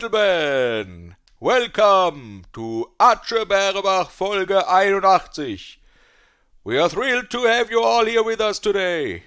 Gentlemen, 0.00 1.14
welcome 1.40 2.44
to 2.54 2.86
Atsche 2.98 3.44
Bärebach 3.44 4.08
Folge 4.10 4.64
81. 4.66 5.78
We 6.64 6.78
are 6.78 6.88
thrilled 6.88 7.28
to 7.28 7.44
have 7.44 7.70
you 7.70 7.82
all 7.82 8.06
here 8.06 8.22
with 8.22 8.40
us 8.40 8.58
today. 8.58 9.24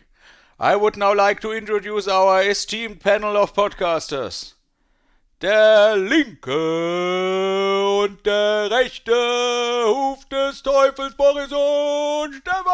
I 0.60 0.76
would 0.76 0.98
now 0.98 1.14
like 1.14 1.42
to 1.42 1.52
introduce 1.52 2.08
our 2.08 2.42
esteemed 2.42 3.02
panel 3.02 3.38
of 3.38 3.54
podcasters. 3.54 4.56
Der 5.42 5.96
linke 5.96 6.50
und 8.02 8.26
der 8.26 8.72
rechte 8.72 9.14
Huf 9.86 10.26
des 10.26 10.64
Teufels 10.64 11.14
Boris 11.14 11.52
und 11.52 12.34
Stefan. 12.34 12.68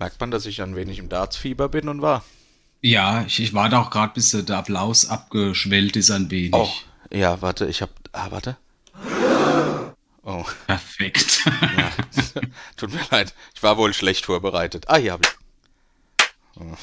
Merkt 0.00 0.18
man, 0.18 0.32
dass 0.32 0.46
ich 0.46 0.60
ein 0.60 0.74
wenig 0.74 0.98
im 0.98 1.08
Dartsfieber 1.08 1.68
bin 1.68 1.88
und 1.88 2.02
war? 2.02 2.24
Ja, 2.82 3.24
ich, 3.26 3.40
ich 3.40 3.52
warte 3.52 3.78
auch 3.78 3.90
gerade, 3.90 4.14
bis 4.14 4.30
der 4.30 4.56
Applaus 4.56 5.08
abgeschwellt 5.08 5.96
ist 5.96 6.10
ein 6.10 6.30
wenig. 6.30 6.54
Oh, 6.54 6.70
ja, 7.12 7.42
warte, 7.42 7.66
ich 7.66 7.82
hab. 7.82 7.90
Ah, 8.12 8.30
warte. 8.30 8.56
Oh. 10.22 10.44
Perfekt. 10.66 11.44
Ja, 11.44 11.90
tut 12.76 12.92
mir 12.92 13.00
leid, 13.10 13.34
ich 13.54 13.62
war 13.62 13.76
wohl 13.76 13.92
schlecht 13.92 14.26
vorbereitet. 14.26 14.84
Ah, 14.88 14.96
hier 14.96 15.12
hab 15.12 15.26
ich. 15.26 15.32
Oh. 16.56 16.76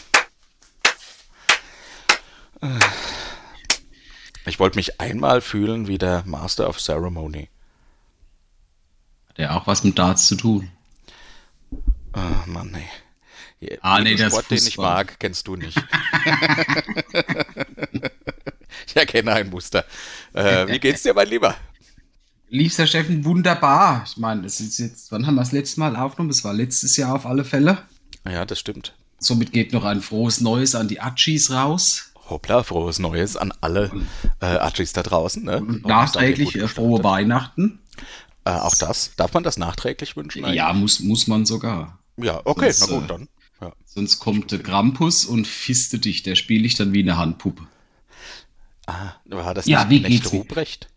Ich 4.46 4.60
wollte 4.60 4.78
mich 4.78 5.00
einmal 5.00 5.42
fühlen 5.42 5.88
wie 5.88 5.98
der 5.98 6.24
Master 6.26 6.68
of 6.68 6.80
Ceremony. 6.80 7.50
Hat 9.30 9.38
ja 9.38 9.58
auch 9.58 9.68
was 9.68 9.84
mit 9.84 10.00
Darts 10.00 10.28
zu 10.28 10.36
tun. 10.36 10.72
Oh 12.14 12.48
Mann, 12.48 12.72
nee. 12.72 12.88
Ah, 13.82 14.00
nee, 14.02 14.16
das 14.16 14.34
Sport, 14.34 14.52
den 14.52 14.58
ich 14.58 14.64
Fußball. 14.66 14.94
mag, 14.94 15.20
kennst 15.20 15.48
du 15.48 15.56
nicht. 15.56 15.78
ich 18.88 18.96
erkenne 18.96 19.34
ein 19.34 19.50
Muster. 19.50 19.84
Äh, 20.34 20.68
wie 20.68 20.80
geht's 20.80 21.02
dir, 21.02 21.14
mein 21.14 21.28
Lieber? 21.28 21.56
Liebster 22.50 22.86
Steffen, 22.88 23.26
wunderbar. 23.26 24.04
Ich 24.06 24.18
meine, 24.18 24.44
das 24.44 24.60
ist 24.60 24.78
jetzt, 24.78 25.12
wann 25.12 25.26
haben 25.26 25.36
wir 25.36 25.42
das 25.42 25.52
letzte 25.52 25.80
Mal 25.80 25.96
aufgenommen? 25.96 26.30
Das 26.30 26.44
war 26.44 26.54
letztes 26.54 26.96
Jahr 26.98 27.16
auf 27.16 27.26
alle 27.26 27.44
Fälle. 27.44 27.80
Ja, 28.26 28.46
das 28.46 28.60
stimmt. 28.60 28.94
Somit 29.20 29.52
geht 29.52 29.74
noch 29.74 29.84
ein 29.84 30.02
frohes 30.02 30.40
Neues 30.40 30.76
an 30.76 30.88
die 30.88 31.02
Achis 31.02 31.52
raus. 31.52 32.12
Hoppla, 32.30 32.64
frohes 32.64 33.00
Neues 33.00 33.36
an 33.38 33.54
alle 33.62 33.92
äh, 34.40 34.46
Achis 34.46 34.94
da 34.94 35.02
draußen. 35.02 35.44
Ne? 35.44 35.58
Und 35.58 35.86
nachträglich 35.86 36.56
äh, 36.56 36.68
frohe 36.68 37.04
Weihnachten. 37.04 37.80
Äh, 38.46 38.52
auch 38.52 38.76
das. 38.76 39.12
Darf 39.16 39.34
man 39.34 39.44
das 39.44 39.58
nachträglich 39.58 40.16
wünschen? 40.16 40.46
eigentlich? 40.46 40.58
Ja, 40.58 40.72
muss, 40.74 41.00
muss 41.00 41.28
man 41.28 41.46
sogar. 41.46 42.00
Ja, 42.18 42.42
okay, 42.46 42.72
Sonst, 42.72 42.92
na 42.92 42.96
gut, 42.98 43.04
äh, 43.06 43.08
dann. 43.08 43.28
Ja. 43.62 43.74
Sonst 43.86 44.20
kommt 44.20 44.52
der 44.52 44.62
Krampus 44.62 45.26
und 45.26 45.48
fiste 45.48 46.00
dich. 46.00 46.24
Der 46.24 46.36
spiele 46.36 46.66
ich 46.66 46.76
dann 46.76 46.94
wie 46.94 47.02
eine 47.02 47.18
Handpuppe. 47.18 47.68
Ah, 48.86 49.14
war 49.26 49.54
das 49.54 49.66
Ja, 49.66 49.86
nicht 49.86 50.04
wie 50.04 50.10
geht's? 50.10 50.32
Ruprecht? 50.32 50.88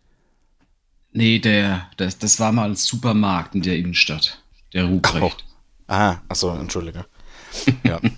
Nee, 1.11 1.39
der, 1.39 1.89
das, 1.97 2.17
das 2.19 2.39
war 2.39 2.51
mal 2.51 2.69
ein 2.69 2.75
Supermarkt 2.75 3.55
in 3.55 3.61
der 3.61 3.77
Innenstadt. 3.77 4.41
Der 4.73 4.85
Ruprecht. 4.85 5.43
Ah, 5.87 6.17
achso, 6.29 6.55
entschuldige. 6.55 7.05
Ja. 7.83 7.99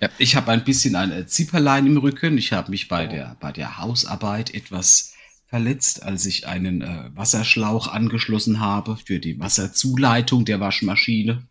Ja, 0.00 0.08
ich 0.16 0.36
habe 0.36 0.52
ein 0.52 0.64
bisschen 0.64 0.94
ein 0.94 1.26
Zipperlein 1.28 1.86
im 1.86 1.96
Rücken. 1.98 2.38
Ich 2.38 2.52
habe 2.52 2.70
mich 2.70 2.88
bei 2.88 3.06
der, 3.06 3.36
bei 3.40 3.52
der 3.52 3.78
Hausarbeit 3.78 4.54
etwas 4.54 5.12
verletzt, 5.48 6.02
als 6.02 6.24
ich 6.24 6.46
einen 6.46 6.80
äh, 6.82 7.10
Wasserschlauch 7.14 7.88
angeschlossen 7.88 8.60
habe 8.60 8.96
für 8.96 9.18
die 9.18 9.38
Wasserzuleitung 9.38 10.44
der 10.44 10.60
Waschmaschine. 10.60 11.46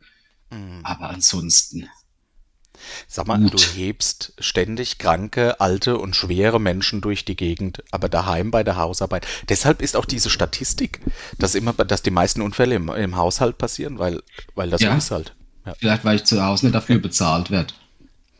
Aber 0.83 1.09
ansonsten, 1.09 1.87
Sag 3.07 3.27
mal, 3.27 3.39
Gut. 3.39 3.53
du 3.53 3.57
hebst 3.57 4.33
ständig 4.39 4.97
kranke, 4.97 5.59
alte 5.59 5.97
und 5.97 6.15
schwere 6.15 6.59
Menschen 6.59 7.01
durch 7.01 7.25
die 7.25 7.35
Gegend, 7.35 7.83
aber 7.91 8.09
daheim 8.09 8.51
bei 8.51 8.63
der 8.63 8.75
Hausarbeit. 8.77 9.25
Deshalb 9.49 9.81
ist 9.81 9.95
auch 9.95 10.05
diese 10.05 10.29
Statistik, 10.29 10.99
dass 11.37 11.55
immer, 11.55 11.73
dass 11.73 12.01
die 12.03 12.11
meisten 12.11 12.41
Unfälle 12.41 12.75
im, 12.75 12.89
im 12.89 13.15
Haushalt 13.15 13.57
passieren, 13.57 13.99
weil, 13.99 14.21
weil 14.55 14.69
das 14.69 14.81
Ja. 14.81 14.91
so 14.91 14.97
ist 14.97 15.11
halt. 15.11 15.35
Ja. 15.65 15.75
vielleicht 15.77 16.03
weil 16.05 16.15
ich 16.15 16.23
zu 16.23 16.43
Hause 16.43 16.65
nicht 16.65 16.75
dafür 16.75 16.97
bezahlt 16.97 17.51
werde. 17.51 17.73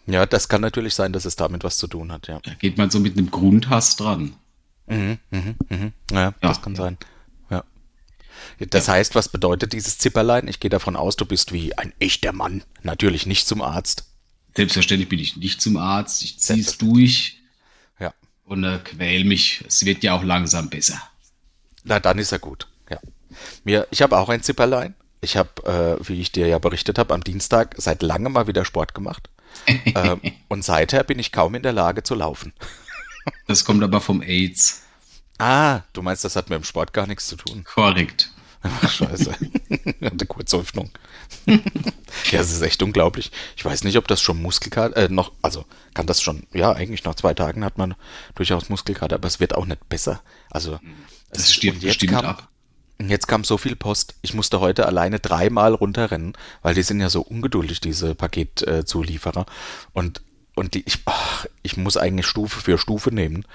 ja, 0.08 0.26
das 0.26 0.50
kann 0.50 0.62
natürlich 0.62 0.96
sein, 0.96 1.14
dass 1.14 1.26
es 1.26 1.36
damit 1.36 1.64
was 1.64 1.78
zu 1.78 1.88
tun 1.88 2.12
hat, 2.12 2.28
ja. 2.28 2.40
Da 2.44 2.54
geht 2.56 2.78
man 2.78 2.90
so 2.90 3.00
mit 3.00 3.18
einem 3.18 3.30
Grundhass 3.30 3.96
dran. 3.96 4.34
Mhm, 4.88 5.20
mhm, 5.30 5.56
mhm. 5.70 5.94
Ja, 6.12 6.34
das 6.42 6.62
kann 6.62 6.76
sein. 6.76 6.98
Ja. 7.50 7.64
Das 8.70 8.88
heißt, 8.88 9.14
was 9.16 9.30
bedeutet 9.30 9.74
dieses 9.74 9.98
Zipperlein? 10.00 10.48
Ich 10.48 10.60
gehe 10.60 10.70
davon 10.70 10.96
aus, 10.96 11.16
du 11.16 11.26
bist 11.26 11.54
wie 11.54 11.78
ein 11.78 11.94
echter 12.00 12.34
Mann. 12.34 12.64
Natürlich 12.84 13.26
nicht 13.26 13.48
zum 13.48 13.62
Arzt. 13.62 14.06
Selbstverständlich 14.56 15.10
bin 15.10 15.20
ich 15.20 15.38
nicht 15.38 15.62
zum 15.62 15.78
Arzt. 15.78 16.24
Ich 16.24 16.40
ziehe 16.40 16.60
es 16.62 16.78
durch 16.78 17.38
Ja. 18.00 18.14
und 18.46 18.64
äh, 18.64 18.80
quäl 18.84 19.24
mich. 19.24 19.64
Es 19.68 19.86
wird 19.86 20.04
ja 20.04 20.14
auch 20.14 20.24
langsam 20.24 20.70
besser. 20.70 21.02
Na, 21.84 22.00
dann 22.00 22.20
ist 22.20 22.32
er 22.32 22.40
gut. 22.40 22.68
Ja. 22.90 23.00
Mir, 23.64 23.88
ich 23.92 24.02
habe 24.02 24.18
auch 24.18 24.30
ein 24.30 24.44
Zipperlein. 24.44 24.94
Ich 25.22 25.38
habe, 25.38 26.00
äh, 26.02 26.08
wie 26.08 26.20
ich 26.20 26.32
dir 26.32 26.48
ja 26.48 26.60
berichtet 26.60 26.98
habe, 26.98 27.14
am 27.14 27.24
Dienstag 27.24 27.76
seit 27.78 28.02
langem 28.02 28.34
mal 28.34 28.48
wieder 28.48 28.66
Sport 28.66 28.94
gemacht. 28.94 29.30
ähm, 29.68 30.22
und 30.48 30.64
seither 30.64 31.04
bin 31.04 31.20
ich 31.20 31.32
kaum 31.32 31.56
in 31.56 31.64
der 31.64 31.74
Lage 31.74 32.04
zu 32.04 32.16
laufen. 32.16 32.54
Das 33.48 33.66
kommt 33.66 33.84
aber 33.84 34.02
vom 34.02 34.22
AIDS. 34.22 34.82
Ah, 35.38 35.82
du 35.94 36.02
meinst, 36.02 36.24
das 36.24 36.36
hat 36.36 36.50
mit 36.50 36.58
dem 36.58 36.64
Sport 36.64 36.94
gar 36.94 37.08
nichts 37.08 37.28
zu 37.28 37.36
tun. 37.36 37.64
Korrekt. 37.64 38.32
Ach, 38.64 38.90
scheiße. 38.92 39.32
Hatte 40.04 40.26
kurze 40.26 40.58
Hoffnung. 40.58 40.92
ja, 41.48 42.40
es 42.40 42.52
ist 42.52 42.62
echt 42.62 42.84
unglaublich. 42.84 43.32
Ich 43.56 43.66
weiß 43.66 43.84
nicht, 43.84 43.98
ob 43.98 44.08
das 44.08 44.22
schon 44.22 44.42
Muskelkater, 44.42 44.96
äh, 44.98 45.10
noch, 45.10 45.32
also 45.42 45.66
kann 45.94 46.06
das 46.08 46.22
schon, 46.22 46.46
ja, 46.54 46.72
eigentlich 46.72 47.04
nach 47.04 47.16
zwei 47.16 47.34
Tagen 47.34 47.66
hat 47.66 47.78
man 47.78 47.96
durchaus 48.36 48.70
Muskelkater, 48.70 49.16
aber 49.16 49.28
es 49.28 49.40
wird 49.40 49.56
auch 49.56 49.66
nicht 49.66 49.88
besser. 49.90 50.22
Also, 50.50 50.80
Das 51.32 51.44
es- 51.44 51.54
stirbt 51.54 51.82
bestimmt 51.82 52.12
kam- 52.14 52.26
ab. 52.26 52.48
Jetzt 53.04 53.28
kam 53.28 53.44
so 53.44 53.58
viel 53.58 53.76
Post. 53.76 54.14
Ich 54.22 54.36
musste 54.36 54.60
heute 54.60 54.86
alleine 54.86 55.20
dreimal 55.20 55.74
runterrennen, 55.74 56.34
weil 56.62 56.76
die 56.76 56.84
sind 56.84 57.00
ja 57.02 57.10
so 57.10 57.22
ungeduldig, 57.22 57.80
diese 57.82 58.14
Paketzulieferer. 58.14 59.48
Und, 59.94 60.22
und 60.56 60.74
die, 60.74 60.84
ich, 60.86 61.00
ach, 61.06 61.46
ich 61.64 61.78
muss 61.78 61.96
eigentlich 61.98 62.26
Stufe 62.28 62.60
für 62.60 62.78
Stufe 62.78 63.12
nehmen 63.14 63.46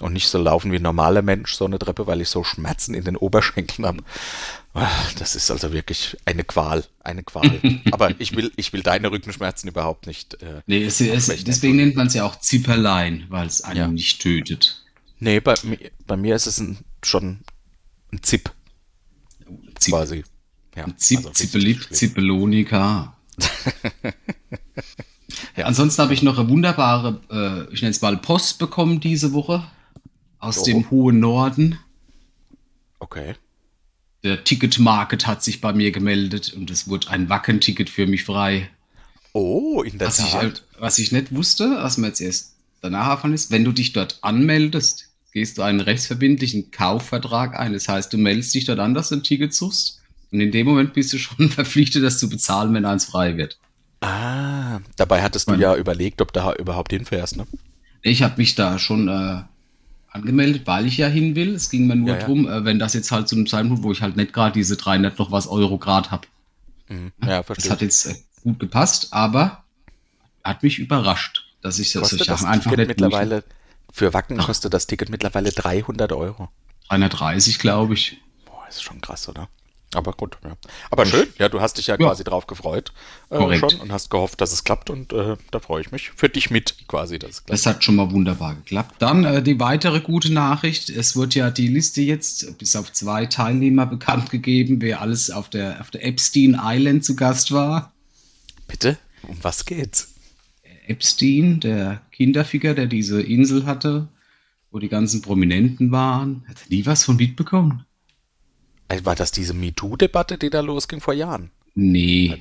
und 0.00 0.12
nicht 0.14 0.28
so 0.28 0.38
laufen 0.38 0.72
wie 0.72 0.76
ein 0.76 0.82
normaler 0.82 1.22
Mensch, 1.22 1.54
so 1.54 1.64
eine 1.66 1.78
Treppe, 1.78 2.06
weil 2.06 2.20
ich 2.22 2.28
so 2.30 2.44
Schmerzen 2.44 2.94
in 2.94 3.04
den 3.04 3.16
Oberschenkeln 3.16 3.86
habe. 3.86 4.02
Ach, 4.74 5.12
Das 5.14 5.36
ist 5.36 5.50
also 5.50 5.72
wirklich 5.72 6.16
eine 6.24 6.44
Qual, 6.44 6.84
eine 7.04 7.22
Qual. 7.22 7.60
Aber 7.92 8.18
ich 8.20 8.34
will, 8.36 8.52
ich 8.56 8.72
will 8.72 8.82
deine 8.82 9.10
Rückenschmerzen 9.10 9.68
überhaupt 9.68 10.06
nicht. 10.06 10.42
Äh, 10.42 10.62
Nee, 10.66 10.84
es, 10.84 11.00
es, 11.00 11.26
deswegen 11.44 11.76
nennt 11.76 11.94
man 11.96 12.06
es 12.06 12.14
ja 12.14 12.24
auch 12.24 12.36
Zipperlein, 12.40 13.26
weil 13.28 13.46
es 13.46 13.60
einen 13.62 13.76
Ja. 13.78 13.88
nicht 13.88 14.20
tötet. 14.22 14.82
nee, 15.18 15.40
bei, 15.40 15.54
bei 16.06 16.16
mir 16.16 16.34
ist 16.36 16.46
es 16.46 16.58
ein, 16.58 16.78
schon 17.02 17.40
ein 18.12 18.22
Zip 18.22 18.50
Zip, 19.78 19.92
quasi. 19.94 20.24
Ja, 20.74 20.86
Zip, 20.96 21.18
also 21.18 21.30
Zippelip. 21.30 21.86
Zippelonika. 21.94 23.16
Ja. 25.56 25.66
Ansonsten 25.66 26.02
habe 26.02 26.14
ich 26.14 26.22
noch 26.22 26.38
eine 26.38 26.48
wunderbare, 26.48 27.20
äh, 27.30 27.72
ich 27.74 27.82
nenne 27.82 27.90
es 27.90 28.00
mal 28.00 28.16
Post 28.16 28.58
bekommen 28.58 29.00
diese 29.00 29.32
Woche 29.32 29.64
aus 30.38 30.58
Oh. 30.60 30.64
dem 30.64 30.90
hohen 30.90 31.20
Norden. 31.20 31.78
Okay. 32.98 33.34
Der 34.24 34.42
Ticketmarket 34.44 35.26
hat 35.26 35.44
sich 35.44 35.60
bei 35.60 35.72
mir 35.72 35.92
gemeldet 35.92 36.52
und 36.54 36.70
es 36.70 36.88
wurde 36.88 37.10
ein 37.10 37.28
Wacken-Ticket 37.28 37.90
für 37.90 38.06
mich 38.06 38.24
frei. 38.24 38.68
Oh, 39.32 39.82
in 39.82 39.98
der 39.98 40.08
Was 40.08 40.18
ich, 40.18 40.24
Tat. 40.30 40.34
halt, 40.42 40.64
was 40.78 40.98
ich 40.98 41.12
nicht 41.12 41.34
wusste, 41.34 41.76
was 41.80 41.98
mir 41.98 42.08
jetzt 42.08 42.20
erst 42.20 42.54
danach 42.80 43.08
erfahren 43.08 43.34
ist, 43.34 43.50
wenn 43.50 43.64
du 43.64 43.72
dich 43.72 43.92
dort 43.92 44.18
anmeldest, 44.22 45.10
gehst 45.32 45.58
du 45.58 45.62
einen 45.62 45.80
rechtsverbindlichen 45.80 46.70
Kaufvertrag 46.70 47.58
ein. 47.58 47.74
Das 47.74 47.88
heißt, 47.88 48.12
du 48.12 48.16
meldest 48.16 48.54
dich 48.54 48.64
dort 48.64 48.78
an, 48.78 48.94
dass 48.94 49.10
du 49.10 49.16
ein 49.16 49.22
Ticket 49.22 49.52
suchst. 49.52 50.00
Und 50.32 50.40
in 50.40 50.50
dem 50.50 50.66
Moment 50.66 50.94
bist 50.94 51.12
du 51.12 51.18
schon 51.18 51.50
verpflichtet, 51.50 52.02
das 52.02 52.18
zu 52.18 52.28
bezahlen, 52.30 52.72
wenn 52.74 52.86
eins 52.86 53.04
frei 53.04 53.36
wird. 53.36 53.58
Ah, 54.00 54.80
dabei 54.96 55.22
hattest 55.22 55.48
du 55.48 55.52
Mein- 55.52 55.60
ja 55.60 55.74
überlegt, 55.74 56.20
ob 56.20 56.32
du 56.32 56.40
da 56.40 56.52
überhaupt 56.54 56.92
hinfährst, 56.92 57.36
ne? 57.36 57.46
Ich 58.02 58.22
habe 58.22 58.34
mich 58.36 58.54
da 58.54 58.78
schon 58.78 59.08
äh, 59.08 59.42
angemeldet, 60.10 60.66
weil 60.66 60.86
ich 60.86 60.96
ja 60.98 61.08
hin 61.08 61.34
will. 61.34 61.54
Es 61.54 61.70
ging 61.70 61.86
mir 61.86 61.96
nur 61.96 62.10
Ja, 62.10 62.18
ja. 62.20 62.24
drum, 62.26 62.46
äh, 62.48 62.64
wenn 62.64 62.78
das 62.78 62.94
jetzt 62.94 63.10
halt 63.10 63.28
zu 63.28 63.34
einem 63.36 63.46
Zeitpunkt, 63.46 63.82
wo 63.82 63.92
ich 63.92 64.02
halt 64.02 64.16
nicht 64.16 64.32
gerade 64.32 64.52
diese 64.52 64.76
300 64.76 65.18
noch 65.18 65.32
was 65.32 65.46
Euro 65.48 65.78
Grad 65.78 66.10
habe. 66.10 66.28
Mhm. 66.88 67.12
Ja, 67.22 67.38
Das 67.38 67.46
verstehe. 67.46 67.70
hat 67.72 67.80
jetzt 67.80 68.06
äh, 68.06 68.14
gut 68.44 68.60
gepasst, 68.60 69.08
aber 69.12 69.64
hat 70.44 70.62
mich 70.62 70.78
überrascht, 70.78 71.44
dass 71.62 71.78
ich 71.80 71.92
das 71.92 72.12
ich 72.12 72.24
das 72.26 72.44
einfach 72.44 72.70
Ticket 72.70 72.88
nicht 72.88 73.00
mittlerweile, 73.00 73.42
für 73.92 74.12
Wacken 74.14 74.36
kostet 74.36 74.72
das 74.74 74.86
Ticket 74.86 75.08
mittlerweile 75.08 75.50
300 75.50 76.12
Euro. 76.12 76.48
330, 76.88 77.58
glaube 77.58 77.94
ich. 77.94 78.18
Boah, 78.44 78.64
ist 78.68 78.82
schon 78.82 79.00
krass, 79.00 79.28
oder? 79.28 79.48
Aber 79.96 80.12
gut, 80.12 80.36
ja. 80.44 80.56
Aber 80.90 81.06
schön, 81.06 81.26
ja, 81.38 81.48
du 81.48 81.60
hast 81.60 81.78
dich 81.78 81.86
ja, 81.86 81.94
Ja. 81.98 82.06
quasi 82.06 82.22
drauf 82.22 82.46
gefreut 82.46 82.92
äh, 83.30 83.58
schon 83.58 83.80
und 83.80 83.90
hast 83.90 84.10
gehofft, 84.10 84.40
dass 84.40 84.52
es 84.52 84.62
klappt 84.62 84.90
und 84.90 85.12
äh, 85.12 85.36
da 85.50 85.58
freue 85.58 85.80
ich 85.80 85.90
mich 85.90 86.10
für 86.10 86.28
dich 86.28 86.50
mit 86.50 86.86
quasi, 86.86 87.18
dass 87.18 87.30
es 87.30 87.36
klappt. 87.44 87.52
Das 87.52 87.66
hat 87.66 87.82
schon 87.82 87.96
mal 87.96 88.10
wunderbar 88.10 88.54
geklappt. 88.54 88.96
Dann 88.98 89.24
äh, 89.24 89.42
die 89.42 89.58
weitere 89.58 90.00
gute 90.00 90.32
Nachricht. 90.32 90.90
Es 90.90 91.16
wird 91.16 91.34
ja 91.34 91.50
die 91.50 91.68
Liste 91.68 92.02
jetzt 92.02 92.58
bis 92.58 92.76
auf 92.76 92.92
zwei 92.92 93.26
Teilnehmer 93.26 93.86
bekannt 93.86 94.30
gegeben, 94.30 94.80
wer 94.80 95.00
alles 95.00 95.30
auf 95.30 95.48
der, 95.48 95.80
auf 95.80 95.90
der 95.90 96.04
Epstein 96.04 96.60
Island 96.62 97.04
zu 97.04 97.16
Gast 97.16 97.52
war. 97.52 97.92
Bitte? 98.68 98.98
Um 99.26 99.36
was 99.42 99.64
geht's? 99.64 100.12
Epstein, 100.86 101.60
der 101.60 102.02
Kinderficker, 102.12 102.74
der 102.74 102.86
diese 102.86 103.20
Insel 103.22 103.66
hatte, 103.66 104.08
wo 104.70 104.78
die 104.78 104.88
ganzen 104.88 105.22
Prominenten 105.22 105.90
waren. 105.90 106.44
Hat 106.48 106.58
nie 106.68 106.84
was 106.86 107.04
von 107.04 107.16
mitbekommen? 107.16 107.84
War 109.02 109.14
das 109.14 109.32
diese 109.32 109.54
MeToo-Debatte, 109.54 110.38
die 110.38 110.50
da 110.50 110.60
losging 110.60 111.00
vor 111.00 111.14
Jahren? 111.14 111.50
Nee. 111.74 112.34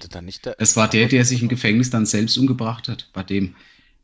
Es 0.57 0.77
war 0.77 0.87
der, 0.87 1.07
der 1.07 1.25
sich 1.25 1.41
im 1.41 1.49
Gefängnis 1.49 1.89
dann 1.89 2.05
selbst 2.05 2.37
umgebracht 2.37 2.87
hat, 2.87 3.09
bei 3.11 3.21
dem 3.21 3.55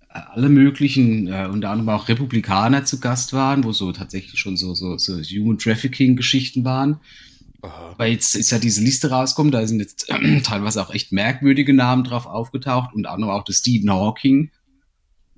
äh, 0.10 0.20
alle 0.32 0.50
möglichen, 0.50 1.28
äh, 1.28 1.48
unter 1.50 1.70
anderem 1.70 1.90
auch 1.90 2.10
Republikaner 2.10 2.84
zu 2.84 3.00
Gast 3.00 3.32
waren, 3.32 3.64
wo 3.64 3.72
so 3.72 3.92
tatsächlich 3.94 4.40
schon 4.40 4.58
so, 4.58 4.74
so, 4.74 4.98
so 4.98 5.14
Human 5.22 5.58
Trafficking-Geschichten 5.58 6.66
waren. 6.66 7.00
Aha. 7.62 7.94
Weil 7.98 8.12
jetzt 8.12 8.36
ist 8.36 8.52
ja 8.52 8.60
diese 8.60 8.82
Liste 8.82 9.10
rausgekommen, 9.10 9.52
da 9.52 9.66
sind 9.66 9.80
jetzt 9.80 10.10
äh, 10.10 10.42
teilweise 10.44 10.82
auch 10.82 10.94
echt 10.94 11.14
merkwürdige 11.14 11.74
Namen 11.74 12.04
drauf 12.04 12.26
aufgetaucht, 12.26 12.94
unter 12.94 13.12
anderem 13.12 13.32
auch 13.32 13.46
der 13.46 13.54
Stephen 13.54 13.92
Hawking. 13.92 14.52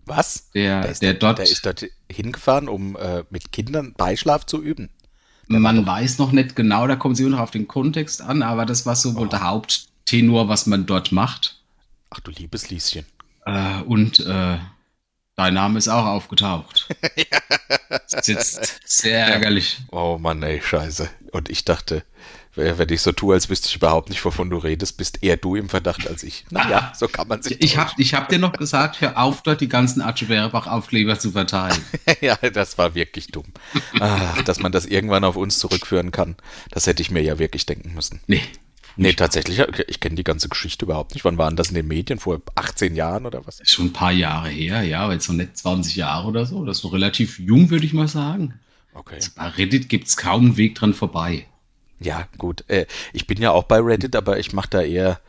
Was? 0.05 0.49
Der, 0.51 0.81
der, 0.81 0.93
der 0.93 1.13
dort, 1.13 1.37
der 1.37 1.45
ist 1.45 1.65
dort 1.65 1.85
hingefahren, 2.11 2.67
um 2.67 2.95
äh, 2.95 3.23
mit 3.29 3.51
Kindern 3.51 3.93
Beischlaf 3.93 4.45
zu 4.45 4.61
üben. 4.61 4.89
Man 5.47 5.85
weiß 5.85 6.19
noch 6.19 6.31
nicht 6.31 6.55
genau, 6.55 6.87
da 6.87 6.95
kommt 6.95 7.17
sie 7.17 7.25
noch 7.25 7.39
auf 7.39 7.51
den 7.51 7.67
Kontext 7.67 8.21
an, 8.21 8.41
aber 8.41 8.65
das 8.65 8.85
war 8.85 8.95
so 8.95 9.15
wohl 9.15 9.27
oh. 9.27 9.29
der 9.29 9.43
Haupttenor, 9.43 10.47
was 10.47 10.65
man 10.67 10.85
dort 10.85 11.11
macht. 11.11 11.59
Ach 12.09 12.19
du 12.19 12.31
liebes 12.31 12.69
Lieschen. 12.69 13.05
Äh, 13.45 13.81
und 13.81 14.19
äh, 14.19 14.57
dein 15.35 15.53
Name 15.53 15.77
ist 15.77 15.87
auch 15.89 16.05
aufgetaucht. 16.05 16.87
Das 18.09 18.13
ist 18.13 18.27
jetzt 18.27 18.81
sehr 18.85 19.27
ärgerlich. 19.27 19.79
Oh 19.91 20.17
Mann, 20.19 20.41
ey, 20.41 20.61
scheiße. 20.61 21.09
Und 21.31 21.49
ich 21.49 21.63
dachte, 21.63 22.03
wenn 22.55 22.89
ich 22.89 23.01
so 23.01 23.11
tue, 23.11 23.33
als 23.33 23.49
wüsste 23.49 23.67
ich 23.67 23.75
überhaupt 23.75 24.09
nicht, 24.09 24.23
wovon 24.23 24.49
du 24.49 24.57
redest, 24.57 24.97
bist 24.97 25.23
eher 25.23 25.37
du 25.37 25.55
im 25.55 25.69
Verdacht 25.69 26.07
als 26.07 26.23
ich. 26.23 26.45
Naja, 26.51 26.93
so 26.95 27.07
kann 27.07 27.27
man 27.27 27.41
sich. 27.41 27.61
Ich 27.61 27.77
habe 27.77 27.91
ich 27.97 28.13
hab 28.13 28.29
dir 28.29 28.39
noch 28.39 28.53
gesagt, 28.53 29.01
hör 29.01 29.17
auf, 29.17 29.41
dort 29.41 29.61
die 29.61 29.69
ganzen 29.69 30.01
Archie 30.01 30.25
Berbach-Aufkleber 30.25 31.17
zu 31.17 31.31
verteilen. 31.31 31.81
ja, 32.21 32.35
das 32.35 32.77
war 32.77 32.93
wirklich 32.93 33.27
dumm. 33.27 33.45
Ach, 33.99 34.41
dass 34.43 34.59
man 34.59 34.71
das 34.71 34.85
irgendwann 34.85 35.23
auf 35.23 35.35
uns 35.35 35.57
zurückführen 35.59 36.11
kann, 36.11 36.35
das 36.69 36.85
hätte 36.85 37.01
ich 37.01 37.09
mir 37.09 37.21
ja 37.21 37.39
wirklich 37.39 37.65
denken 37.65 37.93
müssen. 37.93 38.21
Nee. 38.27 38.41
Nee, 38.95 39.13
tatsächlich, 39.13 39.59
ich 39.87 39.99
kenne 39.99 40.13
die 40.13 40.23
ganze 40.23 40.49
Geschichte 40.49 40.85
überhaupt 40.85 41.15
nicht. 41.15 41.25
Wann 41.25 41.39
waren 41.39 41.55
das 41.55 41.69
in 41.69 41.75
den 41.75 41.87
Medien? 41.87 42.19
Vor 42.19 42.41
18 42.53 42.95
Jahren 42.95 43.25
oder 43.25 43.45
was? 43.47 43.59
Schon 43.63 43.87
ein 43.87 43.93
paar 43.93 44.11
Jahre 44.11 44.49
her, 44.49 44.83
ja, 44.83 44.99
aber 44.99 45.13
jetzt 45.13 45.27
noch 45.27 45.35
nicht 45.35 45.57
20 45.57 45.95
Jahre 45.95 46.27
oder 46.27 46.45
so. 46.45 46.63
Das 46.63 46.77
ist 46.77 46.83
noch 46.83 46.93
relativ 46.93 47.39
jung, 47.39 47.71
würde 47.71 47.85
ich 47.87 47.93
mal 47.93 48.07
sagen. 48.07 48.59
Okay. 48.93 49.15
Also 49.15 49.31
bei 49.35 49.47
Reddit 49.47 49.89
gibt 49.89 50.07
es 50.07 50.17
kaum 50.17 50.45
einen 50.45 50.57
Weg 50.57 50.75
dran 50.75 50.93
vorbei. 50.93 51.47
Ja, 52.03 52.27
gut. 52.37 52.63
Äh, 52.67 52.85
ich 53.13 53.27
bin 53.27 53.41
ja 53.41 53.51
auch 53.51 53.63
bei 53.63 53.79
Reddit, 53.79 54.15
aber 54.15 54.39
ich 54.39 54.53
mache 54.53 54.69
da 54.69 54.81
eher. 54.81 55.19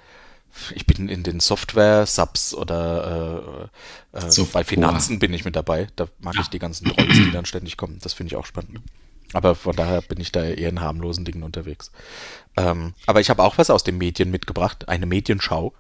Ich 0.75 0.87
bin 0.87 1.09
in 1.09 1.25
den 1.25 1.41
Software-Subs 1.41 2.55
oder 2.55 3.69
äh, 4.12 4.19
äh, 4.19 4.31
so 4.31 4.47
bei 4.47 4.62
Finanzen 4.62 5.19
bin 5.19 5.35
ich 5.35 5.44
mit 5.44 5.56
dabei. 5.56 5.88
Da 5.97 6.06
mag 6.21 6.37
ja. 6.37 6.43
ich 6.43 6.49
die 6.49 6.61
ganzen 6.61 6.87
Trolls, 6.87 7.15
die 7.15 7.32
dann 7.32 7.44
ständig 7.44 7.76
kommen. 7.76 7.99
Das 8.03 8.12
finde 8.12 8.32
ich 8.32 8.37
auch 8.37 8.47
spannend. 8.47 8.79
Aber 9.32 9.56
von 9.56 9.75
daher 9.75 10.00
bin 10.00 10.21
ich 10.21 10.31
da 10.31 10.44
eher 10.44 10.69
in 10.69 10.81
harmlosen 10.81 11.25
Dingen 11.25 11.43
unterwegs. 11.43 11.91
Ähm, 12.56 12.94
aber 13.06 13.20
ich 13.20 13.31
habe 13.31 13.43
auch 13.43 13.59
was 13.59 13.69
aus 13.69 13.82
den 13.82 13.99
Medien 13.99 14.31
mitgebracht, 14.31 14.88
eine 14.88 15.06
Medienschau 15.06 15.73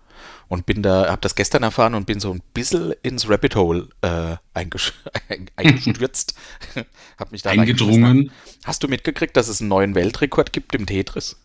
und 0.48 0.66
bin 0.66 0.82
da, 0.82 1.08
habe 1.08 1.20
das 1.20 1.34
gestern 1.34 1.62
erfahren 1.62 1.94
und 1.94 2.06
bin 2.06 2.20
so 2.20 2.32
ein 2.32 2.42
bisschen 2.52 2.94
ins 3.02 3.28
Rabbit 3.28 3.56
Hole 3.56 3.88
äh, 4.02 4.36
eingestürzt. 5.56 6.34
hab 7.18 7.32
mich 7.32 7.42
da 7.42 7.50
Eingedrungen. 7.50 8.30
Hast 8.64 8.82
du 8.82 8.88
mitgekriegt, 8.88 9.36
dass 9.36 9.48
es 9.48 9.60
einen 9.60 9.68
neuen 9.68 9.94
Weltrekord 9.94 10.52
gibt 10.52 10.74
im 10.74 10.86
Tetris? 10.86 11.36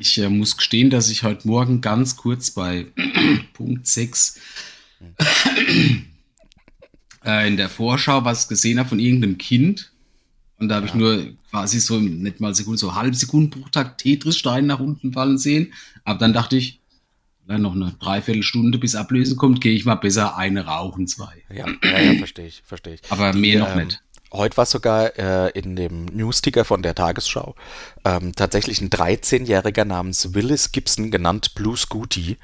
Ich 0.00 0.18
äh, 0.18 0.28
muss 0.28 0.56
gestehen, 0.56 0.90
dass 0.90 1.08
ich 1.08 1.22
heute 1.22 1.46
Morgen 1.46 1.80
ganz 1.80 2.16
kurz 2.16 2.50
bei 2.50 2.86
Punkt 3.54 3.86
6 3.86 4.40
äh, 7.24 7.46
in 7.46 7.56
der 7.56 7.68
Vorschau 7.68 8.24
was 8.24 8.48
gesehen 8.48 8.80
habe 8.80 8.88
von 8.88 8.98
irgendeinem 8.98 9.38
Kind. 9.38 9.92
Und 10.58 10.68
da 10.68 10.74
habe 10.76 10.86
ja. 10.86 10.92
ich 10.92 10.98
nur 10.98 11.28
quasi 11.50 11.78
so 11.78 12.00
nicht 12.00 12.40
mal 12.40 12.56
Sekunde, 12.56 12.78
so 12.78 12.96
halb 12.96 13.14
Sekunden 13.14 13.50
pro 13.50 13.68
Tag 13.68 13.98
Tetris-Stein 13.98 14.66
nach 14.66 14.80
unten 14.80 15.12
fallen 15.12 15.38
sehen. 15.38 15.72
Aber 16.04 16.18
dann 16.18 16.32
dachte 16.32 16.56
ich, 16.56 16.80
dann 17.46 17.62
noch 17.62 17.74
eine 17.74 17.94
Dreiviertelstunde 17.98 18.78
bis 18.78 18.94
Ablösen 18.94 19.36
kommt, 19.36 19.60
gehe 19.60 19.72
ich 19.72 19.84
mal 19.84 19.94
besser 19.94 20.36
eine 20.36 20.66
rauchen, 20.66 21.06
zwei. 21.06 21.44
Ja, 21.50 21.66
ja, 21.82 21.98
ja 22.00 22.18
verstehe 22.18 22.46
ich, 22.46 22.62
verstehe 22.66 22.94
ich. 22.94 23.00
Aber 23.08 23.32
Die, 23.32 23.38
mehr 23.38 23.60
noch 23.60 23.74
ähm, 23.74 23.86
nicht. 23.86 24.02
Heute 24.32 24.56
war 24.58 24.66
sogar 24.66 25.18
äh, 25.18 25.50
in 25.58 25.74
dem 25.74 26.04
Newsticker 26.06 26.64
von 26.64 26.82
der 26.82 26.94
Tagesschau 26.94 27.54
ähm, 28.04 28.34
tatsächlich 28.34 28.80
ein 28.80 28.90
13-Jähriger 28.90 29.84
namens 29.84 30.34
Willis 30.34 30.72
Gibson, 30.72 31.10
genannt 31.10 31.54
Blue 31.54 31.76
Scooty, 31.76 32.36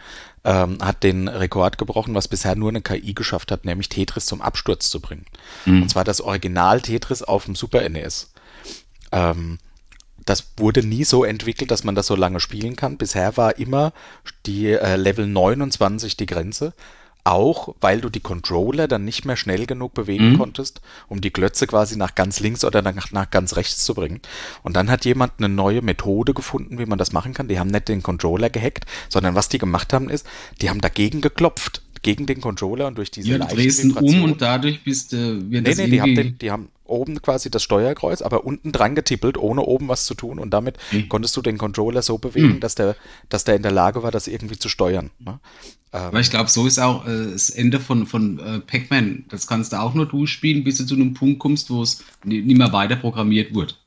ähm, 0.44 0.78
hat 0.80 1.02
den 1.02 1.28
Rekord 1.28 1.76
gebrochen, 1.76 2.14
was 2.14 2.28
bisher 2.28 2.56
nur 2.56 2.70
eine 2.70 2.80
KI 2.80 3.12
geschafft 3.12 3.50
hat, 3.50 3.64
nämlich 3.64 3.90
Tetris 3.90 4.24
zum 4.26 4.40
Absturz 4.40 4.88
zu 4.88 5.00
bringen. 5.00 5.26
Mhm. 5.66 5.82
Und 5.82 5.88
zwar 5.90 6.04
das 6.04 6.22
Original 6.22 6.80
Tetris 6.80 7.22
auf 7.22 7.44
dem 7.44 7.54
Super 7.54 7.86
NES. 7.88 8.32
Ähm, 9.12 9.58
das 10.24 10.52
wurde 10.56 10.82
nie 10.82 11.04
so 11.04 11.24
entwickelt, 11.24 11.70
dass 11.70 11.84
man 11.84 11.94
das 11.94 12.06
so 12.06 12.16
lange 12.16 12.40
spielen 12.40 12.76
kann. 12.76 12.96
Bisher 12.96 13.36
war 13.36 13.58
immer 13.58 13.92
die 14.46 14.68
äh, 14.68 14.96
Level 14.96 15.26
29 15.26 16.16
die 16.16 16.26
Grenze. 16.26 16.72
Auch 17.24 17.74
weil 17.80 18.02
du 18.02 18.10
die 18.10 18.20
Controller 18.20 18.86
dann 18.86 19.04
nicht 19.04 19.24
mehr 19.24 19.36
schnell 19.36 19.64
genug 19.64 19.94
bewegen 19.94 20.32
mhm. 20.32 20.38
konntest, 20.38 20.82
um 21.08 21.22
die 21.22 21.30
Klötze 21.30 21.66
quasi 21.66 21.96
nach 21.96 22.14
ganz 22.14 22.40
links 22.40 22.64
oder 22.64 22.82
nach, 22.82 23.12
nach 23.12 23.30
ganz 23.30 23.56
rechts 23.56 23.84
zu 23.84 23.94
bringen. 23.94 24.20
Und 24.62 24.76
dann 24.76 24.90
hat 24.90 25.06
jemand 25.06 25.32
eine 25.38 25.48
neue 25.48 25.80
Methode 25.80 26.34
gefunden, 26.34 26.78
wie 26.78 26.86
man 26.86 26.98
das 26.98 27.12
machen 27.12 27.32
kann. 27.32 27.48
Die 27.48 27.58
haben 27.58 27.70
nicht 27.70 27.88
den 27.88 28.02
Controller 28.02 28.50
gehackt, 28.50 28.84
sondern 29.08 29.34
was 29.34 29.48
die 29.48 29.58
gemacht 29.58 29.94
haben 29.94 30.10
ist, 30.10 30.26
die 30.60 30.68
haben 30.68 30.82
dagegen 30.82 31.22
geklopft 31.22 31.82
gegen 32.04 32.26
den 32.26 32.40
Controller 32.40 32.86
und 32.86 32.98
durch 32.98 33.10
diese 33.10 33.30
ja, 33.30 33.38
drehst 33.38 33.82
ihn 33.82 33.92
um 33.92 34.22
und 34.22 34.42
dadurch 34.42 34.84
bist 34.84 35.12
du. 35.12 35.16
Äh, 35.16 35.32
nee, 35.42 35.60
nee, 35.62 35.86
die 35.88 36.00
haben, 36.00 36.14
den, 36.14 36.38
die 36.38 36.50
haben 36.50 36.68
oben 36.84 37.20
quasi 37.20 37.50
das 37.50 37.62
Steuerkreuz, 37.62 38.22
aber 38.22 38.44
unten 38.44 38.70
dran 38.70 38.94
getippelt, 38.94 39.38
ohne 39.38 39.62
oben 39.62 39.88
was 39.88 40.04
zu 40.04 40.14
tun. 40.14 40.38
Und 40.38 40.50
damit 40.50 40.76
mhm. 40.92 41.08
konntest 41.08 41.36
du 41.36 41.42
den 41.42 41.58
Controller 41.58 42.02
so 42.02 42.18
bewegen, 42.18 42.56
mhm. 42.56 42.60
dass, 42.60 42.74
der, 42.74 42.94
dass 43.28 43.44
der 43.44 43.56
in 43.56 43.62
der 43.62 43.72
Lage 43.72 44.02
war, 44.02 44.10
das 44.10 44.28
irgendwie 44.28 44.58
zu 44.58 44.68
steuern. 44.68 45.10
Ne? 45.18 45.40
Aber 45.94 46.18
ich 46.18 46.28
glaube, 46.28 46.50
so 46.50 46.66
ist 46.66 46.80
auch 46.80 47.06
äh, 47.06 47.30
das 47.30 47.50
Ende 47.50 47.78
von, 47.78 48.06
von 48.06 48.40
äh, 48.40 48.58
Pac-Man. 48.58 49.26
Das 49.28 49.46
kannst 49.46 49.72
du 49.72 49.80
auch 49.80 49.94
nur 49.94 50.06
durchspielen, 50.06 50.64
bis 50.64 50.78
du 50.78 50.86
zu 50.86 50.96
einem 50.96 51.14
Punkt 51.14 51.38
kommst, 51.38 51.70
wo 51.70 51.82
es 51.82 52.02
nicht 52.24 52.58
mehr 52.58 52.72
weiter 52.72 52.96
programmiert 52.96 53.54
wird. 53.54 53.78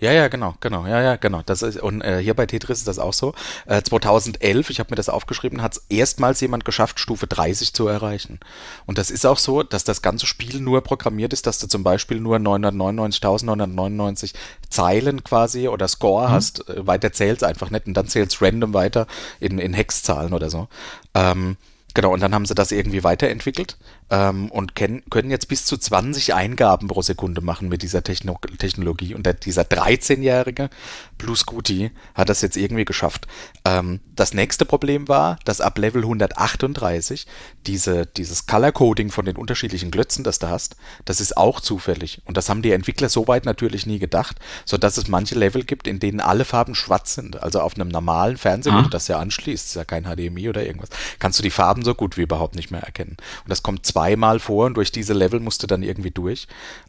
Ja, 0.00 0.12
ja, 0.12 0.28
genau, 0.28 0.54
genau, 0.60 0.86
ja, 0.86 1.02
ja, 1.02 1.16
genau. 1.16 1.42
Das 1.44 1.62
ist, 1.62 1.80
und 1.80 2.02
äh, 2.02 2.20
hier 2.22 2.34
bei 2.34 2.46
Tetris 2.46 2.78
ist 2.78 2.88
das 2.88 3.00
auch 3.00 3.12
so. 3.12 3.34
Äh, 3.66 3.82
2011, 3.82 4.70
ich 4.70 4.78
habe 4.78 4.90
mir 4.90 4.96
das 4.96 5.08
aufgeschrieben, 5.08 5.60
hat 5.60 5.72
es 5.72 5.84
erstmals 5.88 6.40
jemand 6.40 6.64
geschafft, 6.64 7.00
Stufe 7.00 7.26
30 7.26 7.74
zu 7.74 7.88
erreichen. 7.88 8.38
Und 8.86 8.98
das 8.98 9.10
ist 9.10 9.26
auch 9.26 9.38
so, 9.38 9.64
dass 9.64 9.82
das 9.82 10.00
ganze 10.00 10.26
Spiel 10.26 10.60
nur 10.60 10.82
programmiert 10.82 11.32
ist, 11.32 11.48
dass 11.48 11.58
du 11.58 11.66
zum 11.66 11.82
Beispiel 11.82 12.20
nur 12.20 12.36
999.999 12.36 14.34
Zeilen 14.70 15.24
quasi 15.24 15.66
oder 15.66 15.88
Score 15.88 16.28
mhm. 16.28 16.32
hast. 16.32 16.68
Äh, 16.68 16.86
weiter 16.86 17.12
zählst 17.12 17.42
einfach 17.42 17.70
nicht 17.70 17.86
und 17.86 17.94
dann 17.94 18.06
zählst 18.06 18.40
random 18.40 18.74
weiter 18.74 19.08
in, 19.40 19.58
in 19.58 19.74
Hexzahlen 19.74 20.32
oder 20.32 20.48
so. 20.48 20.68
Ähm, 21.14 21.56
Genau, 21.94 22.12
und 22.12 22.20
dann 22.20 22.32
haben 22.32 22.46
sie 22.46 22.54
das 22.54 22.70
irgendwie 22.70 23.02
weiterentwickelt 23.02 23.76
ähm, 24.10 24.50
und 24.50 24.74
können, 24.74 25.02
können 25.10 25.30
jetzt 25.30 25.48
bis 25.48 25.64
zu 25.64 25.76
20 25.76 26.34
Eingaben 26.34 26.88
pro 26.88 27.02
Sekunde 27.02 27.40
machen 27.40 27.68
mit 27.68 27.82
dieser 27.82 28.02
Techno 28.02 28.38
Technologie. 28.58 29.14
Und 29.14 29.26
der, 29.26 29.34
dieser 29.34 29.62
13-jährige 29.62 30.70
Blue 31.18 31.36
Scooty 31.36 31.90
hat 32.14 32.28
das 32.28 32.42
jetzt 32.42 32.56
irgendwie 32.56 32.84
geschafft. 32.84 33.26
Ähm, 33.64 34.00
das 34.16 34.34
nächste 34.34 34.64
Problem 34.64 35.08
war, 35.08 35.38
dass 35.44 35.60
ab 35.60 35.78
Level 35.78 36.02
138 36.02 37.26
diese, 37.66 38.06
dieses 38.06 38.46
Color 38.46 38.72
Coding 38.72 39.10
von 39.10 39.24
den 39.24 39.36
unterschiedlichen 39.36 39.90
Glötzen, 39.90 40.24
das 40.24 40.38
du 40.38 40.48
hast, 40.48 40.76
das 41.04 41.20
ist 41.20 41.36
auch 41.36 41.60
zufällig. 41.60 42.22
Und 42.24 42.36
das 42.36 42.48
haben 42.48 42.62
die 42.62 42.72
Entwickler 42.72 43.08
soweit 43.08 43.44
natürlich 43.44 43.86
nie 43.86 43.98
gedacht, 43.98 44.38
sodass 44.64 44.96
es 44.96 45.08
manche 45.08 45.34
Level 45.34 45.64
gibt, 45.64 45.86
in 45.86 46.00
denen 46.00 46.20
alle 46.20 46.44
Farben 46.44 46.74
schwarz 46.74 47.14
sind. 47.14 47.42
Also 47.42 47.60
auf 47.60 47.74
einem 47.74 47.88
normalen 47.88 48.36
Fernseher, 48.36 48.72
ah. 48.72 48.78
wo 48.78 48.82
du 48.82 48.88
das 48.88 49.08
ja 49.08 49.18
anschließt, 49.18 49.66
ist 49.66 49.74
ja 49.76 49.84
kein 49.84 50.04
HDMI 50.04 50.48
oder 50.48 50.64
irgendwas, 50.64 50.90
kannst 51.18 51.38
du 51.38 51.42
die 51.42 51.50
Farben 51.50 51.84
so 51.84 51.94
gut 51.94 52.16
wie 52.16 52.22
überhaupt 52.22 52.54
nicht 52.54 52.70
mehr 52.70 52.82
erkennen. 52.82 53.16
Und 53.44 53.50
das 53.50 53.62
kommt 53.62 53.84
zweimal 53.98 54.38
vor 54.38 54.66
und 54.66 54.74
durch 54.74 54.92
diese 54.92 55.12
Level 55.12 55.40
musst 55.40 55.62
du 55.62 55.66
dann 55.66 55.82
irgendwie 55.82 56.10
durch. 56.10 56.46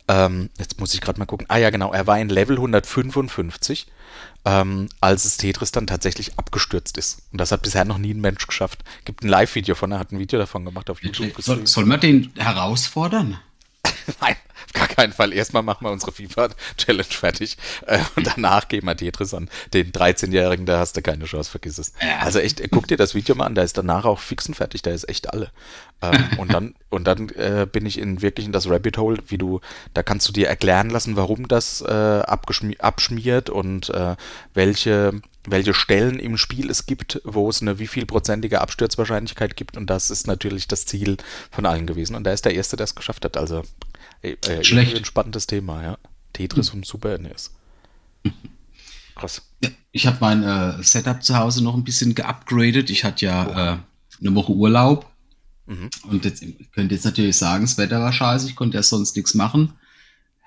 Ähm, 0.08 0.50
jetzt 0.58 0.80
muss 0.80 0.94
ich 0.94 1.02
gerade 1.02 1.20
mal 1.20 1.26
gucken. 1.26 1.48
Ah 1.50 1.58
ja, 1.58 1.70
genau, 1.70 1.92
er 1.92 2.08
war 2.08 2.20
in 2.20 2.30
Level 2.30 2.58
155 2.58 3.88
ähm, 4.46 4.90
als 5.02 5.26
es 5.26 5.38
Tetris 5.38 5.72
dann 5.72 5.88
tatsächlich 5.88 6.38
abgestürzt 6.38 6.98
ist. 6.98 7.24
Und 7.32 7.40
das 7.42 7.52
hat 7.52 7.62
bisher 7.62 7.86
noch 7.86 7.98
nie 7.98 8.14
ein 8.14 8.22
Mensch 8.22 8.48
geschafft. 8.48 8.84
Gibt 9.06 9.24
ein 9.24 9.28
Live-Video 9.28 9.76
von, 9.76 9.92
er 9.92 10.00
hat 10.00 10.12
ein 10.12 10.20
Video 10.20 10.40
davon 10.40 10.66
gemacht 10.66 10.90
auf 10.90 11.04
YouTube. 11.04 11.34
Soll, 11.42 11.68
soll 11.68 11.86
man 11.86 12.00
den 12.00 12.32
herausfordern? 12.38 13.40
Nein, 14.22 14.36
auf 14.70 14.74
gar 14.74 14.88
keinen 14.88 15.14
Fall. 15.14 15.34
Erstmal 15.34 15.64
machen 15.64 15.86
wir 15.86 15.92
unsere 15.92 16.12
FIFA-Challenge 16.12 17.04
fertig 17.04 17.58
äh, 17.88 18.00
und 18.16 18.28
danach 18.28 18.68
gehen 18.68 18.86
wir 18.86 18.96
Tetris 18.96 19.34
an. 19.34 19.50
Den 19.74 19.92
13-Jährigen, 19.92 20.66
da 20.66 20.80
hast 20.80 20.96
du 20.96 21.02
keine 21.02 21.26
Chance, 21.26 21.50
vergiss 21.50 21.78
es. 21.78 21.94
Also 22.22 22.40
echt, 22.40 22.62
guck 22.72 22.88
dir 22.88 22.98
das 22.98 23.16
Video 23.16 23.36
mal 23.36 23.46
an, 23.46 23.56
da 23.56 23.64
ist 23.64 23.78
danach 23.78 24.06
auch 24.06 24.20
fix 24.20 24.48
und 24.48 24.56
fertig, 24.56 24.82
da 24.82 24.92
ist 24.92 25.10
echt 25.10 25.34
alle. 25.34 25.52
Ähm, 26.02 26.28
und 26.38 26.54
dann, 26.54 26.76
und 26.90 27.06
dann 27.06 27.30
äh, 27.30 27.68
bin 27.72 27.86
ich 27.86 27.98
in 27.98 28.22
wirklich 28.22 28.46
in 28.46 28.52
das 28.52 28.70
Rabbit 28.70 28.98
Hole, 28.98 29.18
wie 29.28 29.38
du, 29.38 29.60
da 29.94 30.04
kannst 30.04 30.28
du 30.28 30.34
dir 30.34 30.48
erklären 30.48 30.90
lassen, 30.90 31.16
warum 31.16 31.48
das 31.48 31.82
äh, 31.82 32.22
abschmiert 32.22 33.50
und 33.50 33.90
äh, 33.90 34.16
welche 34.54 35.22
welche 35.46 35.74
Stellen 35.74 36.20
im 36.20 36.38
Spiel 36.38 36.70
es 36.70 36.86
gibt, 36.86 37.22
wo 37.24 37.50
es 37.50 37.62
eine 37.62 37.80
wie 37.80 37.88
vielprozentige 37.88 38.62
Absturzwahrscheinlichkeit 38.62 39.56
gibt 39.56 39.78
und 39.78 39.90
das 39.90 40.12
ist 40.12 40.28
natürlich 40.28 40.68
das 40.68 40.86
Ziel 40.86 41.18
von 41.50 41.66
allen 41.66 41.88
gewesen 41.88 42.16
und 42.16 42.24
da 42.26 42.34
ist 42.34 42.46
der 42.46 42.54
Erste, 42.54 42.78
der 42.78 42.84
es 42.84 42.94
geschafft 42.94 43.26
hat. 43.26 43.38
Also 43.38 43.64
äh, 44.22 44.36
äh 44.48 44.64
Schlecht. 44.64 44.96
ein 44.96 45.06
spannendes 45.06 45.48
Thema, 45.48 45.84
ja. 45.84 45.98
Tetris 46.34 46.70
und 46.72 46.86
Super 46.86 47.18
NES. 47.18 47.52
Krass. 49.16 49.42
Ich 49.92 50.08
habe 50.08 50.18
mein 50.22 50.44
äh, 50.44 50.84
Setup 50.84 51.22
zu 51.24 51.38
Hause 51.38 51.64
noch 51.64 51.76
ein 51.76 51.84
bisschen 51.84 52.16
geupgradet. 52.16 52.90
Ich 52.90 53.04
hatte 53.04 53.26
ja 53.26 53.74
äh, 53.74 53.78
eine 54.20 54.36
Woche 54.36 54.54
Urlaub 54.54 55.10
Mhm. 55.70 55.90
und 56.10 56.26
jetzt 56.26 56.42
ich 56.42 56.72
könnte 56.72 56.96
jetzt 56.96 57.06
natürlich 57.06 57.38
sagen, 57.38 57.64
das 57.64 57.78
Wetter 57.78 58.00
war 58.00 58.12
scheiße, 58.12 58.48
ich 58.48 58.56
konnte 58.56 58.78
ja 58.78 58.84
sonst 58.84 59.16
nichts 59.16 59.36
machen. 59.36 59.74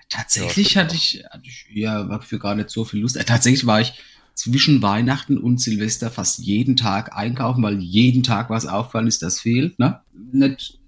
Tatsächlich 0.08 0.70
stimmt 0.70 0.86
hatte 0.86 0.96
ich, 0.96 1.24
hatte 1.30 1.44
ich 1.46 1.66
ja 1.72 2.08
war 2.08 2.20
für 2.22 2.40
gar 2.40 2.56
nicht 2.56 2.70
so 2.70 2.84
viel 2.84 3.00
Lust. 3.00 3.16
Äh, 3.16 3.24
tatsächlich 3.24 3.64
war 3.64 3.80
ich 3.80 3.94
zwischen 4.34 4.82
Weihnachten 4.82 5.38
und 5.38 5.60
Silvester 5.60 6.10
fast 6.10 6.40
jeden 6.40 6.76
Tag 6.76 7.14
einkaufen, 7.14 7.62
weil 7.62 7.78
jeden 7.78 8.24
Tag 8.24 8.50
was 8.50 8.66
auffallen 8.66 9.06
ist, 9.06 9.22
das 9.22 9.40
fehlt. 9.40 9.78
Ne? 9.78 10.00
Nicht, 10.32 10.80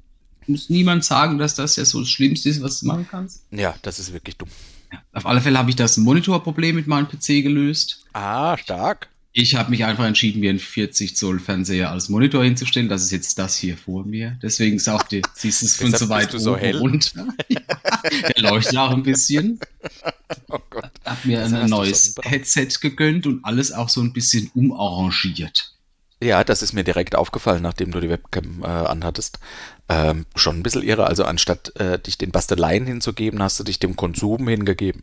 muss 0.48 0.70
niemand 0.70 1.04
sagen, 1.04 1.38
dass 1.38 1.54
das 1.54 1.76
ja 1.76 1.84
so 1.84 2.00
das 2.00 2.08
Schlimmste 2.08 2.48
ist, 2.48 2.62
was 2.62 2.80
du 2.80 2.86
machen 2.86 3.06
kannst. 3.10 3.42
Ja, 3.50 3.74
das 3.82 3.98
ist 3.98 4.12
wirklich 4.12 4.36
dumm. 4.36 4.48
Ja. 4.92 4.98
Auf 5.12 5.26
alle 5.26 5.40
Fälle 5.40 5.58
habe 5.58 5.70
ich 5.70 5.76
das 5.76 5.96
Monitorproblem 5.96 6.76
mit 6.76 6.86
meinem 6.86 7.08
PC 7.08 7.42
gelöst. 7.42 8.04
Ah, 8.12 8.56
stark. 8.56 9.08
Ich 9.36 9.56
habe 9.56 9.70
mich 9.70 9.84
einfach 9.84 10.04
entschieden, 10.04 10.38
mir 10.38 10.50
einen 10.50 10.60
40 10.60 11.16
Zoll 11.16 11.40
Fernseher 11.40 11.90
als 11.90 12.08
Monitor 12.08 12.44
hinzustellen. 12.44 12.88
Das 12.88 13.02
ist 13.02 13.10
jetzt 13.10 13.36
das 13.36 13.56
hier 13.56 13.76
vor 13.76 14.04
mir. 14.06 14.38
Deswegen 14.40 14.76
ist 14.76 14.88
auch 14.88 15.02
die, 15.02 15.22
siehst 15.34 15.62
du 15.62 15.66
es 15.66 15.76
von 15.76 15.92
so 15.92 16.08
weit 16.08 16.32
du 16.32 16.38
so 16.38 16.52
oben 16.52 16.60
hell. 16.60 16.76
runter. 16.78 17.26
Der 17.48 18.42
leuchtet 18.50 18.76
auch 18.76 18.92
ein 18.92 19.02
bisschen. 19.02 19.58
Oh 20.48 20.58
Gott. 20.70 20.90
Hab 21.04 21.24
mir 21.24 21.40
Das 21.40 21.52
ein 21.52 21.68
neues. 21.68 22.14
Headset 22.22 22.68
gegönnt 22.80 23.26
und 23.26 23.44
alles 23.44 23.72
auch 23.72 23.88
so 23.88 24.00
ein 24.02 24.12
bisschen 24.12 24.52
umarrangiert. 24.54 25.72
Ja, 26.22 26.44
das 26.44 26.62
ist 26.62 26.72
mir 26.72 26.84
direkt 26.84 27.16
aufgefallen, 27.16 27.62
nachdem 27.62 27.90
du 27.90 28.00
die 28.00 28.08
Webcam 28.08 28.62
äh, 28.62 28.66
anhattest. 28.66 29.40
Ähm, 29.88 30.24
schon 30.34 30.56
ein 30.58 30.62
bisschen 30.62 30.82
irre. 30.82 31.06
Also 31.06 31.24
anstatt 31.24 31.76
äh, 31.76 31.98
dich 31.98 32.16
den 32.18 32.30
Basteleien 32.30 32.86
hinzugeben, 32.86 33.42
hast 33.42 33.60
du 33.60 33.64
dich 33.64 33.78
dem 33.78 33.96
Konsum 33.96 34.48
hingegeben. 34.48 35.02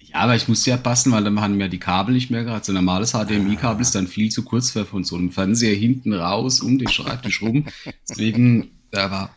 Ja, 0.00 0.20
aber 0.20 0.34
ich 0.36 0.48
musste 0.48 0.70
ja 0.70 0.76
passen, 0.76 1.12
weil 1.12 1.22
dann 1.24 1.40
haben 1.40 1.56
mir 1.56 1.68
die 1.68 1.78
Kabel 1.78 2.14
nicht 2.14 2.30
mehr 2.30 2.44
gehabt. 2.44 2.64
So 2.64 2.72
ein 2.72 2.76
normales 2.76 3.12
HDMI-Kabel 3.12 3.80
ist 3.82 3.94
dann 3.94 4.06
viel 4.08 4.30
zu 4.30 4.44
kurz 4.44 4.70
für 4.70 4.84
von 4.84 5.04
so 5.04 5.16
einem 5.16 5.30
Fernseher 5.30 5.74
hinten 5.76 6.12
raus 6.12 6.60
um 6.60 6.78
den 6.78 6.88
Schreibtisch 6.88 7.42
rum. 7.42 7.66
Deswegen, 8.08 8.70
da 8.90 9.10
war. 9.10 9.34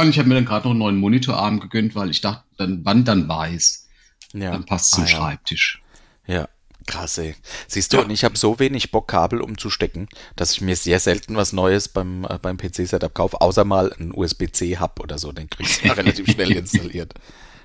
Und 0.00 0.08
ich 0.10 0.18
habe 0.18 0.28
mir 0.28 0.34
dann 0.36 0.44
gerade 0.44 0.64
noch 0.66 0.70
einen 0.72 0.80
neuen 0.80 0.96
Monitorarm 0.98 1.60
gegönnt, 1.60 1.94
weil 1.94 2.10
ich 2.10 2.20
dachte, 2.20 2.42
dann, 2.56 2.80
wann 2.84 3.04
dann 3.04 3.28
weiß, 3.28 3.88
Ja. 4.34 4.50
dann 4.52 4.64
passt 4.66 4.90
zum 4.92 5.04
Ah, 5.04 5.06
ja. 5.06 5.16
Schreibtisch. 5.16 5.82
Ja, 6.26 6.48
krass, 6.88 7.18
ey. 7.18 7.36
Siehst 7.68 7.92
du, 7.92 8.00
und 8.00 8.10
ich 8.10 8.24
habe 8.24 8.36
so 8.36 8.58
wenig 8.58 8.90
Bock, 8.90 9.06
Kabel 9.08 9.40
umzustecken, 9.40 10.08
dass 10.36 10.52
ich 10.52 10.60
mir 10.60 10.74
sehr 10.76 10.98
selten 10.98 11.36
was 11.36 11.52
Neues 11.52 11.88
beim, 11.88 12.24
äh, 12.24 12.38
beim 12.42 12.56
PC-Setup 12.58 13.14
kaufe, 13.14 13.40
außer 13.40 13.64
mal 13.64 13.92
einen 13.92 14.12
USB-C-Hub 14.12 15.00
oder 15.00 15.18
so, 15.18 15.32
den 15.32 15.48
kriegst 15.50 15.82
du 15.82 15.86
ja 15.88 15.92
relativ 15.92 16.28
schnell 16.30 16.56
installiert. 16.56 17.14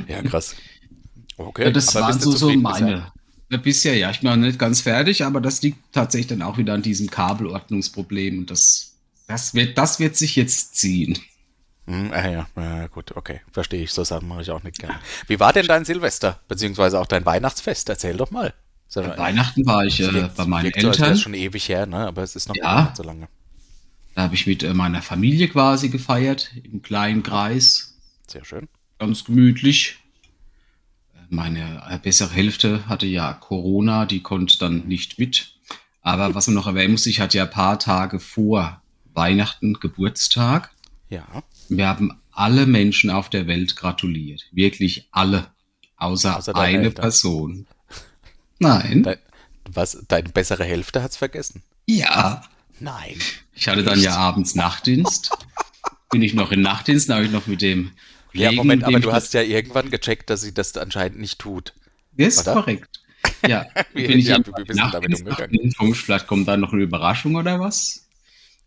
Ja, 0.08 0.22
krass. 0.24 0.56
Okay, 1.38 1.65
Ja, 1.65 1.72
das 1.72 1.96
aber 1.96 2.08
waren 2.08 2.20
so, 2.20 2.32
so 2.32 2.58
bisher? 2.60 2.62
meine. 2.62 3.13
Ja, 3.50 3.58
bisher 3.58 3.96
ja, 3.98 4.12
ich 4.12 4.22
bin 4.22 4.30
noch 4.30 4.38
nicht 4.38 4.60
ganz 4.60 4.82
fertig, 4.82 5.24
aber 5.24 5.42
das 5.42 5.62
liegt 5.62 5.94
tatsächlich 5.94 6.27
dann 6.27 6.42
auch 6.42 6.58
wieder 6.58 6.74
an 6.74 6.82
diesem 6.82 7.10
Kabelordnungsproblem 7.10 8.39
und 8.39 8.51
das, 8.51 8.98
das, 9.27 9.53
wird, 9.53 9.77
das 9.77 10.00
wird 10.00 10.18
sich 10.18 10.36
jetzt 10.36 10.75
ziehen. 10.75 11.20
Hm, 11.88 12.12
ah, 12.13 12.27
ja, 12.30 12.48
ja, 12.56 12.88
gut, 12.88 13.15
okay, 13.15 13.42
verstehe 13.51 13.84
ich. 13.84 13.92
So 13.92 14.03
Sachen 14.03 14.27
mache 14.27 14.42
ich 14.42 14.51
auch 14.51 14.63
nicht 14.63 14.80
gerne. 14.80 15.00
Wie 15.27 15.39
war 15.39 15.51
denn 15.53 15.68
dein 15.68 15.86
Silvester, 15.86 16.39
beziehungsweise 16.48 17.00
auch 17.00 17.08
dein 17.08 17.25
Weihnachtsfest? 17.25 17.89
Erzähl 17.89 18.15
doch 18.18 18.32
mal. 18.32 18.53
Ist 19.01 19.07
ja- 19.07 19.17
Weihnachten 19.17 19.65
war 19.65 19.85
ich 19.85 20.00
äh, 20.00 20.29
bei 20.35 20.45
meinen 20.45 20.65
wirkt 20.65 20.81
so, 20.81 20.88
Eltern. 20.88 21.13
es 21.13 21.21
schon 21.21 21.33
ewig 21.33 21.67
her, 21.69 21.85
ne? 21.85 22.07
aber 22.07 22.21
es 22.23 22.35
ist 22.35 22.47
noch 22.50 22.55
Ja. 22.55 22.83
nicht 22.83 22.97
so 22.97 23.03
lange. 23.03 23.27
Da 24.15 24.23
habe 24.23 24.35
ich 24.35 24.45
mit 24.45 24.62
äh, 24.63 24.73
meiner 24.73 25.01
Familie 25.01 25.47
quasi 25.47 25.89
gefeiert, 25.89 26.51
im 26.63 26.81
kleinen 26.83 27.23
Kreis, 27.23 27.95
Sehr 28.27 28.45
schön. 28.45 28.67
ganz 29.00 29.23
gemütlich. 29.23 29.97
Meine 31.29 31.81
äh, 31.89 31.97
bessere 31.97 32.31
Hälfte 32.31 32.88
hatte 32.88 33.05
ja 33.07 33.33
Corona, 33.33 34.05
die 34.05 34.21
konnte 34.21 34.57
dann 34.59 34.88
nicht 34.88 35.17
mit. 35.17 35.55
Aber 36.01 36.35
was 36.35 36.47
man 36.47 36.53
noch 36.55 36.67
erwähnen 36.67 36.91
muss, 36.91 37.05
ich 37.05 37.19
hatte 37.19 37.38
ja 37.38 37.45
ein 37.45 37.50
paar 37.50 37.79
Tage 37.79 38.19
vor 38.19 38.81
Weihnachten 39.13 39.73
Geburtstag. 39.75 40.71
Ja. 41.09 41.25
Wir 41.69 41.88
haben 41.88 42.19
alle 42.31 42.65
Menschen 42.65 43.09
auf 43.09 43.29
der 43.29 43.47
Welt 43.47 43.75
gratuliert. 43.75 44.43
Wirklich 44.51 45.07
alle. 45.12 45.47
Außer, 45.97 46.38
Außer 46.38 46.55
eine 46.55 46.83
Eltern. 46.85 47.01
Person. 47.01 47.67
Nein. 48.63 49.03
Dein, 49.03 49.17
was, 49.72 50.03
deine 50.08 50.29
bessere 50.29 50.63
Hälfte 50.63 51.01
hat's 51.03 51.17
vergessen? 51.17 51.62
Ja. 51.88 52.43
Nein. 52.79 53.17
Ich 53.53 53.67
hatte 53.67 53.84
dann 53.84 54.00
ja 54.01 54.15
abends 54.15 54.55
Nachtdienst. 54.55 55.32
Bin 56.12 56.22
ich 56.22 56.34
noch 56.34 56.51
in 56.51 56.62
Nachtdienst, 56.62 57.10
da 57.10 57.15
habe 57.15 57.25
ich 57.25 57.32
noch 57.32 57.48
mit 57.48 57.62
dem 57.62 57.91
Ja, 58.34 58.48
Kollegen, 58.48 58.55
Moment, 58.58 58.84
aber 58.84 59.00
du 59.00 59.12
hast 59.13 59.34
ja 59.34 59.41
irgendwann 59.41 59.89
gecheckt, 59.89 60.29
dass 60.29 60.41
sie 60.41 60.53
das 60.53 60.75
anscheinend 60.77 61.20
nicht 61.20 61.39
tut. 61.39 61.74
Ist 62.17 62.39
Oder? 62.41 62.53
korrekt. 62.53 63.01
Ja, 63.48 63.65
Wie- 63.93 64.08
bin 64.08 64.20
ich 64.20 64.25
ja, 64.25 64.38
ja, 64.74 64.89
damit 64.91 65.20
umgegangen? 65.20 65.74
Punkt, 65.77 65.98
vielleicht 65.98 66.27
kommt 66.27 66.48
da 66.48 66.58
noch 66.58 66.74
eine 66.74 66.84
Überraschung 66.84 67.36
oder 67.36 67.60
was. 67.60 68.08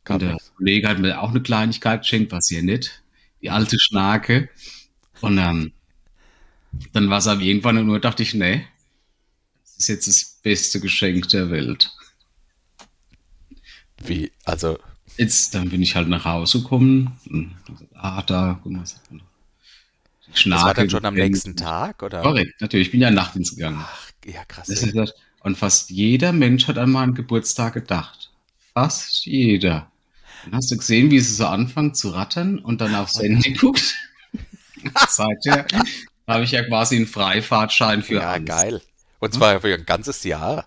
Kam 0.05 0.15
Und 0.17 0.23
der 0.23 0.33
nichts. 0.35 0.53
Kollege 0.57 0.89
hat 0.89 0.99
mir 0.99 1.21
auch 1.21 1.31
eine 1.31 1.43
Kleinigkeit 1.43 2.01
geschenkt, 2.03 2.33
was 2.33 2.49
hier 2.49 2.63
nicht. 2.63 3.03
Die 3.43 3.51
alte 3.51 3.79
Schnake. 3.79 4.49
Und 5.21 5.39
ähm, 5.39 5.73
dann 6.93 7.11
war 7.11 7.19
es 7.19 7.27
aber 7.27 7.41
irgendwann 7.41 7.79
und 7.79 7.87
nur 7.87 8.01
dachte 8.01 8.23
ich, 8.23 8.35
nee, 8.35 8.65
ist 9.77 9.89
jetzt 9.89 10.09
das 10.09 10.39
beste 10.43 10.81
Geschenk 10.81 11.29
der 11.29 11.51
Welt. 11.51 11.91
Wie, 14.05 14.31
also, 14.45 14.79
Jetzt, 15.17 15.55
dann 15.55 15.71
bin 15.71 15.83
ich 15.83 15.97
halt 15.97 16.09
nach 16.09 16.25
Hause 16.25 16.61
gekommen. 16.61 17.17
Und, 17.31 17.57
ah, 17.95 18.23
da, 18.23 18.61
guck 18.63 18.73
mal? 18.73 18.85
Die 18.85 20.51
das 20.51 20.63
war 20.63 20.75
dann 20.75 20.91
schon 20.91 21.05
am 21.05 21.15
nächsten 21.15 21.57
Tag, 21.57 22.03
oder? 22.03 22.21
Korrekt, 22.21 22.61
natürlich. 22.61 22.89
Ich 22.89 22.93
bin 22.93 23.01
ja 23.01 23.11
Nachtdienst 23.11 23.57
gegangen. 23.57 23.79
Ach, 23.81 24.11
ja, 24.27 24.45
krass. 24.45 24.67
Das. 24.67 25.15
Und 25.41 25.57
fast 25.57 25.91
jeder 25.91 26.33
Mensch 26.33 26.67
hat 26.69 26.77
an 26.77 26.91
meinen 26.91 27.15
Geburtstag 27.15 27.75
gedacht. 27.75 28.31
Fast 28.75 29.25
jeder. 29.25 29.91
Dann 30.45 30.55
hast 30.57 30.71
du 30.71 30.77
gesehen, 30.77 31.11
wie 31.11 31.21
sie 31.21 31.35
so 31.35 31.47
anfangen 31.47 31.95
zu 31.95 32.11
rattern 32.11 32.59
und 32.59 32.81
dann 32.81 32.95
aufs 32.95 33.19
Handy 33.19 33.55
guckt. 33.55 33.95
Seither 35.09 35.67
habe 36.27 36.45
ich 36.45 36.51
ja 36.51 36.63
quasi 36.65 36.97
einen 36.97 37.07
Freifahrtschein 37.07 38.03
für 38.03 38.17
Ja, 38.17 38.33
alles. 38.33 38.45
geil. 38.45 38.83
Und 39.19 39.35
zwar 39.35 39.61
für 39.61 39.75
ein 39.75 39.87
ganzes 39.87 40.25
Jahr. 40.25 40.67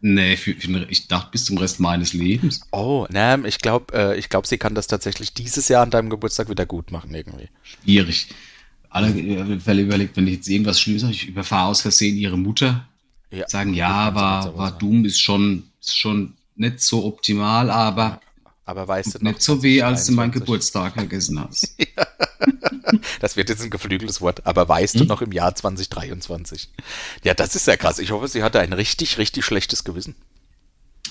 Nee, 0.00 0.36
für, 0.36 0.54
für, 0.54 0.86
ich 0.90 1.08
dachte 1.08 1.30
bis 1.32 1.44
zum 1.44 1.58
Rest 1.58 1.80
meines 1.80 2.12
Lebens. 2.12 2.60
Oh, 2.70 3.06
ne, 3.10 3.42
ich 3.46 3.58
glaube, 3.58 3.92
äh, 3.94 4.18
ich 4.18 4.28
glaube, 4.28 4.46
sie 4.46 4.58
kann 4.58 4.74
das 4.74 4.86
tatsächlich 4.86 5.34
dieses 5.34 5.68
Jahr 5.68 5.82
an 5.82 5.90
deinem 5.90 6.08
Geburtstag 6.08 6.48
wieder 6.48 6.66
gut 6.66 6.92
machen, 6.92 7.12
irgendwie. 7.14 7.48
Schwierig. 7.62 8.28
Alle 8.90 9.08
äh, 9.08 9.58
Fälle 9.58 9.82
überlegt, 9.82 10.16
wenn 10.16 10.28
ich 10.28 10.34
jetzt 10.34 10.48
irgendwas 10.48 10.80
Schlimmes 10.80 11.02
habe, 11.02 11.12
ich 11.12 11.26
überfahre 11.26 11.68
aus 11.68 11.82
Versehen 11.82 12.16
ihre 12.16 12.38
Mutter. 12.38 12.86
Ja. 13.30 13.48
Sagen, 13.48 13.74
ja, 13.74 14.14
war, 14.14 14.56
war 14.56 14.78
dumm, 14.78 15.04
ist 15.04 15.20
schon, 15.20 15.64
ist 15.80 15.98
schon 15.98 16.34
nicht 16.54 16.80
so 16.80 17.04
optimal, 17.04 17.70
aber 17.70 18.20
Aber 18.64 18.86
weißt 18.86 19.14
du 19.14 19.18
noch, 19.18 19.32
nicht 19.32 19.42
so 19.42 19.62
weh, 19.62 19.82
als 19.82 20.06
du 20.06 20.12
meinen 20.12 20.32
2023? 20.32 20.40
Geburtstag 20.40 20.94
vergessen 20.94 21.40
hast. 21.40 21.76
Das 23.20 23.36
wird 23.36 23.48
jetzt 23.48 23.62
ein 23.62 23.70
geflügeltes 23.70 24.20
Wort, 24.20 24.46
aber 24.46 24.68
weißt 24.68 24.96
du 24.96 25.00
Hm? 25.00 25.06
noch 25.08 25.22
im 25.22 25.32
Jahr 25.32 25.54
2023? 25.54 26.68
Ja, 27.24 27.34
das 27.34 27.54
ist 27.56 27.66
ja 27.66 27.76
krass. 27.76 27.98
Ich 27.98 28.10
hoffe, 28.10 28.28
sie 28.28 28.42
hatte 28.42 28.60
ein 28.60 28.72
richtig, 28.72 29.18
richtig 29.18 29.44
schlechtes 29.44 29.84
Gewissen. 29.84 30.14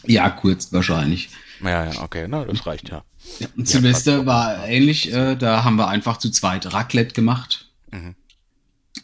Ja, 0.05 0.29
kurz 0.29 0.71
wahrscheinlich. 0.71 1.29
Ja, 1.61 1.91
ja, 1.91 2.01
okay, 2.01 2.27
na, 2.29 2.45
das 2.45 2.65
reicht 2.67 2.89
ja. 2.89 3.03
Ja, 3.39 3.47
und 3.57 3.67
Ja, 3.67 3.79
Silvester 3.79 4.25
war 4.25 4.67
ähnlich, 4.67 5.11
äh, 5.11 5.35
da 5.35 5.63
haben 5.63 5.75
wir 5.75 5.87
einfach 5.87 6.17
zu 6.17 6.29
zweit 6.29 6.71
Raclette 6.71 7.13
gemacht 7.13 7.65
Mhm. 7.91 8.15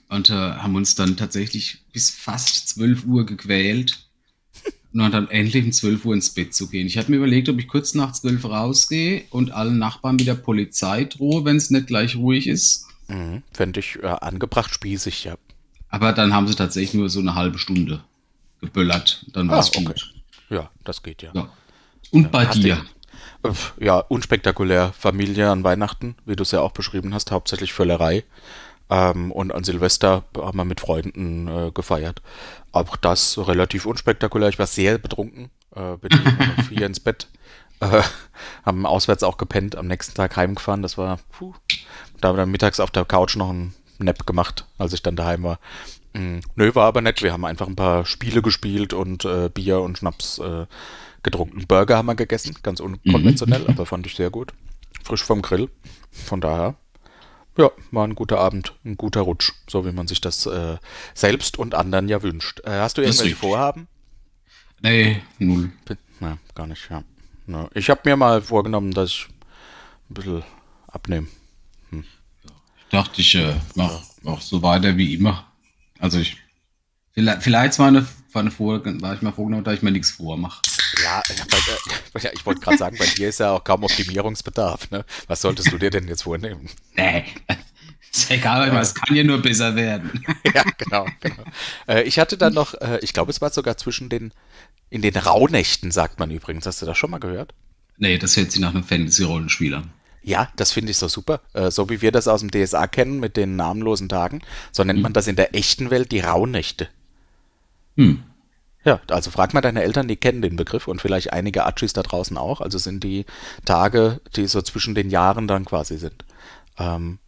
und 0.10 0.30
äh, 0.30 0.34
haben 0.34 0.76
uns 0.76 0.96
dann 0.96 1.18
tatsächlich 1.18 1.84
bis 1.94 2.10
fast 2.12 2.68
12 2.70 3.06
Uhr 3.06 3.26
gequält 3.26 4.06
und 5.02 5.12
dann 5.12 5.30
endlich 5.30 5.66
um 5.66 5.72
12 5.72 6.06
Uhr 6.06 6.14
ins 6.14 6.30
Bett 6.30 6.54
zu 6.54 6.68
gehen. 6.70 6.88
Ich 6.88 6.98
hatte 6.98 7.10
mir 7.12 7.18
überlegt, 7.18 7.50
ob 7.50 7.58
ich 7.60 7.68
kurz 7.68 7.94
nach 7.96 8.12
12 8.14 8.46
rausgehe 8.46 9.24
und 9.32 9.52
allen 9.52 9.80
Nachbarn 9.80 10.16
mit 10.18 10.28
der 10.28 10.36
Polizei 10.36 11.06
drohe, 11.06 11.44
wenn 11.46 11.58
es 11.58 11.70
nicht 11.72 11.88
gleich 11.88 12.16
ruhig 12.16 12.48
ist. 12.48 12.86
Mhm. 13.08 13.42
Fände 13.52 13.80
ich 13.80 13.98
äh, 14.02 14.08
angebracht 14.08 14.74
spießig, 14.74 15.24
ja. 15.26 15.36
Aber 15.90 16.14
dann 16.14 16.34
haben 16.34 16.48
sie 16.48 16.56
tatsächlich 16.56 16.94
nur 16.94 17.10
so 17.10 17.20
eine 17.20 17.36
halbe 17.36 17.58
Stunde 17.60 18.04
geböllert. 18.62 19.26
Dann 19.34 19.50
war 19.50 19.58
Ah, 19.58 19.60
es 19.62 19.70
okay. 19.70 19.84
gut. 19.86 20.14
Ja, 20.50 20.70
das 20.84 21.04
geht 21.04 21.22
ja. 21.22 21.32
Ja. 21.34 21.50
Und 22.12 22.32
bei 22.32 22.46
Hast 22.48 22.64
dir? 22.64 22.84
Äh, 23.44 23.52
Ja, 23.84 23.98
unspektakulär. 23.98 24.94
Familie 24.98 25.50
an 25.50 25.64
Weihnachten, 25.64 26.16
wie 26.26 26.36
du 26.36 26.44
es 26.44 26.52
ja 26.52 26.62
auch 26.62 26.72
beschrieben 26.72 27.14
hast, 27.14 27.32
hauptsächlich 27.32 27.74
Völlerei. 27.74 28.24
Ähm, 28.94 29.32
und 29.32 29.52
an 29.52 29.64
Silvester 29.64 30.24
haben 30.38 30.58
wir 30.58 30.66
mit 30.66 30.80
Freunden 30.80 31.48
äh, 31.48 31.72
gefeiert. 31.72 32.22
Auch 32.72 32.96
das 32.96 33.40
relativ 33.40 33.88
unspektakulär. 33.88 34.50
Ich 34.50 34.60
war 34.60 34.68
sehr 34.68 35.00
betrunken, 35.00 35.50
äh, 35.76 35.98
bin 35.98 36.12
um 36.58 36.64
vier 36.66 36.86
ins 36.86 37.00
Bett. 37.00 37.28
Äh, 37.80 38.04
haben 38.64 38.86
auswärts 38.86 39.24
auch 39.24 39.38
gepennt, 39.38 39.76
am 39.76 39.88
nächsten 39.88 40.14
Tag 40.14 40.38
heimgefahren. 40.38 40.84
Das 40.84 40.96
war, 41.00 41.18
puh. 41.32 41.56
Da 42.22 42.28
haben 42.28 42.36
wir 42.36 42.42
dann 42.42 42.52
mittags 42.52 42.80
auf 42.80 42.92
der 42.92 43.04
Couch 43.04 43.36
noch 43.36 43.50
einen 43.50 43.74
Nap 43.98 44.28
gemacht, 44.28 44.68
als 44.78 44.94
ich 44.94 45.02
dann 45.02 45.16
daheim 45.16 45.42
war. 45.42 45.60
Mhm. 46.14 46.42
Nö, 46.56 46.76
war 46.76 46.86
aber 46.86 47.02
nett. 47.02 47.24
Wir 47.24 47.34
haben 47.34 47.46
einfach 47.46 47.68
ein 47.68 47.76
paar 47.76 48.06
Spiele 48.06 48.44
gespielt 48.44 48.94
und 48.94 49.26
äh, 49.26 49.50
Bier 49.50 49.82
und 49.82 49.98
Schnaps 49.98 50.38
äh, 50.38 50.68
getrunken. 51.24 51.66
Burger 51.68 51.98
haben 51.98 52.06
wir 52.06 52.16
gegessen, 52.16 52.56
ganz 52.62 52.80
unkonventionell, 52.80 53.62
mhm. 53.64 53.70
aber 53.70 53.88
fand 53.88 54.06
ich 54.06 54.16
sehr 54.16 54.30
gut. 54.30 54.54
Frisch 55.04 55.24
vom 55.24 55.42
Grill. 55.42 55.70
Von 56.12 56.42
daher, 56.42 56.76
ja, 57.58 57.72
war 57.92 58.08
ein 58.08 58.16
guter 58.16 58.40
Abend, 58.40 58.74
ein 58.84 58.98
guter 58.98 59.22
Rutsch, 59.22 59.52
so 59.70 59.86
wie 59.86 59.92
man 59.92 60.08
sich 60.08 60.22
das 60.22 60.46
äh, 60.46 60.78
selbst 61.14 61.58
und 61.58 61.76
anderen 61.76 62.10
ja 62.10 62.24
wünscht. 62.24 62.62
Äh, 62.66 62.72
hast 62.72 62.98
du 62.98 63.02
irgendwelche 63.02 63.36
Vorhaben? 63.36 63.88
Nee, 64.82 65.22
null. 65.40 65.72
Na, 66.20 66.38
gar 66.56 66.68
nicht, 66.68 66.90
ja. 66.90 67.04
Na, 67.46 67.70
ich 67.74 67.90
habe 67.90 68.02
mir 68.06 68.16
mal 68.16 68.42
vorgenommen, 68.42 68.92
dass 68.92 69.10
ich 69.10 69.28
ein 70.10 70.14
bisschen 70.14 70.44
abnehme. 70.88 71.28
Hm. 71.90 72.04
Ich 72.44 72.90
dachte, 72.90 73.22
ich 73.22 73.36
äh, 73.36 73.56
mache 73.76 74.02
mach 74.24 74.42
so 74.42 74.62
weiter 74.62 74.98
wie 74.98 75.14
immer. 75.14 75.46
Also 76.00 76.20
ich, 76.20 76.38
vielleicht, 77.12 77.44
vielleicht 77.44 77.80
war, 77.80 77.88
eine, 77.88 78.08
war, 78.32 78.42
eine 78.42 78.52
Vor, 78.52 78.84
war 79.02 79.14
ich 79.14 79.22
mal 79.22 79.32
vorgenommen, 79.32 79.64
dass 79.64 79.76
ich 79.76 79.84
mir 79.84 79.92
nichts 79.92 80.12
vormache. 80.12 80.62
Ja, 81.04 81.22
äh, 81.30 82.30
ich 82.34 82.46
wollte 82.46 82.62
gerade 82.62 82.78
sagen, 82.78 82.98
bei 82.98 83.06
dir 83.06 83.30
ist 83.30 83.40
ja 83.40 83.52
auch 83.52 83.64
kaum 83.64 83.84
Optimierungsbedarf. 83.84 84.92
Ne? 84.92 85.06
Was 85.28 85.42
solltest 85.42 85.72
du 85.72 85.78
dir 85.78 85.90
denn 85.90 86.08
jetzt 86.08 86.24
vornehmen? 86.24 86.70
Nee, 86.96 87.26
ist 88.14 88.30
egal, 88.30 88.68
ja. 88.68 88.80
es 88.80 88.94
kann 88.94 89.16
ja 89.16 89.24
nur 89.24 89.42
besser 89.42 89.76
werden. 89.76 90.24
ja, 90.54 90.64
genau. 90.78 91.08
genau. 91.20 91.44
Äh, 91.88 92.04
ich 92.04 92.20
hatte 92.20 92.38
dann 92.38 92.54
noch, 92.54 92.76
äh, 92.76 93.00
ich 93.02 93.14
glaube, 93.14 93.32
es 93.32 93.42
war 93.42 93.50
sogar 93.50 93.76
zwischen 93.78 94.10
den, 94.10 94.32
in 94.90 95.02
den 95.02 95.16
Rauhnächten, 95.16 95.90
sagt 95.92 96.20
man 96.20 96.30
übrigens. 96.30 96.66
Hast 96.66 96.82
du 96.82 96.86
das 96.86 96.98
schon 96.98 97.10
mal 97.10 97.20
gehört? 97.20 97.54
Nee, 97.98 98.18
das 98.18 98.38
hört 98.38 98.52
sich 98.52 98.62
nach 98.62 98.74
einem 98.74 98.84
Fantasy-Rollenspiel 98.84 99.74
an. 99.74 99.92
Ja, 100.22 100.50
das 100.56 100.72
finde 100.72 100.92
ich 100.92 100.98
so 100.98 101.08
super. 101.08 101.42
Äh, 101.54 101.72
so 101.72 101.90
wie 101.90 102.02
wir 102.02 102.12
das 102.12 102.28
aus 102.28 102.42
dem 102.42 102.52
DSA 102.52 102.88
kennen 102.88 103.20
mit 103.20 103.36
den 103.36 103.56
namenlosen 103.56 104.10
Tagen, 104.10 104.42
so 104.72 104.84
nennt 104.84 104.98
hm. 104.98 105.04
man 105.04 105.14
das 105.14 105.28
in 105.28 105.36
der 105.36 105.56
echten 105.56 105.90
Welt 105.90 106.12
die 106.12 106.20
Rauhnächte. 106.20 106.90
Hm. 107.98 108.24
Ja, 108.86 109.00
also 109.10 109.32
frag 109.32 109.54
mal 109.54 109.62
deine 109.62 109.84
Eltern, 109.84 110.08
die 110.08 110.18
kennen 110.18 110.42
den 110.42 110.56
Begriff 110.56 110.88
und 110.88 111.02
vielleicht 111.02 111.32
einige 111.32 111.66
Achis 111.66 111.94
da 111.94 112.04
draußen 112.04 112.38
auch. 112.38 112.60
Also 112.60 112.78
sind 112.78 113.04
die 113.04 113.26
Tage, 113.66 114.20
die 114.36 114.48
so 114.48 114.62
zwischen 114.62 114.94
den 114.94 115.10
Jahren 115.10 115.48
dann 115.48 115.66
quasi 115.66 115.98
sind. 115.98 116.26
Ähm, 116.78 117.20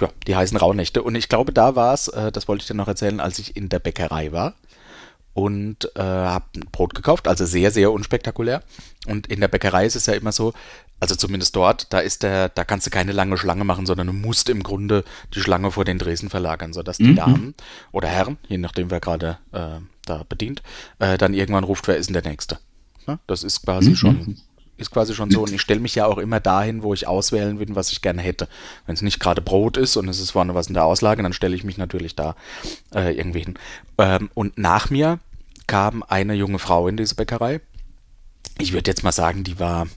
ja, 0.00 0.10
die 0.26 0.36
heißen 0.36 0.56
Rauhnächte. 0.56 1.02
Und 1.02 1.14
ich 1.14 1.28
glaube, 1.28 1.52
da 1.52 1.76
war 1.76 1.94
es, 1.94 2.08
äh, 2.08 2.30
das 2.30 2.46
wollte 2.46 2.62
ich 2.62 2.68
dir 2.68 2.74
noch 2.74 2.88
erzählen, 2.88 3.20
als 3.20 3.38
ich 3.38 3.56
in 3.56 3.68
der 3.68 3.78
Bäckerei 3.78 4.32
war 4.32 4.54
und 5.34 5.90
äh, 5.96 6.02
habe 6.02 6.46
Brot 6.72 6.94
gekauft, 6.94 7.28
also 7.28 7.46
sehr, 7.46 7.70
sehr 7.70 7.92
unspektakulär. 7.92 8.62
Und 9.06 9.28
in 9.28 9.40
der 9.40 9.48
Bäckerei 9.48 9.86
ist 9.86 9.94
es 9.94 10.06
ja 10.06 10.14
immer 10.14 10.32
so, 10.32 10.52
also 11.00 11.14
zumindest 11.14 11.54
dort, 11.54 11.92
da 11.92 12.00
ist 12.00 12.24
der, 12.24 12.48
da 12.48 12.64
kannst 12.64 12.86
du 12.86 12.90
keine 12.90 13.12
lange 13.12 13.38
Schlange 13.38 13.64
machen, 13.64 13.86
sondern 13.86 14.08
du 14.08 14.12
musst 14.12 14.48
im 14.48 14.64
Grunde 14.64 15.04
die 15.34 15.40
Schlange 15.40 15.70
vor 15.70 15.84
den 15.84 15.98
Dresen 15.98 16.28
verlagern, 16.28 16.72
sodass 16.72 16.98
die 16.98 17.04
mhm. 17.04 17.16
Damen 17.16 17.54
oder 17.92 18.08
Herren, 18.08 18.36
je 18.48 18.58
nachdem 18.58 18.90
wer 18.90 18.98
gerade 18.98 19.38
äh, 19.52 19.78
da 20.08 20.24
bedient, 20.28 20.62
äh, 20.98 21.18
dann 21.18 21.34
irgendwann 21.34 21.64
ruft, 21.64 21.88
wer 21.88 21.96
ist 21.96 22.06
denn 22.06 22.14
der 22.14 22.22
Nächste. 22.22 22.58
Ne? 23.06 23.18
Das 23.26 23.44
ist 23.44 23.62
quasi 23.64 23.90
mhm. 23.90 23.96
schon 23.96 24.36
ist 24.78 24.92
quasi 24.92 25.14
schon 25.14 25.30
so. 25.30 25.42
Und 25.42 25.52
ich 25.52 25.60
stelle 25.60 25.80
mich 25.80 25.96
ja 25.96 26.06
auch 26.06 26.18
immer 26.18 26.40
dahin, 26.40 26.82
wo 26.82 26.94
ich 26.94 27.06
auswählen 27.06 27.58
will, 27.58 27.66
was 27.70 27.90
ich 27.92 28.00
gerne 28.00 28.22
hätte. 28.22 28.48
Wenn 28.86 28.94
es 28.94 29.02
nicht 29.02 29.18
gerade 29.18 29.42
Brot 29.42 29.76
ist 29.76 29.96
und 29.96 30.08
es 30.08 30.20
ist 30.20 30.30
vorne 30.30 30.54
was 30.54 30.68
in 30.68 30.74
der 30.74 30.84
Auslage, 30.84 31.22
dann 31.22 31.32
stelle 31.32 31.56
ich 31.56 31.64
mich 31.64 31.78
natürlich 31.78 32.14
da 32.14 32.36
äh, 32.94 33.12
irgendwie 33.16 33.40
hin. 33.40 33.54
Ähm, 33.98 34.30
und 34.34 34.56
nach 34.56 34.88
mir 34.88 35.18
kam 35.66 36.04
eine 36.04 36.34
junge 36.34 36.60
Frau 36.60 36.86
in 36.86 36.96
diese 36.96 37.16
Bäckerei. 37.16 37.60
Ich 38.58 38.72
würde 38.72 38.88
jetzt 38.88 39.02
mal 39.02 39.12
sagen, 39.12 39.42
die 39.42 39.58
war 39.58 39.88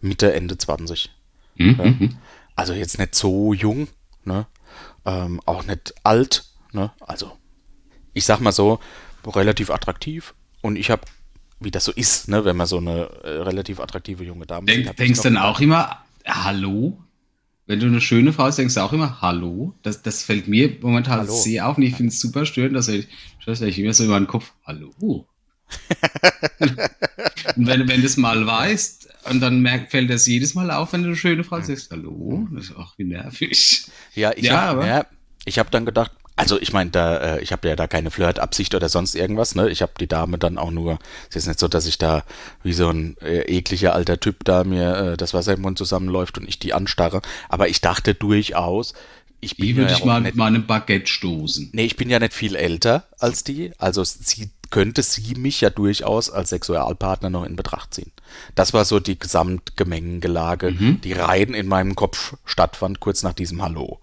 Mitte, 0.00 0.32
Ende 0.32 0.56
20. 0.56 1.10
Mhm. 1.56 1.76
Ja? 1.78 2.08
Also 2.56 2.72
jetzt 2.72 2.98
nicht 2.98 3.14
so 3.14 3.52
jung, 3.52 3.88
ne? 4.24 4.46
Ähm, 5.04 5.40
auch 5.44 5.64
nicht 5.66 5.94
alt. 6.02 6.46
Ne? 6.72 6.90
Also 7.00 7.32
ich 8.14 8.24
sag 8.24 8.40
mal 8.40 8.52
so, 8.52 8.78
relativ 9.26 9.70
attraktiv. 9.70 10.34
Und 10.60 10.76
ich 10.76 10.90
habe, 10.90 11.02
wie 11.60 11.70
das 11.70 11.84
so 11.84 11.92
ist, 11.92 12.28
ne, 12.28 12.44
wenn 12.44 12.56
man 12.56 12.66
so 12.66 12.78
eine 12.78 13.08
äh, 13.22 13.28
relativ 13.28 13.80
attraktive 13.80 14.24
junge 14.24 14.46
Dame 14.46 14.66
Denk, 14.66 14.88
sieht. 14.88 14.98
Denkst 14.98 15.22
du 15.22 15.28
dann 15.28 15.38
auch 15.38 15.60
immer, 15.60 15.98
Hallo? 16.26 16.98
Wenn 17.66 17.80
du 17.80 17.86
eine 17.86 18.00
schöne 18.00 18.32
Frau 18.32 18.44
hast, 18.44 18.58
denkst 18.58 18.74
du 18.74 18.80
auch 18.80 18.92
immer 18.92 19.22
Hallo? 19.22 19.74
Das, 19.82 20.02
das 20.02 20.22
fällt 20.22 20.48
mir 20.48 20.76
momentan 20.80 21.20
Hallo. 21.20 21.34
sehr 21.34 21.66
auf 21.66 21.78
und 21.78 21.82
ich 21.82 21.96
finde 21.96 22.12
es 22.12 22.20
super 22.20 22.44
störend, 22.44 22.76
dass 22.76 22.88
ich, 22.88 23.08
dass 23.46 23.60
ich 23.60 23.78
immer 23.78 23.94
so 23.94 24.04
in 24.04 24.10
meinen 24.10 24.26
Kopf, 24.26 24.52
Hallo. 24.66 24.92
und 26.58 27.66
wenn, 27.66 27.88
wenn 27.88 28.00
du 28.00 28.06
es 28.06 28.16
mal 28.16 28.46
weißt, 28.46 29.04
und 29.30 29.40
dann 29.40 29.60
merkt, 29.60 29.90
fällt 29.90 30.10
das 30.10 30.26
jedes 30.26 30.54
Mal 30.54 30.70
auf, 30.70 30.92
wenn 30.92 31.02
du 31.02 31.08
eine 31.08 31.16
schöne 31.16 31.44
Frau 31.44 31.60
sagst, 31.60 31.90
Hallo, 31.90 32.46
das 32.52 32.66
ist 32.66 32.76
auch 32.76 32.96
wie 32.98 33.04
nervig. 33.04 33.86
Ja, 34.14 34.32
ich 34.36 34.44
ja, 34.44 34.60
habe 34.60 34.86
ja, 34.86 35.06
hab 35.56 35.70
dann 35.70 35.86
gedacht, 35.86 36.12
also 36.36 36.60
ich 36.60 36.72
meine, 36.72 36.90
da, 36.90 37.36
äh, 37.36 37.42
ich 37.42 37.52
habe 37.52 37.68
ja 37.68 37.76
da 37.76 37.86
keine 37.86 38.10
Flirtabsicht 38.10 38.74
oder 38.74 38.88
sonst 38.88 39.14
irgendwas, 39.14 39.54
ne? 39.54 39.68
Ich 39.70 39.82
habe 39.82 39.92
die 40.00 40.08
Dame 40.08 40.38
dann 40.38 40.58
auch 40.58 40.72
nur, 40.72 40.98
es 41.30 41.36
ist 41.36 41.46
nicht 41.46 41.60
so, 41.60 41.68
dass 41.68 41.86
ich 41.86 41.98
da 41.98 42.24
wie 42.62 42.72
so 42.72 42.88
ein 42.88 43.16
äh, 43.20 43.42
ekliger 43.42 43.94
alter 43.94 44.18
Typ 44.18 44.44
da 44.44 44.64
mir 44.64 44.96
äh, 44.96 45.16
das 45.16 45.32
Wasser 45.32 45.54
im 45.54 45.62
Mund 45.62 45.78
zusammenläuft 45.78 46.38
und 46.38 46.48
ich 46.48 46.58
die 46.58 46.74
anstarre. 46.74 47.22
Aber 47.48 47.68
ich 47.68 47.80
dachte 47.80 48.14
durchaus, 48.14 48.94
ich 49.40 49.56
bin 49.56 49.66
die 49.66 49.76
würde 49.76 49.92
ja 49.92 49.98
ich 49.98 50.04
mal 50.04 50.20
mit 50.20 50.34
meinem 50.34 50.66
Baguette 50.66 51.06
stoßen. 51.06 51.70
Nee, 51.72 51.84
ich 51.84 51.96
bin 51.96 52.10
ja 52.10 52.18
nicht 52.18 52.34
viel 52.34 52.56
älter 52.56 53.04
als 53.18 53.44
die. 53.44 53.72
Also 53.78 54.02
sie 54.02 54.50
könnte 54.70 55.02
sie 55.04 55.34
mich 55.36 55.60
ja 55.60 55.70
durchaus 55.70 56.30
als 56.30 56.50
Sexualpartner 56.50 57.30
noch 57.30 57.44
in 57.44 57.54
Betracht 57.54 57.94
ziehen. 57.94 58.10
Das 58.56 58.72
war 58.72 58.84
so 58.84 58.98
die 58.98 59.18
Gesamtgemengelage, 59.18 60.72
mhm. 60.72 61.00
die 61.02 61.12
rein 61.12 61.54
in 61.54 61.68
meinem 61.68 61.94
Kopf 61.94 62.34
stattfand, 62.44 62.98
kurz 62.98 63.22
nach 63.22 63.34
diesem 63.34 63.62
Hallo. 63.62 64.00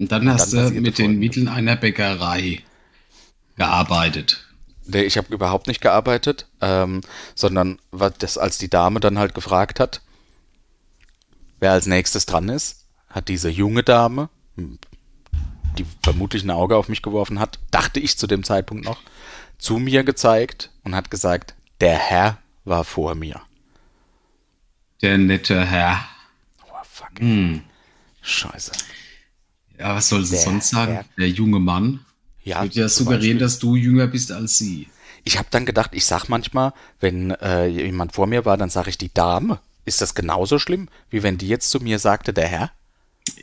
Und 0.00 0.10
dann 0.10 0.30
hast 0.30 0.54
dann 0.54 0.74
du 0.74 0.80
mit 0.80 0.96
den 0.96 1.18
Mitteln 1.18 1.46
einer 1.46 1.76
Bäckerei 1.76 2.62
gearbeitet. 3.56 4.48
Nee, 4.86 5.02
ich 5.02 5.18
habe 5.18 5.32
überhaupt 5.32 5.66
nicht 5.66 5.82
gearbeitet, 5.82 6.46
ähm, 6.62 7.02
sondern 7.34 7.78
was 7.90 8.14
das, 8.18 8.38
als 8.38 8.56
die 8.56 8.70
Dame 8.70 9.00
dann 9.00 9.18
halt 9.18 9.34
gefragt 9.34 9.78
hat, 9.78 10.00
wer 11.58 11.72
als 11.72 11.84
nächstes 11.84 12.24
dran 12.24 12.48
ist, 12.48 12.86
hat 13.10 13.28
diese 13.28 13.50
junge 13.50 13.82
Dame, 13.82 14.30
die 14.56 15.84
vermutlich 16.02 16.44
ein 16.44 16.50
Auge 16.50 16.76
auf 16.76 16.88
mich 16.88 17.02
geworfen 17.02 17.38
hat, 17.38 17.58
dachte 17.70 18.00
ich 18.00 18.16
zu 18.16 18.26
dem 18.26 18.42
Zeitpunkt 18.42 18.86
noch, 18.86 19.02
zu 19.58 19.78
mir 19.78 20.02
gezeigt 20.02 20.70
und 20.82 20.94
hat 20.94 21.10
gesagt, 21.10 21.54
der 21.82 21.98
Herr 21.98 22.38
war 22.64 22.84
vor 22.84 23.14
mir. 23.14 23.42
Der 25.02 25.18
nette 25.18 25.62
Herr. 25.62 26.02
Oh, 26.66 26.76
fuck. 26.84 27.18
Hm. 27.18 27.64
Scheiße. 28.22 28.72
Ja, 29.80 29.94
was 29.94 30.10
soll 30.10 30.24
sie 30.26 30.36
sonst 30.36 30.68
sagen? 30.68 30.92
Der, 30.92 31.04
der 31.16 31.28
junge 31.30 31.58
Mann. 31.58 32.00
Ja, 32.44 32.62
würde 32.62 32.80
ja 32.80 32.88
suggerieren, 32.88 33.38
dass 33.38 33.58
du 33.58 33.76
jünger 33.76 34.06
bist 34.06 34.30
als 34.30 34.58
sie. 34.58 34.88
Ich 35.24 35.38
habe 35.38 35.48
dann 35.50 35.64
gedacht, 35.64 35.90
ich 35.94 36.04
sag 36.04 36.28
manchmal, 36.28 36.72
wenn 37.00 37.30
äh, 37.30 37.66
jemand 37.66 38.12
vor 38.12 38.26
mir 38.26 38.44
war, 38.44 38.56
dann 38.56 38.70
sage 38.70 38.90
ich 38.90 38.98
die 38.98 39.12
Dame. 39.12 39.58
Ist 39.86 40.02
das 40.02 40.14
genauso 40.14 40.58
schlimm, 40.58 40.88
wie 41.08 41.22
wenn 41.22 41.38
die 41.38 41.48
jetzt 41.48 41.70
zu 41.70 41.80
mir 41.80 41.98
sagte, 41.98 42.32
der 42.32 42.46
Herr? 42.46 42.70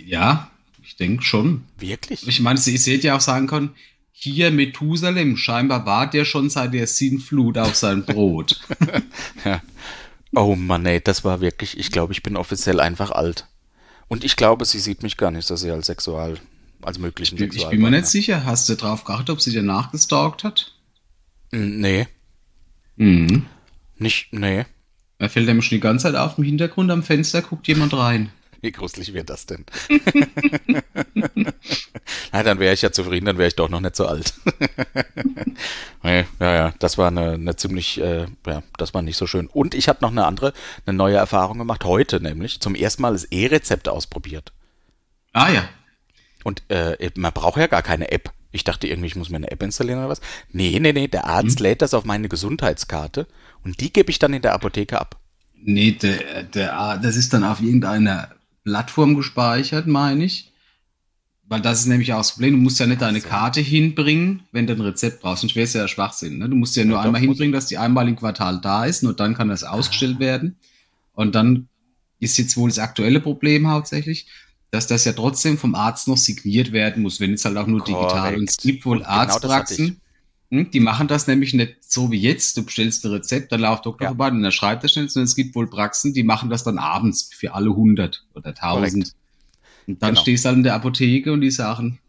Ja, 0.04 0.52
ich 0.84 0.95
denke 0.95 1.23
schon. 1.23 1.63
Wirklich? 1.80 2.28
Ich 2.28 2.39
meine, 2.39 2.60
sie 2.60 2.78
hätte 2.78 3.08
ja 3.08 3.17
auch 3.17 3.21
sagen 3.21 3.47
können, 3.47 3.71
hier 4.12 4.52
Methusalem, 4.52 5.38
scheinbar 5.38 5.86
war 5.86 6.10
der 6.10 6.26
schon 6.26 6.50
seit 6.50 6.73
der 6.73 6.88
Sinnflut 6.88 7.58
auf 7.58 7.76
sein 7.76 8.06
Brot. 8.06 8.62
ja. 9.45 9.62
Oh 10.36 10.56
Mann, 10.56 10.86
ey, 10.86 11.02
das 11.02 11.23
war 11.23 11.41
wirklich, 11.41 11.78
ich 11.78 11.91
glaube, 11.91 12.13
ich 12.13 12.23
bin 12.23 12.36
offiziell 12.36 12.80
einfach 12.80 13.12
alt. 13.12 13.47
Und 14.08 14.24
ich 14.24 14.36
glaube, 14.36 14.65
sie 14.65 14.80
sieht 14.80 15.04
mich 15.04 15.17
gar 15.17 15.32
nicht 15.32 15.48
so 15.48 15.56
sehr 15.56 15.74
als 15.74 15.88
Sexual, 15.88 16.38
als 16.82 16.98
möglichen 17.00 17.38
Sexual. 17.38 17.65
Ich 17.65 17.70
bin 17.70 17.82
mir 17.82 17.91
nicht 17.91 18.08
sicher. 18.08 18.46
Hast 18.46 18.70
du 18.70 18.76
drauf 18.76 19.04
geachtet, 19.04 19.32
ob 19.32 19.41
sie 19.41 19.52
dir 19.52 19.63
nachgestalkt 19.63 20.43
hat? 20.43 20.74
Nee. 21.52 22.08
Mhm. 22.96 23.46
Nicht, 23.98 24.32
nee. 24.32 24.65
Er 25.20 25.30
fällt 25.30 25.48
nämlich 25.48 25.65
schon 25.65 25.78
die 25.78 25.82
ganze 25.82 26.04
Zeit 26.04 26.15
auf, 26.15 26.38
im 26.38 26.43
Hintergrund 26.43 26.91
am 26.91 27.04
Fenster 27.04 27.41
guckt 27.41 27.67
jemand 27.67 27.93
rein. 27.93 28.32
Wie 28.62 28.72
gruselig 28.72 29.13
wäre 29.13 29.26
das 29.26 29.46
denn? 29.46 29.65
Na, 32.32 32.43
dann 32.43 32.60
wäre 32.60 32.74
ich 32.74 32.82
ja 32.82 32.91
zufrieden, 32.91 33.26
dann 33.26 33.38
wäre 33.38 33.48
ich 33.48 33.56
doch 33.56 33.70
noch 33.70 33.80
nicht 33.80 33.96
so 33.96 34.08
alt. 34.08 34.34
nee, 36.04 36.26
ja, 36.39 36.56
ja, 36.56 36.74
das 36.80 36.98
war 36.98 37.08
eine, 37.08 37.34
eine 37.34 37.56
ziemlich, 37.56 38.02
äh, 38.02 38.26
ja, 38.46 38.63
das 38.78 38.93
war 38.93 39.02
nicht 39.02 39.17
so 39.17 39.28
schön. 39.28 39.48
Und 39.48 39.76
ich 39.76 39.88
habe 39.88 40.00
noch 40.02 40.12
eine 40.12 40.26
andere, 40.26 40.54
eine 40.86 40.98
neue 40.98 41.17
Erfahrung 41.17 41.58
gemacht, 41.58 41.86
heute 41.86 42.20
nämlich, 42.20 42.60
zum 42.60 42.76
ersten 42.76 43.02
Mal 43.02 43.13
das 43.13 43.26
E-Rezept 43.26 43.89
ausprobiert. 43.89 44.54
Ah 45.34 45.52
ja. 45.52 45.70
Und 46.43 46.63
äh, 46.70 47.12
man 47.15 47.34
braucht 47.34 47.58
ja 47.58 47.67
gar 47.67 47.84
keine 47.84 48.12
App. 48.12 48.32
Ich 48.52 48.63
dachte 48.63 48.88
irgendwie, 48.88 49.08
ich 49.08 49.15
muss 49.15 49.30
mir 49.30 49.38
eine 49.38 49.52
App 49.52 49.62
installieren 49.62 50.00
oder 50.00 50.10
was. 50.10 50.22
Nee, 50.52 50.80
nee, 50.80 50.93
nee, 50.93 51.08
der 51.08 51.26
Arzt 51.26 51.60
hm. 51.60 51.63
lädt 51.63 51.82
das 51.82 51.93
auf 51.93 52.06
meine 52.06 52.30
Gesundheitskarte 52.30 53.28
und 53.63 53.82
die 53.82 53.91
gebe 53.91 54.10
ich 54.10 54.20
dann 54.20 54.34
in 54.34 54.41
der 54.41 54.54
Apotheke 54.54 55.00
ab. 55.00 55.20
Nee, 55.54 55.91
der, 55.91 56.43
der, 56.43 56.98
das 56.98 57.15
ist 57.15 57.34
dann 57.34 57.43
auf 57.43 57.62
irgendeiner 57.62 58.30
Plattform 58.67 59.15
gespeichert, 59.15 59.88
meine 59.88 60.25
ich. 60.25 60.51
Weil 61.49 61.62
das 61.62 61.80
ist 61.80 61.86
nämlich 61.86 62.12
auch 62.12 62.17
das 62.17 62.34
Problem. 62.34 62.56
Du 62.56 62.60
musst 62.60 62.80
ja 62.80 62.86
nicht 62.88 63.01
deine 63.01 63.21
so. 63.21 63.30
Karte 63.30 63.62
hinbringen, 63.62 64.41
wenn 64.51 64.67
du 64.67 64.73
ein 64.73 64.82
Rezept 64.82 65.21
brauchst. 65.21 65.41
Sonst 65.41 65.56
wäre 65.56 65.63
es 65.63 65.71
ja 65.73 65.88
Schwachsinn. 65.88 66.38
Ne? 66.38 66.49
Du 66.49 66.58
musst 66.58 66.75
ja 66.75 66.84
nur 66.84 66.97
Ja, 66.97 67.03
einmal 67.03 67.21
hinbringen, 67.21 67.53
dass 67.53 67.67
die 67.67 67.77
einmal 67.77 68.10
im 68.10 68.17
Quartal 68.17 68.60
da 68.62 68.84
ist. 68.86 69.03
Nur 69.03 69.13
dann 69.15 69.34
kann 69.36 69.47
das 69.47 69.63
ausgestellt 69.63 70.19
werden. 70.19 70.58
Und 71.13 71.36
dann 71.36 71.69
ist 72.19 72.38
jetzt 72.38 72.58
wohl 72.58 72.69
das 72.69 72.80
aktuelle 72.80 73.21
Problem 73.21 73.69
hauptsächlich, 73.69 74.27
dass 74.71 74.88
das 74.88 75.06
ja 75.06 75.13
trotzdem 75.13 75.58
vom 75.58 75.75
Arzt 75.75 76.10
noch 76.10 76.17
signiert 76.17 76.73
werden 76.73 77.03
muss, 77.03 77.21
wenn 77.21 77.34
es 77.34 77.45
halt 77.45 77.56
auch 77.56 77.67
nur 77.67 77.82
digital. 77.82 78.36
Und 78.36 78.49
es 78.49 78.58
Korrekt. 78.58 78.62
gibt 78.62 78.86
wohl 78.86 79.01
Und 79.13 79.32
genau 79.32 79.95
hm, 80.50 80.72
die 80.72 80.80
machen 80.80 81.08
das 81.08 81.28
nämlich 81.28 81.54
nicht 81.54 81.78
so 81.82 82.12
wie 82.12 82.20
jetzt. 82.20 82.56
Du 82.58 82.64
bestellst 82.64 83.06
ein 83.06 83.12
Rezept, 83.12 83.52
dann 83.52 83.62
lauft 83.62 83.86
Doktor 83.86 84.06
Ja. 84.06 84.10
vorbei 84.10 84.30
und 84.30 84.44
er 84.44 84.52
schreibt 84.52 84.84
das 84.84 84.92
schnell, 84.92 85.10
sondern 85.10 85.26
es 85.26 85.36
gibt 85.36 85.56
wohl 85.56 85.70
Praxen, 85.70 86.14
die 86.14 86.24
machen 86.24 86.50
das 86.50 86.64
dann 86.64 86.78
abends 86.78 87.30
für 87.34 87.54
alle 87.54 87.70
100 87.70 88.26
oder 88.34 88.50
1000. 88.54 88.94
Korrekt. 89.04 89.16
Und 89.88 90.02
dann 90.02 90.10
Genau. 90.12 90.22
stehst 90.22 90.44
du 90.46 90.48
halt 90.50 90.58
in 90.58 90.64
der 90.64 90.76
Apotheke 90.76 91.32
und 91.34 91.42
die 91.42 91.52
sagen, 91.52 92.00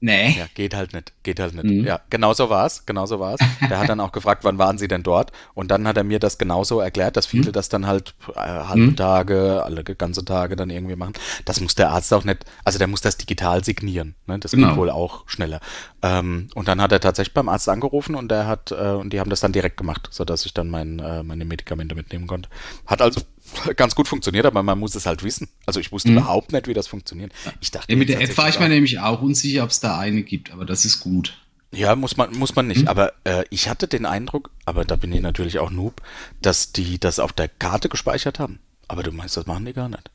nee, 0.00 0.36
Ja, 0.38 0.46
geht 0.54 0.74
halt 0.74 0.92
nicht, 0.92 1.12
geht 1.22 1.40
halt 1.40 1.54
nicht. 1.54 1.64
Mhm. 1.64 1.84
Ja, 1.84 2.00
genau 2.10 2.32
so 2.32 2.50
war's, 2.50 2.86
genau 2.86 3.06
so 3.06 3.18
war's. 3.20 3.38
Der 3.68 3.78
hat 3.78 3.88
dann 3.88 4.00
auch 4.00 4.12
gefragt, 4.12 4.44
wann 4.44 4.58
waren 4.58 4.78
Sie 4.78 4.88
denn 4.88 5.02
dort? 5.02 5.32
Und 5.54 5.70
dann 5.70 5.86
hat 5.88 5.96
er 5.96 6.04
mir 6.04 6.18
das 6.18 6.38
genauso 6.38 6.80
erklärt, 6.80 7.16
dass 7.16 7.26
viele 7.26 7.52
das 7.52 7.68
dann 7.68 7.86
halt 7.86 8.14
äh, 8.34 8.38
halbe 8.40 8.78
Mhm. 8.92 8.96
Tage, 8.96 9.62
alle 9.64 9.82
ganze 9.84 10.24
Tage 10.24 10.56
dann 10.56 10.70
irgendwie 10.70 10.96
machen. 10.96 11.14
Das 11.44 11.60
muss 11.60 11.74
der 11.74 11.90
Arzt 11.90 12.12
auch 12.14 12.24
nicht, 12.24 12.44
also 12.64 12.78
der 12.78 12.86
muss 12.88 13.00
das 13.00 13.16
digital 13.16 13.64
signieren. 13.64 14.14
Ne? 14.26 14.38
Das 14.38 14.52
Genau. 14.52 14.68
geht 14.68 14.76
wohl 14.76 14.90
auch 14.90 15.28
schneller. 15.28 15.60
Ähm, 16.02 16.48
und 16.54 16.68
dann 16.68 16.80
hat 16.80 16.92
er 16.92 17.00
tatsächlich 17.00 17.34
beim 17.34 17.48
Arzt 17.48 17.68
angerufen 17.68 18.14
und 18.14 18.30
der 18.30 18.46
hat, 18.46 18.70
äh, 18.70 18.74
und 18.92 19.12
die 19.12 19.20
haben 19.20 19.30
das 19.30 19.40
dann 19.40 19.52
direkt 19.52 19.76
gemacht, 19.76 20.08
sodass 20.10 20.46
ich 20.46 20.54
dann 20.54 20.68
mein, 20.68 20.98
äh, 21.00 21.22
meine 21.22 21.44
Medikamente 21.44 21.94
mitnehmen 21.94 22.26
konnte. 22.26 22.48
Hat 22.86 23.02
also 23.02 23.20
ganz 23.76 23.94
gut 23.94 24.08
funktioniert, 24.08 24.46
aber 24.46 24.62
man 24.62 24.78
muss 24.78 24.94
es 24.94 25.06
halt 25.06 25.22
wissen. 25.22 25.48
Also 25.66 25.80
ich 25.80 25.92
wusste 25.92 26.10
Mhm. 26.10 26.18
überhaupt 26.18 26.52
nicht, 26.52 26.66
wie 26.68 26.74
das 26.74 26.86
funktioniert. 26.86 27.32
Ich 27.60 27.70
dachte 27.70 27.90
ja, 27.92 27.98
mit 27.98 28.08
der 28.08 28.20
App 28.20 28.36
war 28.38 28.48
ich 28.48 28.58
mir 28.60 28.68
nämlich 28.68 28.98
auch 29.00 29.22
unsicher, 29.22 29.64
ob 29.64 29.70
es 29.70 29.80
da 29.80 29.98
eine 29.98 30.22
gibt, 30.22 30.50
aber 30.52 30.64
das 30.64 30.84
ist 30.84 31.00
gut. 31.00 31.36
Ja, 31.70 31.94
muss 31.96 32.16
man, 32.16 32.34
muss 32.36 32.54
man 32.56 32.66
nicht. 32.66 32.80
Hm? 32.82 32.88
Aber 32.88 33.12
äh, 33.24 33.44
ich 33.50 33.68
hatte 33.68 33.88
den 33.88 34.06
Eindruck, 34.06 34.50
aber 34.64 34.84
da 34.86 34.96
bin 34.96 35.12
ich 35.12 35.20
natürlich 35.20 35.58
auch 35.58 35.70
Noob, 35.70 36.00
dass 36.40 36.72
die 36.72 36.98
das 36.98 37.18
auf 37.18 37.32
der 37.32 37.48
Karte 37.48 37.88
gespeichert 37.90 38.38
haben. 38.38 38.58
Aber 38.88 39.02
du 39.02 39.12
meinst, 39.12 39.36
das 39.36 39.44
machen 39.46 39.66
die 39.66 39.74
gar 39.74 39.88
nicht. 39.90 40.10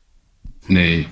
Nee, 0.66 1.06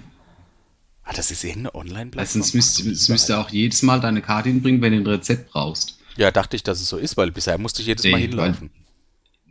Ah, 1.05 1.13
das 1.15 1.33
ist 1.33 1.43
irgendeine 1.43 1.75
Online-Plattform. 1.75 2.17
weil 2.41 2.45
sonst 2.45 2.55
müsste, 2.55 2.89
es 2.91 3.09
müsste 3.09 3.37
auch 3.39 3.51
jedes 3.51 3.83
Mal 3.83 4.01
deine 4.01 4.23
Karte 4.23 4.49
hinbringen, 4.51 4.81
wenn 4.83 4.93
du 4.93 4.99
ein 5.01 5.07
Rezept 5.07 5.51
brauchst. 5.51 5.99
Ja, 6.17 6.31
dachte 6.31 6.55
ich, 6.55 6.63
dass 6.63 6.81
es 6.81 6.89
so 6.89 6.97
ist, 6.97 7.17
weil 7.17 7.33
bisher 7.33 7.59
musste 7.59 7.83
ich 7.83 7.89
jedes 7.89 8.05
Mal 8.05 8.19
Nee, 8.21 8.29
hinlaufen. 8.29 8.71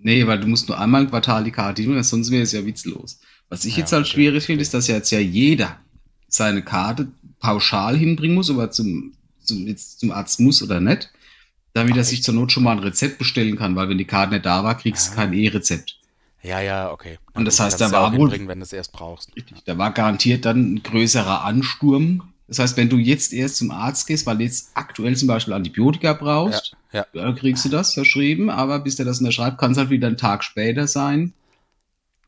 Nee, 0.04 0.26
weil 0.28 0.40
du 0.40 0.48
musst 0.48 0.68
nur 0.68 0.80
einmal 0.80 1.04
im 1.04 1.10
Quartal 1.10 1.44
die 1.44 1.52
Karte 1.52 1.82
hinbringen, 1.82 2.04
sonst 2.04 2.32
wäre 2.32 2.44
es 2.44 2.52
ja 2.52 2.66
witzlos. 2.66 3.20
Was 3.50 3.66
ich 3.66 3.74
Ja, 3.74 3.80
jetzt 3.80 3.92
halt 3.94 4.06
okay, 4.06 4.14
schwierig 4.14 4.46
finde, 4.46 4.62
ist, 4.62 4.74
dass 4.74 4.88
jetzt 4.88 5.12
ja 5.12 5.20
jeder 5.20 5.78
seine 6.28 6.62
Karte 6.64 7.08
pauschal 7.40 7.98
hinbringen 7.98 8.36
muss, 8.36 8.50
ob 8.50 8.58
er 8.58 8.72
zum, 8.72 9.14
zum, 9.44 9.68
jetzt 9.68 10.00
zum 10.00 10.12
Arzt 10.12 10.40
muss 10.40 10.64
oder 10.64 10.80
nicht, 10.80 11.12
damit 11.74 11.98
er 11.98 12.04
sich 12.04 12.24
zur 12.24 12.34
Not 12.34 12.52
schon 12.52 12.64
mal 12.64 12.72
ein 12.74 12.80
Rezept 12.80 13.18
bestellen 13.18 13.58
kann, 13.58 13.76
weil 13.76 13.90
wenn 13.90 13.98
die 13.98 14.06
Karte 14.06 14.34
nicht 14.34 14.46
da 14.46 14.64
war, 14.64 14.78
kriegst 14.78 15.08
du 15.10 15.12
Ah. 15.14 15.16
kein 15.16 15.34
E-Rezept. 15.34 15.98
Ja, 16.44 16.60
ja, 16.60 16.92
okay. 16.92 17.20
Na 17.34 17.40
Und 17.40 17.46
das 17.46 17.60
heißt, 17.60 17.80
da 17.80 17.92
war 17.92 18.16
wohl- 18.18 18.32
wenn 18.32 18.48
du 18.60 18.64
es 18.64 18.74
erst 18.74 18.92
brauchst. 18.94 19.36
Richtig. 19.36 19.58
Da 19.66 19.78
war 19.78 19.92
garantiert 19.92 20.46
dann 20.46 20.74
ein 20.76 20.84
größerer 20.84 21.44
Ansturm. 21.44 22.24
Das 22.52 22.60
heißt, 22.60 22.76
wenn 22.76 22.90
du 22.90 22.98
jetzt 22.98 23.32
erst 23.32 23.56
zum 23.56 23.72
Arzt 23.72 24.08
gehst, 24.08 24.26
weil 24.26 24.38
du 24.38 24.44
jetzt 24.44 24.72
aktuell 24.74 25.16
zum 25.16 25.30
Beispiel 25.30 25.54
Antibiotika 25.54 26.12
brauchst, 26.12 26.76
Ja, 26.92 27.00
ja. 27.00 27.06
dann 27.14 27.36
kriegst 27.36 27.64
du 27.64 27.70
das 27.70 27.94
verschrieben, 27.94 28.50
aber 28.50 28.80
bis 28.80 28.98
der 28.98 29.06
das 29.06 29.20
unterschreibt, 29.20 29.58
kann 29.58 29.72
es 29.72 29.78
halt 29.78 29.90
wieder 29.90 30.08
einen 30.08 30.18
Tag 30.18 30.44
später 30.44 30.86
sein. 30.86 31.34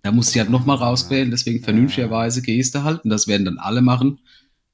Da 0.01 0.13
musst 0.13 0.33
du 0.33 0.39
halt 0.39 0.49
nochmal 0.49 0.77
rauswählen, 0.77 1.29
deswegen 1.29 1.61
vernünftigerweise 1.61 2.41
gehst 2.41 2.73
du 2.73 2.83
halt, 2.83 3.03
und 3.03 3.09
das 3.09 3.27
werden 3.27 3.43
dann 3.43 3.57
alle 3.57 3.81
machen, 3.81 4.19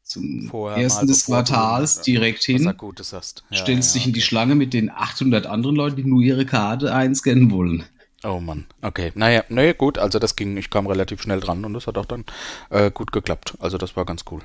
zum 0.04 0.50
Vorher 0.50 0.84
ersten 0.84 1.08
des 1.08 1.26
du, 1.26 1.32
Quartals 1.32 1.98
äh, 1.98 2.04
direkt 2.04 2.44
hin, 2.44 2.72
Gutes 2.78 3.12
hast. 3.12 3.44
Ja, 3.50 3.58
stellst 3.58 3.96
dich 3.96 4.06
in 4.06 4.14
die 4.14 4.20
okay. 4.20 4.28
Schlange 4.28 4.54
mit 4.54 4.72
den 4.74 4.92
800 4.92 5.48
anderen 5.48 5.76
Leuten, 5.76 5.96
die 5.96 6.04
nur 6.04 6.22
ihre 6.22 6.46
Karte 6.46 6.94
einscannen 6.94 7.50
wollen. 7.50 7.86
Oh 8.24 8.40
Mann, 8.40 8.68
okay. 8.82 9.12
Naja, 9.16 9.44
naja, 9.50 9.74
gut, 9.74 9.98
also 9.98 10.20
das 10.20 10.36
ging, 10.36 10.58
ich 10.58 10.70
kam 10.70 10.88
relativ 10.88 11.22
schnell 11.24 11.40
dran 11.40 11.66
und 11.66 11.74
das 11.74 11.88
hat 11.88 11.98
auch 11.98 12.06
dann 12.06 12.26
äh, 12.70 12.92
gut 12.92 13.12
geklappt. 13.12 13.56
Also 13.60 13.78
das 13.78 13.96
war 13.96 14.06
ganz 14.06 14.26
cool. 14.32 14.42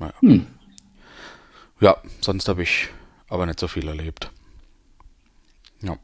Ja, 0.00 0.06
naja. 0.06 0.14
Hm. 0.20 0.46
ja 1.80 1.96
sonst 2.20 2.48
habe 2.48 2.62
ich 2.62 2.88
aber 3.28 3.46
nicht 3.46 3.60
so 3.60 3.68
viel 3.68 3.86
erlebt. 3.86 4.30
Ja. 5.82 5.96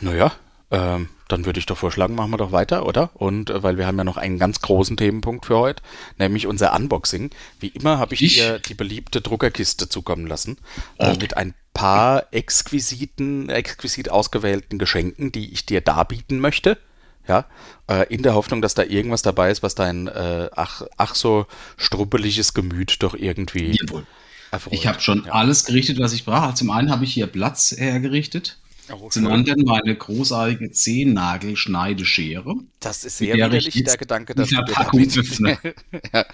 Naja, 0.00 0.32
ähm, 0.70 1.08
dann 1.28 1.46
würde 1.46 1.58
ich 1.58 1.66
doch 1.66 1.78
vorschlagen, 1.78 2.14
machen 2.14 2.30
wir 2.30 2.36
doch 2.36 2.52
weiter, 2.52 2.86
oder? 2.86 3.10
Und 3.14 3.50
äh, 3.50 3.62
weil 3.62 3.78
wir 3.78 3.86
haben 3.86 3.98
ja 3.98 4.04
noch 4.04 4.16
einen 4.16 4.38
ganz 4.38 4.60
großen 4.60 4.96
Themenpunkt 4.96 5.46
für 5.46 5.58
heute, 5.58 5.82
nämlich 6.18 6.46
unser 6.46 6.74
Unboxing. 6.74 7.30
Wie 7.60 7.68
immer 7.68 7.98
habe 7.98 8.14
ich, 8.14 8.22
Ich? 8.22 8.34
dir 8.34 8.58
die 8.58 8.74
beliebte 8.74 9.20
Druckerkiste 9.20 9.88
zukommen 9.88 10.26
lassen 10.26 10.58
äh, 10.98 11.16
mit 11.16 11.36
ein 11.36 11.54
paar 11.72 12.32
exquisiten, 12.32 13.48
exquisit 13.48 14.10
ausgewählten 14.10 14.78
Geschenken, 14.78 15.32
die 15.32 15.52
ich 15.52 15.66
dir 15.66 15.80
darbieten 15.80 16.40
möchte. 16.40 16.78
Ja, 17.26 17.46
äh, 17.88 18.06
in 18.12 18.22
der 18.22 18.34
Hoffnung, 18.34 18.60
dass 18.60 18.74
da 18.74 18.82
irgendwas 18.82 19.22
dabei 19.22 19.50
ist, 19.50 19.62
was 19.62 19.74
dein 19.74 20.08
äh, 20.08 20.50
ach, 20.54 20.82
ach 20.98 21.14
so 21.14 21.46
struppeliges 21.78 22.52
Gemüt 22.54 23.02
doch 23.02 23.14
irgendwie 23.14 23.78
Jawohl. 23.80 24.06
erfreut. 24.50 24.72
Ich 24.74 24.86
habe 24.86 25.00
schon 25.00 25.24
Ja. 25.24 25.32
alles 25.32 25.64
gerichtet, 25.64 25.98
was 25.98 26.12
ich 26.12 26.24
brauche. 26.26 26.54
Zum 26.54 26.70
einen 26.70 26.90
habe 26.90 27.04
ich 27.04 27.14
hier 27.14 27.26
Platz 27.26 27.74
hergerichtet. 27.76 28.58
Oh, 28.92 29.08
Zum 29.08 29.26
anderen 29.28 29.64
meine 29.64 29.94
großartige 29.96 30.70
Zehennagelschneideschere. 30.70 32.54
Das 32.80 33.04
ist 33.04 33.18
sehr 33.18 33.36
der 33.36 33.46
widerlich, 33.46 33.82
der 33.82 33.96
Gedanke, 33.96 34.34
dass 34.34 34.50
du 34.50 34.56
damit... 34.56 35.16
öffne. 35.16 35.58
ja, 36.12 36.26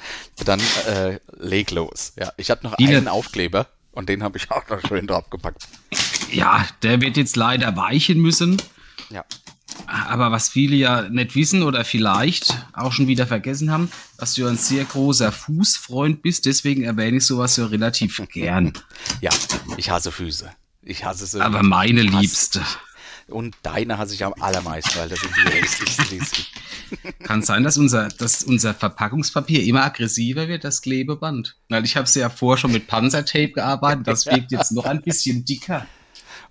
dann 0.45 0.61
äh, 0.89 1.19
leg 1.39 1.71
los. 1.71 2.13
Ja, 2.19 2.33
ich 2.37 2.51
hatte 2.51 2.65
noch 2.67 2.77
Die 2.77 2.89
einen 2.89 3.05
da- 3.05 3.13
Aufkleber 3.13 3.69
und 3.93 4.09
den 4.09 4.23
habe 4.23 4.39
ich 4.39 4.51
auch 4.51 4.69
noch 4.69 4.81
schön 4.87 5.07
draufgepackt. 5.07 5.63
Ja, 6.33 6.67
der 6.83 7.01
wird 7.01 7.17
jetzt 7.17 7.37
leider 7.37 7.77
weichen 7.77 8.21
müssen. 8.21 8.61
Ja. 9.11 9.25
Aber 9.87 10.31
was 10.31 10.49
viele 10.49 10.77
ja 10.77 11.09
nicht 11.09 11.35
wissen 11.35 11.63
oder 11.63 11.85
vielleicht 11.85 12.55
auch 12.73 12.93
schon 12.93 13.07
wieder 13.07 13.27
vergessen 13.27 13.71
haben, 13.71 13.91
dass 14.19 14.35
du 14.35 14.47
ein 14.47 14.57
sehr 14.57 14.85
großer 14.85 15.33
Fußfreund 15.33 16.23
bist. 16.23 16.47
Deswegen 16.47 16.85
erwähne 16.85 17.17
ich 17.19 17.27
sowas 17.27 17.55
so 17.55 17.67
relativ 17.67 18.21
gern. 18.33 18.73
Ja, 19.21 19.31
ich 19.77 19.91
hasse 19.91 20.13
Füße. 20.13 20.51
Ich 20.83 21.05
hasse 21.05 21.27
sie. 21.27 21.41
Aber 21.41 21.63
meine 21.63 22.03
hasse- 22.05 22.19
Liebste. 22.21 22.63
Und 23.29 23.55
deine 23.63 23.97
hasse 23.97 24.15
ich 24.15 24.25
am 24.25 24.35
allermeisten, 24.41 24.99
weil 24.99 25.09
das 25.09 25.21
sind 25.21 25.33
die 25.37 25.51
hässlichsten, 25.53 26.21
es. 26.21 26.33
Kann 27.23 27.43
sein, 27.43 27.63
dass 27.63 27.79
unser, 27.79 28.09
dass 28.09 28.43
unser 28.43 28.75
Verpackungspapier 28.75 29.63
immer 29.63 29.85
aggressiver 29.85 30.49
wird, 30.49 30.65
das 30.65 30.83
Klebeband. 30.83 31.55
Weil 31.69 31.85
ich 31.85 31.97
habe 31.97 32.11
ja 32.13 32.29
vorher 32.29 32.59
schon 32.61 32.73
mit 32.73 32.89
Panzertape 32.89 33.53
gearbeitet, 33.53 34.09
das 34.09 34.27
wirkt 34.27 34.51
jetzt 34.51 34.73
noch 34.73 34.85
ein 34.85 35.01
bisschen 35.03 35.45
dicker. 35.45 35.87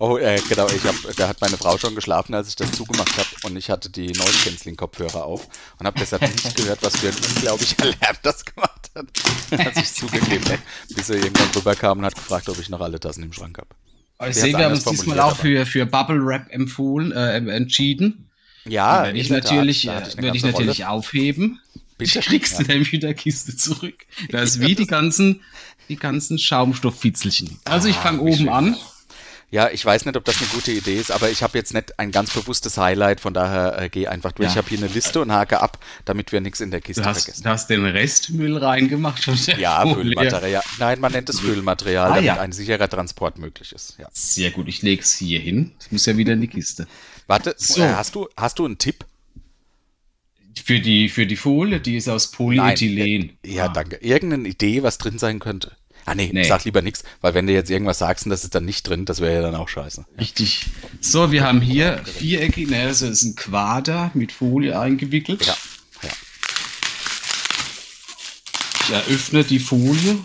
Oh, 0.01 0.17
äh, 0.17 0.39
genau, 0.47 0.65
ich 0.69 0.81
hab, 0.85 0.95
da 1.17 1.27
hat 1.27 1.41
meine 1.41 1.57
Frau 1.57 1.77
schon 1.77 1.93
geschlafen, 1.93 2.33
als 2.33 2.47
ich 2.47 2.55
das 2.55 2.71
zugemacht 2.71 3.11
habe 3.17 3.27
und 3.43 3.57
ich 3.57 3.69
hatte 3.69 3.89
die 3.89 4.07
Noise-Canceling-Kopfhörer 4.07 5.25
auf 5.25 5.47
und 5.77 5.85
habe 5.85 5.99
deshalb 5.99 6.21
nicht 6.21 6.55
gehört, 6.55 6.81
was 6.81 6.95
für 6.97 7.09
ein 7.09 7.15
unglaublicher 7.35 7.85
Lärm 7.85 8.15
das 8.23 8.45
gemacht 8.45 8.89
hat, 8.95 9.05
als 9.59 9.77
ich 9.77 9.93
zugegeben 9.93 10.45
habe, 10.45 10.59
bis 10.95 11.09
er 11.09 11.17
irgendwann 11.17 11.49
rüberkam 11.53 11.99
und 11.99 12.05
hat 12.05 12.15
gefragt, 12.15 12.47
ob 12.47 12.57
ich 12.59 12.69
noch 12.69 12.79
alle 12.79 12.97
Tassen 12.99 13.23
im 13.23 13.33
Schrank 13.33 13.57
habe. 13.57 14.29
Ich 14.29 14.35
sehe, 14.37 14.57
wir 14.57 14.65
haben 14.65 14.73
uns 14.73 14.85
diesmal 14.85 15.19
auch 15.19 15.35
für, 15.35 15.65
für 15.65 15.85
Bubble 15.85 16.25
Wrap 16.25 16.47
empfohlen, 16.49 17.11
äh, 17.11 17.35
entschieden. 17.53 18.29
Ja, 18.65 19.03
werde 19.03 19.17
ich 19.19 19.29
natürlich, 19.29 19.87
äh, 19.87 20.01
ich 20.07 20.17
werde 20.17 20.37
ich 20.37 20.43
natürlich 20.43 20.79
Rolle. 20.79 20.89
aufheben. 20.89 21.59
Bitte? 21.97 22.19
Die 22.19 22.25
kriegst 22.25 22.57
du 22.57 22.63
Ja. 22.63 22.69
nämlich 22.69 22.93
in 22.93 23.01
der 23.01 23.13
Kiste 23.13 23.55
zurück. 23.57 24.05
Das 24.29 24.51
ist 24.51 24.59
wie 24.61 24.75
die 24.75 24.85
ganzen, 24.87 25.41
die 25.89 25.97
ganzen 25.97 26.37
Schaumstofffitzelchen. 26.39 27.59
Also 27.65 27.89
ich 27.89 27.97
Ah, 27.97 28.01
fange 28.01 28.21
oben 28.21 28.35
schön. 28.37 28.49
an. 28.49 28.77
Ja, 29.51 29.69
ich 29.71 29.83
weiß 29.83 30.05
nicht, 30.05 30.15
ob 30.15 30.23
das 30.25 30.37
eine 30.37 30.47
gute 30.49 30.71
Idee 30.71 30.97
ist, 30.99 31.09
aber 31.11 31.31
ich 31.31 31.41
habe 31.41 31.57
jetzt 31.57 31.73
nicht 31.73 31.97
ein 31.97 32.11
ganz 32.11 32.31
bewusstes 32.31 32.77
Highlight, 32.77 33.19
von 33.19 33.33
daher 33.33 33.81
äh, 33.81 33.89
geh 33.89 34.07
einfach 34.07 34.31
durch. 34.31 34.45
Ja. 34.47 34.51
Ich 34.51 34.57
habe 34.57 34.69
hier 34.69 34.77
eine 34.77 34.87
Liste 34.87 35.19
und 35.21 35.31
hake 35.31 35.59
ab, 35.59 35.83
damit 36.05 36.31
wir 36.31 36.39
nichts 36.39 36.59
in 36.61 36.69
der 36.69 36.81
Kiste 36.81 37.01
Du 37.01 37.07
hast, 37.09 37.23
vergessen. 37.23 37.43
du 37.43 37.49
hast 37.49 37.67
den 37.67 37.83
Restmüll 37.85 38.57
reingemacht. 38.57 39.23
von 39.23 39.35
der 39.47 39.57
Ja, 39.59 39.81
Folie. 39.81 39.95
Füllmaterial. 39.95 40.63
Nein, 40.77 40.99
man 40.99 41.11
nennt 41.13 41.29
es 41.29 41.39
Füllmaterial, 41.39 42.05
Ah, 42.11 42.15
damit 42.15 42.25
ja. 42.25 42.39
ein 42.39 42.51
sicherer 42.51 42.87
Transport 42.87 43.39
möglich 43.39 43.71
ist. 43.71 43.95
Ja. 43.97 44.07
Sehr 44.13 44.51
gut, 44.51 44.67
ich 44.67 44.83
lege 44.83 45.01
es 45.01 45.13
hier 45.15 45.39
hin. 45.39 45.71
Das 45.79 45.91
muss 45.91 46.05
ja 46.05 46.15
wieder 46.15 46.33
in 46.33 46.41
die 46.41 46.47
Kiste. 46.47 46.87
Warte, 47.25 47.55
So. 47.57 47.81
äh, 47.81 47.87
hast, 47.93 48.13
du, 48.13 48.29
hast 48.37 48.59
du 48.59 48.65
einen 48.65 48.77
Tipp? 48.77 49.03
Für 50.63 50.79
die, 50.79 51.09
für 51.09 51.25
die 51.25 51.35
Folie, 51.37 51.79
die 51.79 51.95
ist 51.97 52.07
aus 52.09 52.29
Polyethylen. 52.31 53.37
Ja, 53.43 53.65
Ah. 53.65 53.69
danke. 53.69 53.95
Irgendeine 53.97 54.47
Idee, 54.47 54.83
was 54.83 54.99
drin 54.99 55.17
sein 55.17 55.39
könnte? 55.39 55.71
Ah, 56.05 56.15
nee, 56.15 56.29
Nee. 56.33 56.43
sag 56.47 56.65
lieber 56.65 56.81
nichts, 56.81 57.03
weil 57.21 57.33
wenn 57.33 57.45
du 57.47 57.53
jetzt 57.53 57.69
irgendwas 57.69 57.99
sagst 57.99 58.25
und 58.25 58.31
das 58.31 58.43
ist 58.43 58.55
dann 58.55 58.65
nicht 58.65 58.87
drin, 58.87 59.05
das 59.05 59.19
wäre 59.21 59.35
ja 59.35 59.41
dann 59.41 59.55
auch 59.55 59.69
scheiße. 59.69 60.05
Richtig. 60.19 60.65
So, 61.01 61.31
wir 61.31 61.43
haben 61.43 61.61
hier 61.61 62.01
viereckig, 62.05 62.69
ne, 62.69 62.87
das 62.87 63.01
ist 63.01 63.23
ein 63.23 63.35
Quader 63.35 64.11
mit 64.13 64.31
Folie 64.31 64.79
eingewickelt. 64.79 65.45
Ja, 65.45 65.55
ja. 66.03 66.09
Ich 68.83 68.89
eröffne 68.91 69.43
die 69.43 69.59
Folie. 69.59 70.17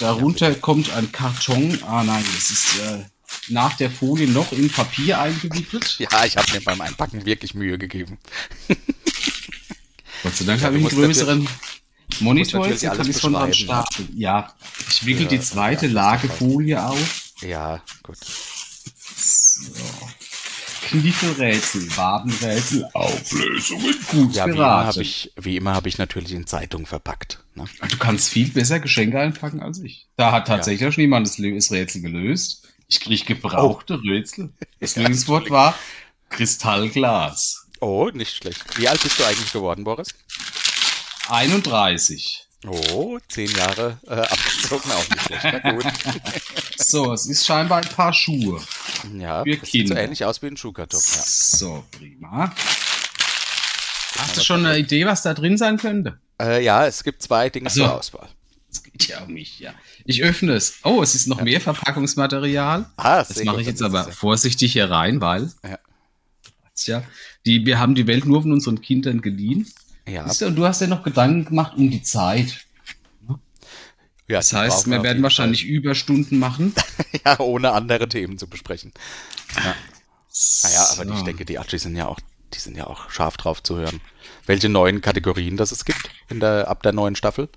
Darunter 0.00 0.54
kommt 0.54 0.92
ein 0.92 1.10
Karton. 1.12 1.78
Ah 1.86 2.02
nein, 2.04 2.24
das 2.34 2.50
ist 2.50 2.78
äh, 2.80 3.04
nach 3.48 3.74
der 3.78 3.90
Folie 3.90 4.28
noch 4.28 4.52
in 4.52 4.68
Papier 4.68 5.18
eingewickelt. 5.20 5.96
Ja, 5.98 6.24
ich 6.26 6.36
habe 6.36 6.52
mir 6.52 6.60
beim 6.60 6.80
Einpacken 6.82 7.24
wirklich 7.24 7.54
Mühe 7.54 7.78
gegeben. 7.78 8.18
Gott 10.22 10.36
sei 10.36 10.44
Dank 10.44 10.60
Ja, 10.60 10.66
habe 10.66 10.78
ich 10.78 10.84
einen 10.84 10.94
größeren 10.94 11.38
Monitor 11.38 11.56
dann 12.20 12.78
kann 12.78 13.00
alles 13.00 13.08
ich 13.08 13.20
schon 13.20 13.32
dran 13.32 13.48
ne? 13.48 13.54
starten. 13.54 14.08
Ja, 14.14 14.54
ich 14.88 15.06
wickel 15.06 15.24
Ja, 15.24 15.28
die 15.28 15.40
zweite 15.40 15.86
ja, 15.86 15.92
Lagefolie 15.92 16.84
auf. 16.84 17.32
Ja, 17.40 17.82
gut. 18.02 18.18
So. 19.16 19.72
Kniffelrätsel, 20.92 21.96
Wabenrätsel, 21.96 22.86
Auflösungen, 22.92 23.94
gut 24.10 24.34
Ja, 24.34 24.46
wie 24.46 24.50
immer 24.50 24.84
habe 24.84 25.02
ich, 25.02 25.32
habe 25.36 25.88
ich 25.88 25.98
natürlich 25.98 26.32
in 26.32 26.46
Zeitung 26.46 26.84
verpackt. 26.84 27.42
Ne? 27.54 27.64
Du 27.88 27.96
kannst 27.96 28.28
viel 28.28 28.48
besser 28.48 28.78
Geschenke 28.78 29.18
einpacken 29.18 29.62
als 29.62 29.80
ich. 29.80 30.06
Da 30.16 30.32
hat 30.32 30.48
tatsächlich 30.48 30.86
auch 30.86 30.92
schon 30.92 31.02
jemand 31.02 31.26
das 31.26 31.38
Rätsel 31.38 32.02
gelöst. 32.02 32.68
Ich 32.88 33.00
kriege 33.00 33.24
gebrauchte 33.24 34.02
Rätsel. 34.02 34.50
Das 34.80 34.94
Ja, 34.96 35.02
Lösungswort 35.02 35.48
war 35.48 35.74
Kristallglas. 36.28 37.68
Oh, 37.80 38.10
nicht 38.12 38.36
schlecht. 38.36 38.78
Wie 38.78 38.88
alt 38.88 39.02
bist 39.02 39.18
du 39.18 39.24
eigentlich 39.24 39.52
geworden, 39.52 39.84
Boris? 39.84 40.14
31. 41.28 42.48
Oh, 42.66 43.18
zehn 43.28 43.50
Jahre 43.50 43.98
äh, 44.06 44.12
abgezogen, 44.20 44.90
auch 44.92 45.08
nicht 45.08 45.22
schlecht. 45.22 45.60
Na 45.64 45.72
gut. 45.72 45.84
So, 46.84 47.12
es 47.12 47.26
ist 47.26 47.46
scheinbar 47.46 47.78
ein 47.78 47.88
paar 47.88 48.12
Schuhe. 48.12 48.60
Ja, 49.16 49.44
Für 49.44 49.56
das 49.56 49.70
sieht 49.70 49.88
so 49.88 49.94
ähnlich 49.94 50.24
aus 50.26 50.42
wie 50.42 50.48
ein 50.48 50.56
Schuhkarton. 50.58 51.00
Ja. 51.00 51.22
So, 51.24 51.84
prima. 51.90 52.52
Hast 54.18 54.36
du 54.36 54.42
schon 54.42 54.66
eine 54.66 54.76
Idee, 54.78 55.06
was 55.06 55.22
da 55.22 55.32
drin 55.32 55.56
sein 55.56 55.78
könnte? 55.78 56.18
Äh, 56.40 56.62
ja, 56.62 56.86
es 56.86 57.02
gibt 57.02 57.22
zwei 57.22 57.48
Dinge 57.48 57.68
Ach 57.68 57.72
so. 57.74 57.84
zur 57.84 57.94
Auswahl. 57.94 58.28
Das 58.68 58.82
geht 58.82 59.08
ja 59.08 59.20
um 59.22 59.32
mich, 59.32 59.58
ja. 59.60 59.72
Ich 60.04 60.22
öffne 60.22 60.52
es. 60.52 60.74
Oh, 60.82 61.02
es 61.02 61.14
ist 61.14 61.28
noch 61.28 61.40
mehr 61.40 61.60
Verpackungsmaterial. 61.62 62.90
Ah, 62.96 63.18
Das 63.18 63.28
sehr 63.28 63.46
mache 63.46 63.62
ich 63.62 63.66
jetzt 63.68 63.80
das 63.80 63.86
aber 63.86 64.06
ja- 64.08 64.12
vorsichtig 64.14 64.72
hier 64.72 64.90
rein, 64.90 65.20
weil 65.22 65.50
Ja. 65.64 65.78
Tja, 66.74 67.02
die, 67.46 67.64
wir 67.64 67.78
haben 67.78 67.94
die 67.94 68.06
Welt 68.06 68.26
nur 68.26 68.42
von 68.42 68.52
unseren 68.52 68.82
Kindern 68.82 69.22
geliehen. 69.22 69.66
Ja, 70.08 70.28
Siehst 70.28 70.40
du, 70.42 70.46
Und 70.46 70.56
du 70.56 70.66
hast 70.66 70.80
ja 70.80 70.86
noch 70.86 71.02
Gedanken 71.02 71.44
gemacht 71.44 71.74
um 71.76 71.90
die 71.90 72.02
Zeit. 72.02 72.66
ja, 74.28 74.38
Das 74.38 74.52
heißt, 74.52 74.86
wir 74.90 75.02
werden 75.02 75.22
wahrscheinlich 75.22 75.64
Überstunden 75.64 76.38
machen. 76.38 76.72
Fall. 76.72 76.84
Ja, 77.24 77.38
ohne 77.40 77.72
andere 77.72 78.08
Themen 78.08 78.36
zu 78.38 78.48
besprechen. 78.48 78.92
Naja, 79.54 80.86
aber 80.92 81.04
So. 81.06 81.14
ich 81.14 81.22
denke, 81.22 81.44
die 81.44 81.58
Archie 81.58 81.78
sind 81.78 81.94
ja 81.94 82.06
auch, 82.06 82.18
die 82.54 82.58
sind 82.58 82.76
ja 82.76 82.86
auch 82.86 83.10
scharf 83.10 83.36
drauf 83.36 83.62
zu 83.62 83.76
hören. 83.76 84.00
Welche 84.46 84.68
neuen 84.68 85.00
Kategorien 85.02 85.56
das 85.56 85.70
es 85.72 85.84
gibt 85.84 86.10
in 86.28 86.40
der, 86.40 86.68
ab 86.68 86.82
der 86.82 86.92
neuen 86.92 87.14
Staffel, 87.14 87.48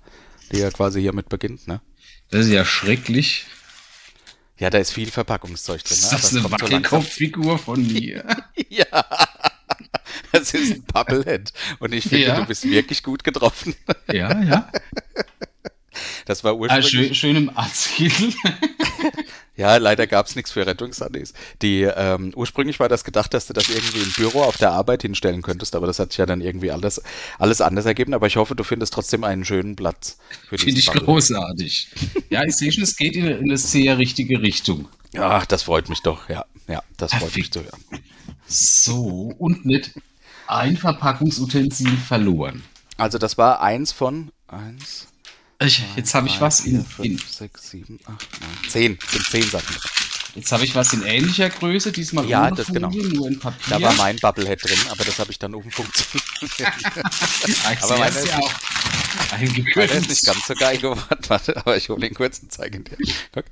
die 0.52 0.58
ja 0.58 0.70
quasi 0.70 1.00
hiermit 1.00 1.28
beginnt, 1.28 1.66
ne? 1.66 1.80
Das 2.30 2.46
ist 2.46 2.52
ja 2.52 2.64
schrecklich. 2.64 3.46
Ja, 4.58 4.70
da 4.70 4.78
ist 4.78 4.92
viel 4.92 5.10
Verpackungszeug 5.10 5.82
drin. 5.84 5.98
Ne? 5.98 6.08
Das 6.10 6.22
ist 6.24 6.32
es 6.32 6.32
eine 6.32 6.42
kommt 6.42 6.60
so 6.60 6.64
Wackelkopffigur 6.66 7.58
von 7.58 7.86
mir. 7.86 8.24
Ja. 8.68 8.86
Das 10.32 10.52
ist 10.54 10.72
ein 10.74 10.82
Bubblehead. 10.82 11.52
Und 11.78 11.92
ich 11.94 12.04
finde, 12.04 12.26
Ja. 12.26 12.40
du 12.40 12.46
bist 12.46 12.64
wirklich 12.68 13.02
gut 13.02 13.24
getroffen. 13.24 13.74
ja, 14.12 14.42
ja. 14.42 14.70
Das 16.26 16.44
war 16.44 16.52
Ah, 16.52 16.56
ursprünglich. 16.56 16.90
schön, 16.90 17.14
schön 17.14 17.36
im 17.36 17.56
Arztkittel. 17.56 18.32
Ja, 19.58 19.78
leider 19.78 20.06
gab 20.06 20.26
es 20.26 20.36
nichts 20.36 20.50
für 20.52 20.66
Rettungssannis. 20.66 21.32
Die, 21.62 21.80
ähm, 21.84 22.30
ursprünglich 22.36 22.78
war 22.78 22.90
das 22.90 23.04
gedacht, 23.04 23.32
dass 23.32 23.46
du 23.46 23.54
das 23.54 23.70
irgendwie 23.70 24.00
im 24.00 24.12
Büro 24.12 24.42
auf 24.42 24.58
der 24.58 24.72
Arbeit 24.72 25.00
hinstellen 25.00 25.40
könntest, 25.40 25.74
aber 25.74 25.86
das 25.86 25.98
hat 25.98 26.10
sich 26.12 26.18
ja 26.18 26.26
dann 26.26 26.42
irgendwie 26.42 26.70
alles, 26.70 27.00
alles 27.38 27.62
anders 27.62 27.86
ergeben. 27.86 28.12
Aber 28.12 28.26
ich 28.26 28.36
hoffe, 28.36 28.54
du 28.54 28.64
findest 28.64 28.92
trotzdem 28.92 29.24
einen 29.24 29.46
schönen 29.46 29.74
Platz 29.74 30.18
für 30.46 30.58
Finde 30.58 30.78
ich 30.78 30.84
Bubblehead. 30.84 31.06
großartig. 31.06 31.88
Ja, 32.28 32.44
ich 32.44 32.54
sehe 32.54 32.70
schon, 32.70 32.82
es 32.82 32.96
geht 32.96 33.16
in, 33.16 33.24
in 33.24 33.44
eine 33.44 33.56
sehr 33.56 33.96
richtige 33.96 34.42
Richtung. 34.42 34.90
Ja, 35.14 35.42
das 35.46 35.62
freut 35.62 35.88
mich 35.88 36.02
doch. 36.02 36.28
Ja, 36.28 36.44
ja, 36.68 36.82
das 36.98 37.14
freut 37.14 37.34
mich 37.34 37.50
zu 37.50 37.62
hören. 37.64 37.80
So, 38.46 39.32
und 39.38 39.64
nicht 39.64 39.92
ein 40.48 40.76
Verpackungsutensil 40.76 41.96
verloren. 41.96 42.62
Also 42.96 43.18
das 43.18 43.36
war 43.38 43.60
eins 43.60 43.92
von 43.92 44.30
eins. 44.48 45.08
Ich, 45.58 45.82
jetzt 45.96 46.14
habe 46.14 46.26
ich 46.26 46.40
was 46.40 46.60
in, 46.60 46.84
vier, 46.84 47.04
in 47.04 47.18
fünf, 47.18 47.30
sechs, 47.30 47.70
sieben, 47.70 47.98
acht, 48.04 48.40
neun, 48.40 48.70
zehn. 48.70 48.98
Sind 49.10 49.24
zehn 49.24 49.42
Sachen 49.42 49.74
drin. 49.74 49.90
jetzt 50.34 50.52
habe 50.52 50.64
ich 50.64 50.74
was 50.74 50.92
in 50.92 51.02
ähnlicher 51.02 51.48
Größe, 51.48 51.92
diesmal 51.92 52.26
Ja, 52.26 52.46
ohne 52.48 52.56
das 52.56 52.66
Folie, 52.66 52.80
genau. 52.80 53.14
nur 53.14 53.28
in 53.28 53.38
Papier. 53.38 53.78
Da 53.78 53.82
war 53.82 53.94
mein 53.94 54.16
Bubblehead 54.16 54.62
drin, 54.62 54.78
aber 54.90 55.04
das 55.04 55.18
habe 55.18 55.30
ich 55.30 55.38
dann 55.38 55.54
umfunktioniert. 55.54 56.22
Ah, 56.62 57.72
ich 57.72 57.82
aber 57.82 57.98
meine 57.98 58.18
ist 58.18 58.28
ja 58.28 58.38
auch 58.38 58.52
ein 59.32 59.66
Meiner 59.74 59.92
ist 59.92 60.08
nicht 60.08 60.24
ganz 60.26 60.46
so 60.46 60.54
geil 60.54 60.78
geworden. 60.78 61.18
Warte, 61.28 61.56
aber 61.56 61.76
ich 61.76 61.88
hole 61.88 62.00
den 62.00 62.14
kurzen 62.14 62.50
zeigen 62.50 62.84
dir. 62.84 62.96
Guck. 63.32 63.44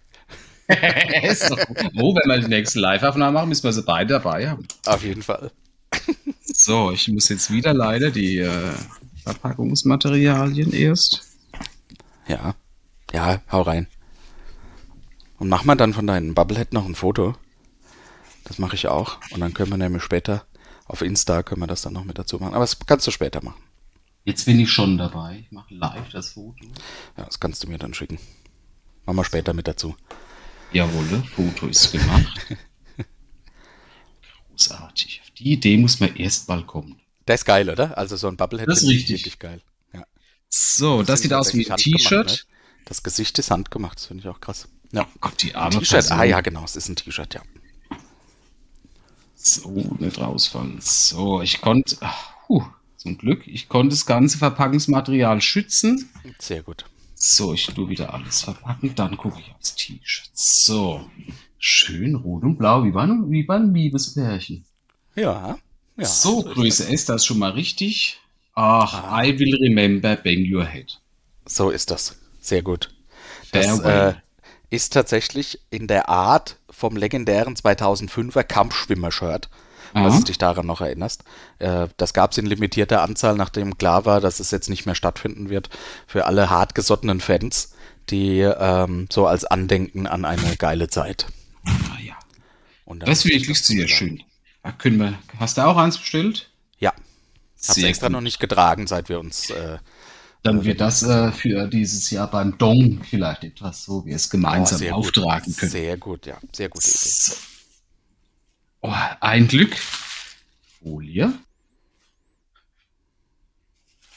Ist 1.23 1.51
doch 1.51 1.59
gut. 1.67 1.77
oh, 1.97 2.15
wenn 2.15 2.31
wir 2.31 2.39
die 2.39 2.49
nächste 2.49 2.81
Live-Aufnahme 2.81 3.33
machen, 3.33 3.51
müssen 3.51 3.65
wir 3.65 3.73
sie 3.73 3.83
beide 3.83 4.15
dabei 4.15 4.49
haben. 4.49 4.67
Auf 4.87 5.03
jeden 5.03 5.23
Fall. 5.23 5.51
So, 6.65 6.93
ich 6.93 7.09
muss 7.09 7.29
jetzt 7.29 7.51
wieder 7.51 7.75
leider 7.75 8.11
die 8.11 8.39
äh, 8.39 8.73
Verpackungsmaterialien 9.23 10.73
erst. 10.73 11.21
Ja. 12.27 12.55
Ja, 13.13 13.43
hau 13.53 13.61
rein. 13.61 13.87
Und 15.39 15.51
mach 15.51 15.65
mal 15.65 15.75
dann 15.75 15.93
von 15.93 16.07
deinem 16.07 16.35
Bubblehead 16.35 16.73
noch 16.73 16.87
ein 16.87 16.95
Foto. 16.95 17.35
Das 18.45 18.59
mache 18.59 18.77
ich 18.77 18.89
auch. 18.89 19.19
Und 19.31 19.41
dann 19.41 19.53
können 19.53 19.73
wir 19.73 19.77
nämlich 19.77 20.03
später 20.03 20.47
auf 20.87 21.03
Insta 21.03 21.43
können 21.43 21.61
wir 21.61 21.67
das 21.67 21.83
dann 21.83 21.93
noch 21.93 22.05
mit 22.05 22.17
dazu 22.17 22.39
machen. 22.39 22.55
Aber 22.55 22.63
das 22.65 22.79
kannst 22.87 23.07
du 23.07 23.11
später 23.11 23.45
machen. 23.45 23.63
Jetzt 24.25 24.47
bin 24.47 24.59
ich 24.59 24.73
schon 24.73 24.97
dabei. 24.97 25.41
Ich 25.45 25.53
mache 25.53 25.75
live 25.75 26.09
das 26.13 26.31
Foto. 26.31 26.65
Ja, 27.19 27.27
das 27.27 27.41
kannst 27.41 27.63
du 27.63 27.69
mir 27.69 27.77
dann 27.77 27.93
schicken. 27.93 28.19
Machen 29.05 29.19
wir 29.19 29.25
später 29.25 29.53
mit 29.53 29.69
dazu. 29.69 29.97
Jawohl, 30.73 31.23
Foto 31.37 31.67
ist 31.67 31.93
gemacht. 31.93 32.57
Großartig. 34.49 35.24
Die 35.39 35.53
Idee 35.53 35.77
muss 35.77 36.01
man 36.01 36.15
erst 36.17 36.49
mal 36.49 36.65
kommen. 36.65 37.01
Der 37.27 37.37
ist 37.37 37.45
geil, 37.45 37.71
oder? 37.71 37.97
Also 37.97 38.17
so 38.17 38.29
ein 38.29 38.37
Bubblehead 38.37 38.69
Das 38.69 38.83
ist 38.83 38.89
richtig. 38.89 39.21
wirklich 39.21 39.39
geil. 39.39 39.61
Ja. 39.93 40.05
So, 40.49 41.03
das, 41.03 41.21
sind 41.21 41.31
sieht 41.31 41.33
aus 41.33 41.55
wie 41.55 41.71
ein 41.71 41.77
T-Shirt. 41.77 42.47
Ne? 42.49 42.55
Das 42.85 43.03
Gesicht 43.03 43.39
ist 43.39 43.51
handgemacht, 43.51 43.99
das 43.99 44.07
finde 44.07 44.23
ich 44.23 44.29
auch 44.29 44.41
krass. 44.41 44.69
Ja. 44.93 45.07
Oh 45.09 45.19
Gott, 45.21 45.43
die 45.43 45.55
arme 45.55 45.79
T-Shirt, 45.79 46.11
ah 46.13 46.25
ja, 46.25 46.41
genau, 46.41 46.65
es 46.65 46.77
ist 46.77 46.89
ein 46.89 46.97
T-Shirt, 46.97 47.35
ja. 47.35 47.43
So, 49.35 49.97
nicht 49.99 50.19
rausfallen. 50.19 50.79
So, 50.81 51.43
ich 51.43 51.61
konnte, 51.61 51.99
puh, 52.47 52.65
zum 52.97 53.19
Glück, 53.19 53.47
ich 53.47 53.69
konnte 53.69 53.95
das 53.95 54.07
ganze 54.07 54.39
Verpackungsmaterial 54.39 55.41
schützen. 55.41 56.11
Sehr 56.39 56.63
gut. 56.63 56.85
So, 57.15 57.55
ich 57.55 57.67
tue 57.67 57.89
wieder 57.89 58.13
alles 58.13 58.43
verpacken, 58.43 58.95
dann 58.95 59.17
gucke 59.17 59.41
ich 59.41 59.55
aufs 59.55 59.75
T-Shirt. 59.75 60.31
So, 60.35 61.11
schön 61.59 62.15
rot 62.17 62.43
und 62.43 62.57
blau, 62.57 62.85
wie 62.85 62.91
beim, 62.91 63.31
wie 63.31 63.43
beim 63.43 63.75
Liebespärchen. 63.75 64.65
Ja. 65.15 65.59
ja 65.97 66.05
so, 66.05 66.41
ist 66.41 66.55
Größe 66.55 66.89
S, 66.89 67.05
das 67.05 67.23
ist 67.23 67.27
schon 67.27 67.39
mal 67.39 67.51
richtig. 67.53 68.21
Ach, 68.55 69.23
I 69.23 69.39
will 69.39 69.57
remember 69.57 70.17
bang 70.17 70.47
your 70.53 70.65
head. 70.65 71.01
So 71.47 71.71
ist 71.71 71.91
das. 71.91 72.17
Sehr 72.41 72.63
gut. 72.63 72.91
Das 73.53 73.81
äh, 73.81 74.15
ist 74.71 74.93
tatsächlich 74.93 75.61
in 75.71 75.87
der 75.87 76.09
Art 76.09 76.57
vom 76.71 76.97
legendären 76.97 77.55
2005er 77.55 78.43
Kampfschwimmer-Shirt, 78.43 79.49
was 79.93 80.19
du 80.19 80.25
dich 80.25 80.39
daran 80.39 80.67
noch 80.67 80.81
erinnerst. 80.81 81.23
Äh, 81.61 81.89
das 81.97 82.13
gab 82.13 82.33
es 82.33 82.39
in 82.39 82.47
limitierter 82.47 83.03
Anzahl, 83.03 83.37
nachdem 83.37 83.79
klar 83.79 84.05
war, 84.05 84.21
dass 84.21 84.41
es 84.41 84.51
jetzt 84.51 84.69
nicht 84.69 84.87
mehr 84.87 84.97
stattfinden 84.97 85.51
wird, 85.51 85.71
für 86.07 86.27
alle 86.27 86.51
hartgesottenen 86.51 87.21
Fans, 87.21 87.75
die 88.11 88.41
ähm, 88.41 89.07
so 89.11 89.27
als 89.27 89.45
Andenken 89.45 90.07
an 90.07 90.25
eine 90.25 90.57
geile 90.57 90.89
Zeit. 90.89 91.27
Ah, 91.65 91.99
ja. 92.03 92.17
Das 92.99 93.21
ist 93.21 93.25
wirklich 93.27 93.63
sehr 93.63 93.89
schön. 93.89 94.23
Da 94.65 94.73
können 94.73 94.99
wir, 94.99 95.19
hast 95.39 95.59
du 95.59 95.61
auch 95.61 95.77
eins 95.77 95.99
bestellt? 95.99 96.51
Ja. 96.79 96.91
Hab's 97.69 97.75
Sehr 97.75 97.87
extra 97.89 98.07
gut. 98.07 98.13
noch 98.15 98.21
nicht 98.23 98.41
getragen, 98.41 98.87
seit 98.87 99.11
wir 99.11 99.21
uns 99.21 99.51
äh, 99.51 99.79
Dann 100.43 100.65
wird 100.65 100.81
das 100.81 101.03
äh, 101.03 101.33
für 101.33 101.69
dieses 101.69 102.11
Jahr 102.11 102.31
beim 102.31 102.57
Dong 102.57 103.05
vielleicht 103.05 103.45
etwas, 103.45 103.85
so 103.85 104.07
wie 104.07 104.13
es 104.13 104.31
gemeinsam 104.31 104.77
oh, 104.77 104.79
sehr 104.79 104.97
auftragen 104.97 105.53
gut. 105.53 105.57
können. 105.59 105.71
Sehr 105.71 105.97
gut, 105.99 106.27
ja. 106.27 106.39
Sehr 106.51 106.71
gute 106.71 106.91
Idee. 106.91 107.13
So. 107.13 107.35
Oh, 108.81 108.95
ein 109.21 109.49
Glück. 109.49 109.77
Folie. 110.83 111.33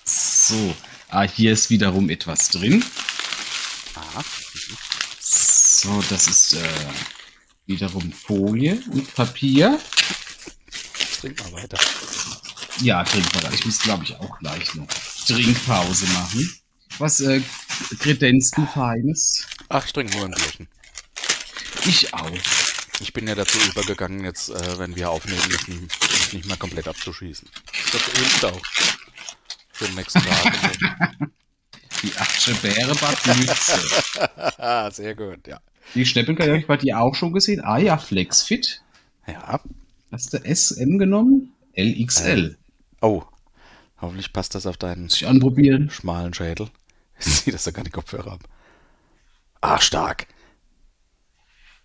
So, 0.06 0.74
ah, 1.10 1.24
hier 1.24 1.52
ist 1.52 1.70
wiederum 1.70 2.10
etwas 2.10 2.48
drin. 2.50 2.84
Ah, 3.96 4.24
So, 5.20 6.02
das 6.10 6.28
ist 6.28 6.54
äh, 6.54 6.70
wiederum 7.66 8.14
Folie 8.14 8.82
und 8.92 9.14
Papier. 9.14 9.78
Trink 11.20 11.40
mal 11.44 11.62
weiter. 11.62 11.78
Ja, 12.82 13.04
trinken 13.04 13.30
wir. 13.42 13.54
Ich 13.54 13.66
muss, 13.66 13.80
glaube 13.80 14.04
ich, 14.04 14.16
auch 14.16 14.40
gleich 14.40 14.76
noch 14.76 14.88
Trinkpause 15.26 16.06
machen. 16.08 16.60
Was 17.00 17.20
äh, 17.20 17.42
kredenzt 18.00 18.58
du 18.58 18.66
Feines? 18.66 19.46
Ach, 19.70 19.86
ich 19.86 19.94
trinke 19.94 20.16
nur 20.18 20.26
ein 20.26 20.32
Bierchen. 20.32 20.68
Ich 21.86 22.14
auch. 22.14 22.32
Ich 23.00 23.14
bin 23.14 23.28
ja 23.28 23.36
dazu 23.36 23.60
übergegangen, 23.60 24.24
jetzt, 24.24 24.50
äh, 24.50 24.80
wenn 24.80 24.96
wir 24.96 25.12
aufnehmen, 25.12 25.42
mich 25.48 25.68
nicht, 25.68 26.12
mich 26.12 26.34
nicht 26.34 26.48
mehr 26.48 26.58
komplett 26.58 26.88
abzuschießen. 26.88 27.48
Das 27.92 28.02
hilft 28.04 28.46
auch. 28.46 28.62
Für 29.74 29.86
den 29.86 29.96
nächsten 29.96 30.22
Tag. 30.22 30.78
Die 32.04 32.16
Atsche 32.16 32.54
Bärebad-Mütze. 32.56 33.80
ah, 34.58 34.92
sehr 34.92 35.16
gut, 35.16 35.48
ja. 35.48 35.60
Die 35.96 36.06
Schneppelka 36.06 36.44
habe 36.44 36.58
ich 36.58 36.68
bei 36.68 36.78
dir 36.78 37.00
auch 37.00 37.16
schon 37.16 37.34
gesehen. 37.34 37.62
Ah 37.64 37.78
ja, 37.78 37.98
Flexfit. 37.98 38.82
Ja. 39.28 39.60
Hast 40.12 40.34
du 40.34 40.38
SM 40.44 40.98
genommen? 40.98 41.54
LXL. 41.76 42.58
Oh. 43.02 43.24
Hoffentlich 44.00 44.32
passt 44.32 44.56
das 44.56 44.66
auf 44.66 44.78
deinen 44.78 45.04
Muss 45.04 45.16
ich 45.16 45.28
anprobieren. 45.28 45.90
schmalen 45.90 46.34
Schädel. 46.34 46.70
Sieh, 47.20 47.52
dass 47.52 47.66
er 47.68 47.74
keine 47.74 47.90
Kopfhörer 47.90 48.34
ab. 48.34 48.44
Ah, 49.62 49.80
stark. 49.80 50.28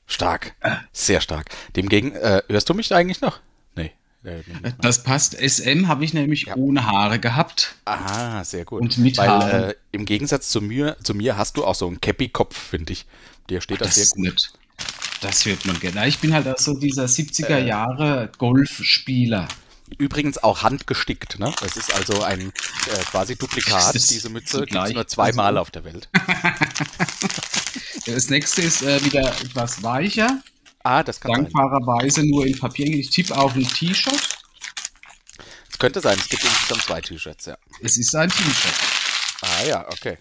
Stark. 0.06 0.54
Sehr 0.92 1.20
stark. 1.20 1.48
Demgegen, 1.74 2.12
äh, 2.12 2.42
hörst 2.48 2.68
du 2.68 2.74
mich 2.74 2.94
eigentlich 2.94 3.20
noch? 3.22 3.40
Nee. 3.76 3.92
der 4.22 4.36
nicht. 4.62 4.76
Das 4.82 5.02
passt. 5.02 5.34
SM 5.34 5.88
habe 5.88 6.04
ich 6.04 6.12
nämlich 6.12 6.42
Ja. 6.46 6.56
ohne 6.56 6.86
Haare 6.86 7.18
gehabt. 7.18 7.76
Ah, 7.86 8.44
sehr 8.44 8.64
gut. 8.66 8.82
Und 8.82 8.98
mit 8.98 9.16
Weil 9.16 9.28
Haaren. 9.28 9.62
äh, 9.70 9.74
im 9.92 10.04
Gegensatz 10.04 10.50
zu 10.50 10.60
mir, 10.60 10.96
zu 11.02 11.14
mir 11.14 11.36
hast 11.38 11.56
du 11.56 11.64
auch 11.64 11.74
so 11.74 11.86
einen 11.86 12.00
Cappy-Kopf, 12.00 12.56
finde 12.56 12.92
ich. 12.92 13.06
Dir 13.48 13.60
steht 13.62 13.80
das, 13.80 13.88
Das 13.88 13.96
sehr 13.96 14.06
gut. 14.16 14.24
nett. 14.24 14.52
Das 15.22 15.44
hört 15.44 15.64
man 15.66 15.78
gerne. 15.78 16.08
Ich 16.08 16.18
bin 16.18 16.34
halt 16.34 16.48
auch 16.48 16.58
so 16.58 16.74
dieser 16.74 17.04
70er 17.04 17.58
Äh. 17.58 17.66
Jahre 17.68 18.30
Golfspieler. 18.38 19.46
Übrigens 19.98 20.42
auch 20.42 20.62
handgestickt, 20.62 21.38
ne? 21.38 21.54
Es 21.64 21.76
ist 21.76 21.94
also 21.94 22.22
ein 22.24 22.40
äh, 22.50 23.04
quasi 23.10 23.36
Duplikat, 23.36 23.94
diese 23.94 24.30
Mütze. 24.30 24.56
die 24.58 24.66
Gibt 24.66 24.70
es 24.72 24.74
nur 24.74 24.88
gleiche 24.88 25.06
zweimal 25.06 25.58
auf 25.58 25.70
der 25.70 25.84
Welt. 25.84 26.08
Das 28.04 28.28
nächste 28.30 28.62
ist 28.62 28.82
äh, 28.82 29.02
wieder 29.04 29.20
etwas 29.20 29.80
weicher. 29.82 30.42
Ah, 30.82 31.04
das 31.04 31.20
kann 31.20 31.30
sein. 31.32 31.44
Dankbarerweise 31.44 32.26
nur 32.26 32.44
in 32.44 32.58
Papier. 32.58 32.86
Ich 32.86 33.10
tippe 33.10 33.36
auf 33.36 33.54
ein 33.54 33.62
T-Shirt. 33.62 34.38
Es 35.70 35.78
könnte 35.78 36.00
sein, 36.00 36.18
es 36.18 36.28
gibt 36.28 36.42
insgesamt 36.42 36.82
zwei 36.82 37.00
T-Shirts, 37.00 37.46
ja. 37.46 37.56
Es 37.80 37.96
ist 37.96 38.14
ein 38.16 38.28
T-Shirt. 38.28 38.74
Ah 39.42 39.64
ja, 39.66 39.88
okay. 39.88 40.18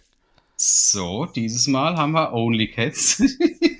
So, 0.57 1.25
dieses 1.25 1.65
Mal 1.65 1.97
haben 1.97 2.11
wir 2.11 2.31
Only 2.33 2.69
Cats. 2.69 3.19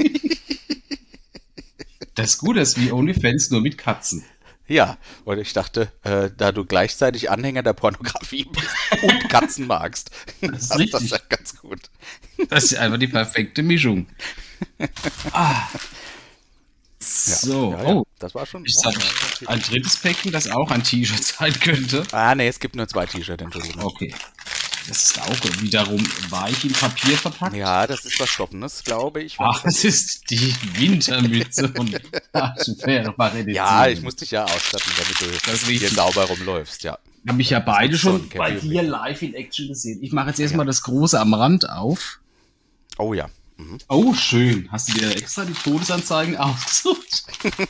das 2.21 2.37
Gute 2.37 2.59
ist 2.59 2.79
wie 2.79 2.91
OnlyFans 2.91 3.49
nur 3.49 3.61
mit 3.61 3.77
Katzen. 3.77 4.23
Ja, 4.67 4.97
und 5.25 5.37
ich 5.37 5.51
dachte, 5.51 5.91
äh, 6.03 6.29
da 6.35 6.51
du 6.51 6.63
gleichzeitig 6.63 7.29
Anhänger 7.29 7.61
der 7.61 7.73
Pornografie 7.73 8.45
bist 8.45 8.69
und 9.03 9.29
Katzen 9.29 9.67
magst, 9.67 10.11
Das 10.41 10.75
ist 10.75 10.93
das 10.93 11.09
ja 11.09 11.17
ganz 11.27 11.57
gut. 11.57 11.79
Das 12.49 12.65
ist 12.65 12.75
einfach 12.75 12.97
die 12.97 13.07
perfekte 13.07 13.63
Mischung. 13.63 14.07
Ah. 15.33 15.67
So, 16.99 17.71
ja, 17.71 17.83
ja, 17.83 17.89
oh, 17.89 18.05
das 18.19 18.35
war 18.35 18.45
schon. 18.45 18.63
ich 18.63 18.75
sag 18.75 18.93
ein 19.47 19.59
drittes 19.59 19.97
Päckchen, 19.97 20.31
das 20.31 20.47
auch 20.47 20.69
ein 20.69 20.83
T-Shirt 20.83 21.23
sein 21.23 21.59
könnte. 21.59 22.03
Ah, 22.11 22.35
nee, 22.35 22.47
es 22.47 22.59
gibt 22.59 22.75
nur 22.75 22.87
zwei 22.87 23.07
T-Shirts, 23.07 23.41
Entschuldigung. 23.41 23.81
Okay. 23.83 24.13
Das 24.87 25.03
ist 25.03 25.21
auch 25.21 25.61
wiederum 25.61 26.03
weich 26.29 26.65
in 26.65 26.73
Papier 26.73 27.17
verpackt. 27.17 27.55
Ja, 27.55 27.85
das 27.87 28.05
ist 28.05 28.19
was 28.19 28.29
Stoffenes, 28.29 28.83
glaube 28.83 29.21
ich. 29.21 29.35
Ach, 29.39 29.61
das 29.63 29.83
ist 29.83 30.29
die 30.29 30.53
Wintermütze 30.73 31.69
von 31.69 31.87
ja, 33.47 33.87
ich 33.87 34.01
muss 34.01 34.15
dich 34.15 34.31
ja 34.31 34.43
ausstatten, 34.45 34.91
damit 34.97 35.21
du 35.21 35.49
Das 35.49 35.65
hier 35.65 35.89
sauber 35.89 36.25
rumläufst, 36.25 36.83
ja. 36.83 36.97
habe 37.27 37.37
mich 37.37 37.51
ja 37.51 37.59
beide 37.59 37.97
schon 37.97 38.29
bei 38.29 38.51
dir 38.51 38.83
live 38.83 39.21
in 39.21 39.33
Action 39.35 39.67
gesehen. 39.67 39.99
Ich 40.01 40.11
mache 40.11 40.29
jetzt 40.29 40.39
erstmal 40.39 40.65
das 40.65 40.81
große 40.83 41.19
am 41.19 41.33
Rand 41.33 41.69
auf. 41.69 42.19
Oh 42.97 43.13
ja. 43.13 43.29
Mhm. 43.57 43.77
Oh, 43.87 44.13
schön. 44.13 44.67
Hast 44.71 44.89
du 44.89 44.93
dir 44.93 45.11
extra 45.11 45.45
die 45.45 45.53
Todesanzeigen 45.53 46.37
ausgesucht? 46.37 47.23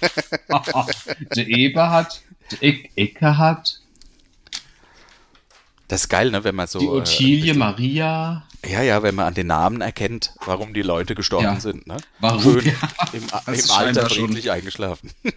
der 1.35 1.47
Eberhard, 1.47 2.21
der 2.51 2.63
e 2.63 2.89
Eckhardt, 2.95 3.80
Das 5.91 6.03
ist 6.03 6.07
geil, 6.07 6.31
ne, 6.31 6.41
wenn 6.45 6.55
man 6.55 6.67
so. 6.67 6.79
die 6.79 6.85
äh, 6.85 6.89
Ottilie 6.89 7.53
Maria. 7.53 8.43
Ja, 8.65 8.81
ja, 8.81 9.03
wenn 9.03 9.13
man 9.13 9.25
an 9.27 9.33
den 9.33 9.47
Namen 9.47 9.81
erkennt, 9.81 10.31
warum 10.45 10.73
die 10.73 10.83
Leute 10.83 11.15
gestorben 11.15 11.43
Ja. 11.47 11.59
sind. 11.59 11.85
Ne? 11.85 11.97
Warum? 12.21 12.41
Schön 12.61 12.65
Ja. 12.81 12.89
im, 13.11 13.23
im 13.23 13.29
Alter 13.33 13.67
scheinbar 13.67 14.09
schon- 14.09 14.27
friedlich 14.27 14.49
eingeschlafen. 14.51 15.11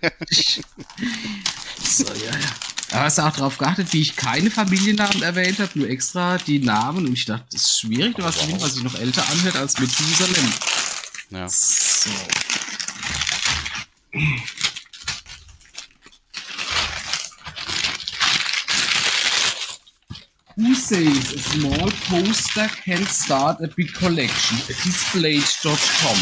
So, 1.82 2.04
ja, 2.04 2.30
ja. 2.30 2.48
Da 2.90 3.00
hast 3.02 3.18
du 3.18 3.22
auch 3.22 3.32
darauf 3.32 3.58
geachtet, 3.58 3.92
wie 3.92 4.00
ich 4.00 4.14
keine 4.16 4.50
Familiennamen 4.50 5.22
erwähnt 5.22 5.58
habe, 5.58 5.70
nur 5.74 5.88
extra 5.88 6.38
die 6.38 6.60
Namen. 6.60 7.06
Und 7.06 7.12
ich 7.14 7.24
dachte, 7.24 7.44
das 7.52 7.62
ist 7.62 7.80
schwierig, 7.80 8.14
was 8.18 8.36
finden, 8.36 8.60
was 8.62 8.74
sich 8.74 8.82
noch 8.84 8.94
älter 8.98 9.28
anhört 9.28 9.56
als 9.56 9.78
Methusalem. 9.80 10.52
Ja. 11.30 11.48
So. 11.48 12.10
Who 20.56 20.74
says 20.74 21.34
a 21.34 21.38
small 21.38 21.90
poster 22.08 22.68
can 22.84 23.04
start 23.06 23.60
a 23.60 23.66
big 23.66 23.92
collection? 23.92 24.58
Displayed.com. 24.68 26.16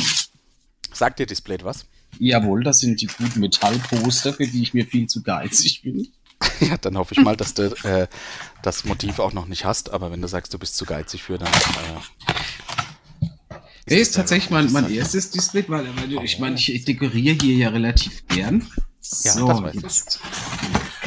Sagt 0.92 1.18
dir 1.18 1.26
Displayed 1.26 1.64
was? 1.64 1.84
Jawohl, 2.18 2.62
das 2.64 2.80
sind 2.80 3.00
die 3.00 3.06
guten 3.06 3.40
Metallposter, 3.40 4.32
für 4.34 4.46
die 4.46 4.62
ich 4.62 4.72
mir 4.74 4.86
viel 4.86 5.06
zu 5.06 5.22
geizig 5.22 5.82
bin. 5.82 6.08
Ja, 6.60 6.76
dann 6.76 6.96
hoffe 6.98 7.14
ich 7.14 7.20
mal, 7.20 7.36
dass 7.36 7.54
du 7.54 7.72
äh, 7.84 8.08
das 8.62 8.84
Motiv 8.84 9.20
auch 9.20 9.32
noch 9.32 9.46
nicht 9.46 9.64
hast. 9.64 9.90
Aber 9.90 10.10
wenn 10.10 10.20
du 10.20 10.26
sagst, 10.26 10.52
du 10.52 10.58
bist 10.58 10.74
zu 10.76 10.84
geizig 10.84 11.22
für, 11.22 11.38
dann. 11.38 11.48
Äh, 13.86 13.96
ist 14.00 14.10
das 14.10 14.16
tatsächlich 14.16 14.50
ja- 14.50 14.56
mein, 14.62 14.72
mein 14.72 14.90
erstes 14.92 15.30
Display, 15.30 15.64
weil 15.68 15.86
weil 15.96 16.24
ich 16.24 16.40
meine, 16.40 16.56
ich 16.56 16.84
dekoriere 16.84 17.36
hier 17.40 17.54
ja 17.56 17.68
relativ 17.68 18.26
gern. 18.26 18.66
Ja, 19.22 19.32
so, 19.32 19.46
das 19.46 19.62
weiß 19.62 19.74
ich. 19.76 19.82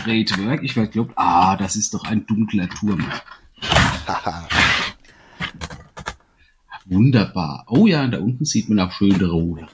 Great 0.05 0.37
Work. 0.37 0.61
Ich 0.61 0.75
werde 0.75 0.91
glaubt, 0.91 1.13
ah, 1.15 1.57
das 1.57 1.75
ist 1.75 1.95
doch 1.95 2.03
ein 2.03 2.27
dunkler 2.27 2.69
Turm. 2.69 3.03
Wunderbar. 6.85 7.65
Oh 7.67 7.87
ja, 7.87 8.05
da 8.05 8.19
unten 8.19 8.45
sieht 8.45 8.69
man 8.69 8.79
auch 8.79 8.91
schön 8.91 9.19
Rolle. 9.19 9.67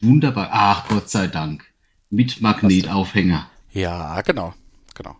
Wunderbar. 0.00 0.48
Ach, 0.52 0.86
Gott 0.86 1.10
sei 1.10 1.26
Dank. 1.26 1.64
Mit 2.08 2.40
Magnetaufhänger. 2.40 3.50
ja, 3.72 4.20
genau. 4.22 4.54
Genau. 4.94 5.16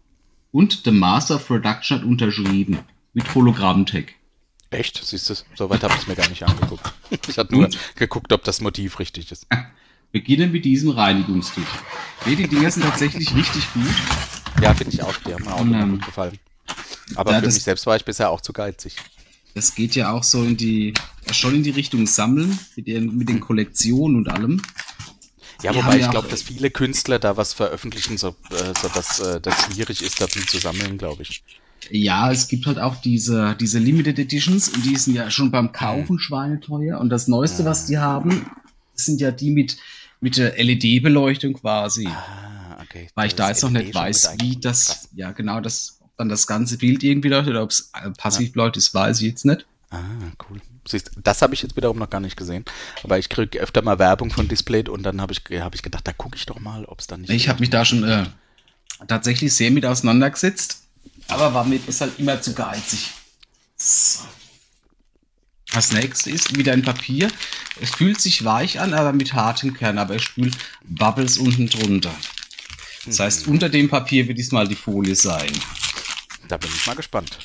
Und 0.53 0.83
The 0.85 0.93
Master 0.93 1.35
of 1.35 1.47
Production 1.49 1.99
hat 1.99 2.07
unterschrieben. 2.07 2.79
Mit 3.13 3.35
Hologramm-Tag. 3.35 4.15
Echt? 4.71 5.05
Siehst 5.05 5.29
du, 5.31 5.35
soweit 5.57 5.83
habe 5.83 5.95
ich 5.95 6.03
es 6.03 6.07
mir 6.07 6.15
gar 6.15 6.29
nicht 6.29 6.45
angeguckt. 6.45 6.93
Ich 7.29 7.39
habe 7.39 7.53
nur 7.53 7.69
geguckt, 7.97 8.33
ob 8.33 8.45
das 8.45 8.61
Motiv 8.61 9.01
richtig 9.01 9.33
ist. 9.33 9.49
Beginnen 10.17 10.51
mit 10.51 10.65
diesem 10.65 10.89
Reinigungstuch. 10.91 11.63
Nee, 12.25 12.37
die 12.37 12.49
Dinger 12.49 12.71
sind 12.71 12.85
tatsächlich 12.85 13.35
richtig 13.35 13.71
gut. 13.75 13.85
Ja, 14.63 14.73
finde 14.73 14.95
ich 14.95 15.03
auch. 15.03 15.15
Die 15.27 15.35
haben 15.35 15.45
mir 15.45 15.53
auch 15.55 15.61
Und, 15.61 15.69
immer 15.69 15.83
ähm, 15.83 15.91
gut 15.93 16.07
gefallen. 16.07 16.39
Aber 17.17 17.33
ja, 17.33 17.39
für 17.41 17.45
das- 17.45 17.55
mich 17.55 17.65
selbst 17.65 17.85
war 17.85 17.97
ich 17.97 18.05
bisher 18.07 18.31
auch 18.31 18.41
zu 18.41 18.55
geizig. 18.55 18.97
Das 19.55 19.75
geht 19.75 19.95
ja 19.95 20.13
auch 20.13 20.23
so 20.25 20.43
in 20.43 20.57
die, 20.57 20.95
schon 21.33 21.55
in 21.57 21.63
die 21.63 21.71
Richtung 21.71 22.07
Sammeln, 22.07 22.59
mit 22.77 22.87
den, 22.87 23.15
mit 23.19 23.29
den 23.29 23.41
Kollektionen 23.41 24.17
und 24.17 24.29
allem. 24.31 24.63
Ja, 25.63 25.73
Die 25.73 25.79
wobei 25.79 25.97
ich 25.97 26.03
ja 26.03 26.11
glaube, 26.11 26.29
dass 26.29 26.41
viele 26.43 26.71
Künstler 26.71 27.19
da 27.19 27.37
was 27.37 27.53
veröffentlichen, 27.53 28.17
so, 28.17 28.29
äh, 28.51 28.73
so 28.81 28.89
dass 28.89 29.21
äh, 29.21 29.39
das 29.41 29.65
schwierig 29.65 30.03
ist, 30.03 30.19
da 30.21 30.27
viel 30.29 30.47
zu 30.47 30.57
sammeln, 30.59 30.97
glaube 30.97 31.23
ich. 31.25 31.43
Ja, 31.91 32.33
es 32.33 32.49
gibt 32.49 32.65
halt 32.67 32.79
auch 32.79 32.97
diese, 33.03 33.55
diese 33.61 33.79
Limited 33.79 34.19
Editions 34.19 34.71
und 34.71 34.83
die 34.85 34.97
sind 34.97 35.15
ja 35.15 35.31
schon 35.31 35.51
beim 35.51 35.73
Kaufen 35.73 36.19
schweineteuer. 36.19 36.99
Und 37.01 37.11
das 37.11 37.29
Neueste, 37.29 37.67
was 37.67 37.85
die 37.87 37.99
haben, 37.99 38.51
sind 38.95 39.21
ja 39.21 39.31
die 39.31 39.51
mit, 39.51 39.77
mit 40.21 40.37
der 40.37 40.57
LED-Beleuchtung 40.63 41.55
quasi. 41.55 42.07
Ah, 42.07 42.79
okay. 42.83 43.09
Weil 43.15 43.29
ich 43.29 43.35
da 43.35 43.49
jetzt 43.49 43.63
noch 43.63 43.71
LED 43.71 43.87
nicht 43.87 43.95
weiß, 43.95 44.37
wie 44.41 44.57
das, 44.57 45.09
ja 45.15 45.33
genau, 45.33 45.61
das, 45.61 45.99
ob 46.01 46.17
dann 46.17 46.29
das 46.29 46.47
ganze 46.47 46.79
Bild 46.79 47.03
irgendwie 47.03 47.29
leuchtet 47.29 47.51
oder 47.51 47.63
ob 47.63 47.71
es 47.71 47.91
äh, 47.95 48.11
passiv 48.11 48.55
leuchtet, 48.55 48.83
das 48.83 48.95
weiß 48.95 49.21
ich 49.21 49.29
jetzt 49.29 49.45
nicht. 49.45 49.67
Ah, 49.91 50.03
cool. 50.51 50.61
Siehst, 50.89 51.11
das 51.23 51.43
habe 51.43 51.55
ich 51.55 51.63
jetzt 51.63 51.77
wiederum 51.77 51.99
noch 51.99 52.11
gar 52.11 52.21
nicht 52.21 52.37
gesehen. 52.37 52.65
Aber 53.03 53.19
ich 53.19 53.29
kriege 53.29 53.59
öfter 53.59 53.83
mal 53.83 53.99
Werbung 53.99 54.31
von 54.31 54.49
Displayed 54.49 54.89
und 54.89 55.03
dann 55.03 55.21
habe 55.21 55.33
ich, 55.33 55.43
hab 55.61 55.75
ich 55.75 55.83
gedacht, 55.83 56.07
da 56.07 56.13
gucke 56.13 56.37
ich 56.37 56.47
doch 56.47 56.61
mal, 56.61 56.85
ob 56.85 57.01
es 57.01 57.07
dann 57.07 57.23
nicht. 57.23 57.31
Ich 57.31 57.49
habe 57.49 57.61
mich 57.61 57.71
da 57.71 57.85
schon 57.85 58.05
äh, 58.05 58.27
tatsächlich 59.09 59.53
sehr 59.55 59.71
mit 59.71 59.85
auseinandergesetzt, 59.85 60.83
aber 61.29 61.55
war 61.55 61.65
mir 61.65 61.81
das 61.85 62.01
halt 62.01 62.19
immer 62.19 62.41
zu 62.41 62.55
geizig. 62.55 63.11
So. 63.77 64.21
Das 65.73 65.93
nächste 65.93 66.31
ist 66.31 66.57
wieder 66.57 66.73
ein 66.73 66.83
Papier. 66.83 67.31
Es 67.81 67.91
fühlt 67.91 68.21
sich 68.21 68.45
weich 68.45 68.81
an, 68.81 68.95
aber 68.95 69.13
mit 69.13 69.35
hartem 69.35 69.75
Kern, 69.75 69.99
aber 69.99 70.15
es 70.17 70.23
spült 70.23 70.57
Bubbles 70.85 71.39
unten 71.39 71.69
drunter. 71.69 72.15
Das 73.05 73.21
heißt, 73.21 73.47
unter 73.47 73.69
dem 73.69 73.89
Papier 73.89 74.27
wird 74.27 74.39
diesmal 74.39 74.67
die 74.67 74.75
Folie 74.77 75.15
sein. 75.15 75.53
Da 76.49 76.57
bin 76.57 76.71
ich 76.75 76.87
mal 76.87 76.97
gespannt. 76.97 77.39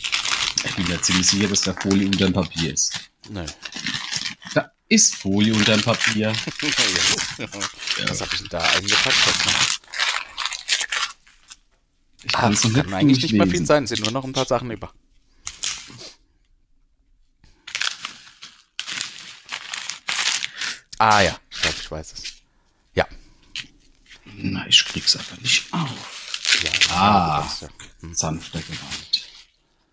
Ich 0.64 0.76
bin 0.76 0.88
mir 0.88 1.02
ziemlich 1.02 1.28
sicher, 1.28 1.48
dass 1.48 1.62
da 1.62 1.74
Folie 1.74 2.06
unter 2.06 2.26
dem 2.26 2.34
Papier 2.34 2.74
ist. 2.74 3.00
Nö. 3.30 3.46
Da 4.54 4.72
ist 4.88 5.16
Folie 5.16 5.54
unter 5.54 5.76
dem 5.76 5.84
Papier. 5.84 6.34
Was 8.08 8.22
habe 8.22 8.32
ich 8.34 8.40
denn 8.40 8.50
da 8.50 8.60
eingepackt? 8.60 9.16
Ich 12.24 12.36
Ah, 12.36 12.42
kann's 12.42 12.62
das 12.62 12.72
noch 12.72 12.84
kann 12.84 12.94
eigentlich 12.94 13.24
nicht 13.24 13.34
mehr 13.34 13.48
viel 13.48 13.66
sein, 13.66 13.88
sind 13.88 14.02
nur 14.02 14.12
noch 14.12 14.24
ein 14.24 14.34
paar 14.34 14.46
Sachen 14.46 14.70
über. 14.70 14.94
Ah 21.02 21.24
ja, 21.24 21.36
ich 21.50 21.62
glaube, 21.62 21.78
ich 21.82 21.90
weiß 21.90 22.14
es. 22.14 22.24
Ja. 22.94 23.08
Na, 24.38 24.68
ich 24.68 24.86
krieg's 24.86 25.16
aber 25.16 25.42
nicht 25.42 25.66
auf. 25.74 26.62
ja 26.64 26.96
Ah. 26.96 27.50
ja. 27.60 27.70
Hm. 28.02 28.14
sanfter 28.14 28.60
Gewalt. 28.60 29.24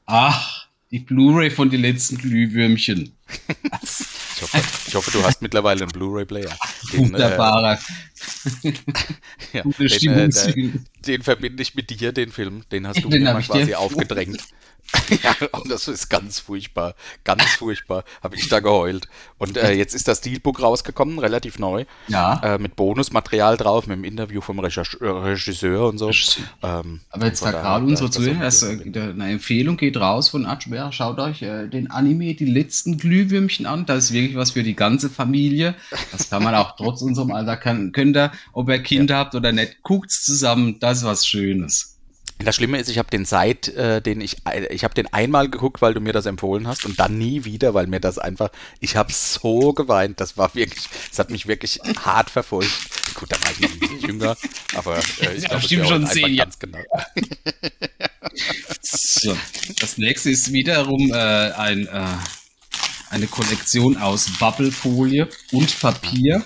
Ach, 0.05 0.67
die 0.91 0.99
Blu-ray 0.99 1.51
von 1.51 1.71
den 1.71 1.81
letzten 1.81 2.19
Glühwürmchen. 2.19 3.17
Ich 4.41 4.43
hoffe, 4.43 4.61
ich 4.87 4.95
hoffe, 4.95 5.11
du 5.11 5.25
hast 5.25 5.43
mittlerweile 5.43 5.83
einen 5.83 5.91
Blu-ray-Player. 5.91 6.57
Äh, 6.93 6.99
Wunderbarer 6.99 7.77
ja, 9.53 9.63
den, 9.63 10.09
äh, 10.09 10.29
der, 10.29 10.81
den 11.07 11.23
verbinde 11.25 11.61
ich 11.61 11.75
mit 11.75 11.91
dir, 11.91 12.13
den 12.13 12.31
Film. 12.31 12.63
Den 12.71 12.87
hast 12.87 13.03
du 13.03 13.09
Den 13.09 13.25
mir 13.25 13.33
mal 13.33 13.43
quasi 13.43 13.75
aufgedrängt. 13.75 14.41
ja, 15.23 15.35
und 15.53 15.71
das 15.71 15.87
ist 15.89 16.09
ganz 16.09 16.41
furchtbar. 16.41 16.95
Ganz 17.25 17.43
furchtbar. 17.45 18.05
Habe 18.23 18.37
ich 18.37 18.49
da 18.49 18.61
geheult. 18.61 19.07
Und 19.37 19.57
äh, 19.57 19.73
jetzt 19.73 19.95
ist 19.95 20.09
das 20.09 20.19
Steelbook 20.19 20.63
rausgekommen, 20.63 21.19
relativ 21.19 21.59
neu. 21.59 21.85
Ja. 22.09 22.41
Äh, 22.43 22.59
mit 22.59 22.75
Bonusmaterial 22.77 23.57
drauf, 23.57 23.87
mit 23.87 23.99
dem 23.99 24.05
Interview 24.05 24.41
vom 24.41 24.59
Regisseur, 24.59 25.25
Regisseur 25.25 25.89
und 25.89 25.99
so. 25.99 26.11
Ähm, 26.63 27.01
Aber 27.11 27.27
jetzt 27.27 27.45
da 27.45 27.51
gerade 27.51 27.85
unsere 27.85 28.11
Zuhörer, 28.11 28.47
äh, 28.47 28.91
da- 28.91 29.11
eine 29.11 29.31
Empfehlung 29.31 29.77
geht 29.77 29.97
raus 29.99 30.31
von 30.31 30.47
Atschber. 30.47 30.91
Schaut 30.93 31.19
euch 31.19 31.43
äh, 31.43 31.69
den 31.69 31.91
Anime 31.91 32.35
Die 32.35 32.47
letzten 32.47 32.97
Glühwürmchen 32.99 33.67
an. 33.67 33.85
Das 33.87 34.05
ist 34.05 34.13
wirklich 34.13 34.37
was 34.37 34.53
für 34.53 34.63
die 34.63 34.75
ganze 34.77 35.11
Familie. 35.11 35.75
Das 36.13 36.31
kann 36.31 36.43
man 36.43 36.55
auch 36.55 36.77
trotz 36.77 37.03
unserem 37.03 37.33
Alter, 37.33 37.57
kann, 37.57 37.93
könnt 37.93 38.17
ihr, 38.17 38.33
ob 38.53 38.69
ihr 38.71 38.83
Kinder 38.83 39.17
habt 39.17 39.35
oder 39.35 39.53
nicht, 39.53 39.83
guckt's 39.83 40.25
zusammen. 40.25 40.79
Das 40.81 40.99
ist 40.99 41.05
was 41.05 41.27
Schönes. 41.27 41.98
Das 42.39 42.55
Schlimme 42.57 42.79
ist, 42.79 42.89
ich 42.89 42.99
habe 42.99 43.11
den 43.11 43.25
seit, 43.25 43.69
äh, 43.69 44.01
den 44.01 44.21
ich, 44.21 44.37
ich 44.71 44.85
habe 44.85 44.95
den 44.95 45.13
einmal 45.13 45.49
geguckt, 45.51 45.83
weil 45.83 45.93
du 45.95 46.01
mir 46.01 46.13
das 46.13 46.25
empfohlen 46.27 46.69
hast 46.69 46.85
und 46.87 46.99
dann 47.01 47.19
nie 47.19 47.45
wieder, 47.45 47.75
weil 47.75 47.89
mir 47.89 48.01
das 48.01 48.19
einfach, 48.19 48.51
ich 48.81 48.97
habe 48.97 49.13
so 49.13 49.73
geweint, 49.73 50.21
das 50.21 50.37
war 50.37 50.55
wirklich, 50.55 50.89
das 51.11 51.19
hat 51.19 51.31
mich 51.31 51.49
wirklich 51.49 51.81
hart 52.05 52.31
verfolgt. 52.31 52.71
Gut, 53.15 53.33
da 53.33 53.43
war 53.43 53.51
ich 53.51 53.61
noch 53.61 53.71
ein 53.73 53.79
bisschen 53.81 54.01
jünger, 54.01 54.37
aber 54.77 55.05
äh, 55.19 55.35
ich 55.37 55.43
Ja, 55.43 55.49
glaube, 55.49 55.63
bestimmt 55.63 55.87
schon 55.89 56.07
zehn 56.07 56.35
Jahre. 56.35 56.51
genau. 56.59 56.79
So. 58.83 59.37
Das 59.81 59.99
nächste 59.99 60.31
ist 60.31 60.53
wiederum 60.53 61.11
äh, 61.13 61.15
ein, 61.15 61.87
äh, 61.87 62.07
eine 63.11 63.27
Kollektion 63.27 63.97
aus 63.97 64.31
Bubblefolie 64.39 65.29
und 65.53 65.81
Papier. 65.81 66.45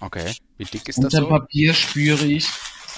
Okay, 0.00 0.34
wie 0.58 0.64
dick 0.66 0.88
ist 0.88 1.02
das 1.02 1.14
Unter 1.14 1.18
so? 1.18 1.28
Papier 1.28 1.74
spüre 1.74 2.26
ich 2.26 2.48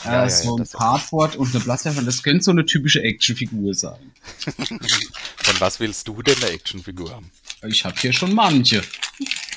äh, 0.05 0.09
Ja, 0.09 0.13
ja, 0.15 0.23
ja, 0.25 0.31
so 0.31 0.55
ein 0.55 0.59
das 0.59 0.69
ist- 0.69 0.79
Cardboard 0.79 1.37
und 1.37 1.55
eine 1.55 1.63
Plastik. 1.65 1.93
Das 2.05 2.23
könnte 2.23 2.43
so 2.45 2.51
eine 2.51 2.65
typische 2.67 3.03
Actionfigur 3.03 3.75
sein. 3.75 4.13
Von 4.57 5.61
was 5.61 5.81
willst 5.81 6.07
du 6.09 6.23
denn 6.23 6.37
eine 6.43 6.51
Actionfigur 6.53 7.11
haben? 7.13 7.31
Ich 7.67 7.85
habe 7.85 7.97
hier 7.99 8.13
schon 8.13 8.35
manche. 8.35 8.83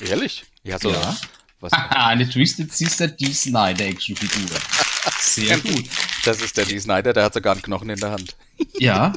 Ehrlich? 0.00 0.44
Ja, 0.64 0.78
so. 0.78 0.90
Ja. 0.90 1.16
Was, 1.60 1.72
eine 1.90 2.28
Twisted 2.28 2.72
Sister 2.72 3.08
D. 3.08 3.32
Snyder 3.32 3.86
Actionfigur. 3.86 4.56
Sehr 5.20 5.58
gut. 5.58 5.84
das 6.24 6.40
ist 6.42 6.56
der 6.56 6.64
Dee 6.64 6.78
Snyder, 6.78 7.12
der 7.12 7.24
hat 7.24 7.34
sogar 7.34 7.52
einen 7.52 7.62
Knochen 7.62 7.90
in 7.90 7.98
der 8.00 8.10
Hand. 8.12 8.36
Ja. 8.78 9.12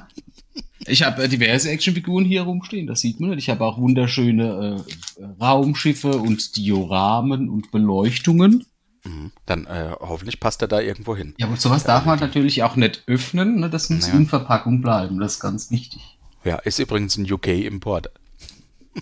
Ich 0.88 1.02
habe 1.04 1.24
äh, 1.24 1.28
diverse 1.30 1.70
Actionfiguren 1.70 2.26
hier 2.26 2.44
rumstehen, 2.44 2.86
das 2.88 3.02
sieht 3.02 3.20
man. 3.20 3.38
Ich 3.38 3.50
habe 3.50 3.64
auch 3.66 3.80
wunderschöne 3.80 4.86
äh, 5.18 5.22
äh, 5.22 5.26
Raumschiffe 5.42 6.10
und 6.18 6.56
Dioramen 6.58 7.50
und 7.50 7.72
Beleuchtungen. 7.72 8.66
Mhm. 9.06 9.32
Dann 9.46 9.66
äh, 9.68 9.92
hoffentlich 10.00 10.40
passt 10.40 10.62
er 10.62 10.68
da 10.68 10.80
irgendwo 10.82 11.16
hin. 11.16 11.34
Ja, 11.38 11.48
und 11.48 11.62
sowas 11.62 11.84
darf 11.84 12.06
man 12.06 12.20
natürlich 12.20 12.64
auch 12.64 12.76
nicht 12.76 13.04
öffnen. 13.08 13.60
Ne? 13.60 13.70
Das 13.70 13.90
muss 13.90 14.08
Ja. 14.08 14.14
in 14.14 14.26
Verpackung 14.28 14.82
bleiben. 14.82 15.20
Das 15.20 15.36
ist 15.36 15.40
ganz 15.40 15.72
wichtig. 15.72 16.02
Ja, 16.44 16.58
ist 16.58 16.80
übrigens 16.80 17.16
ein 17.18 17.32
UK-Import. 17.32 18.10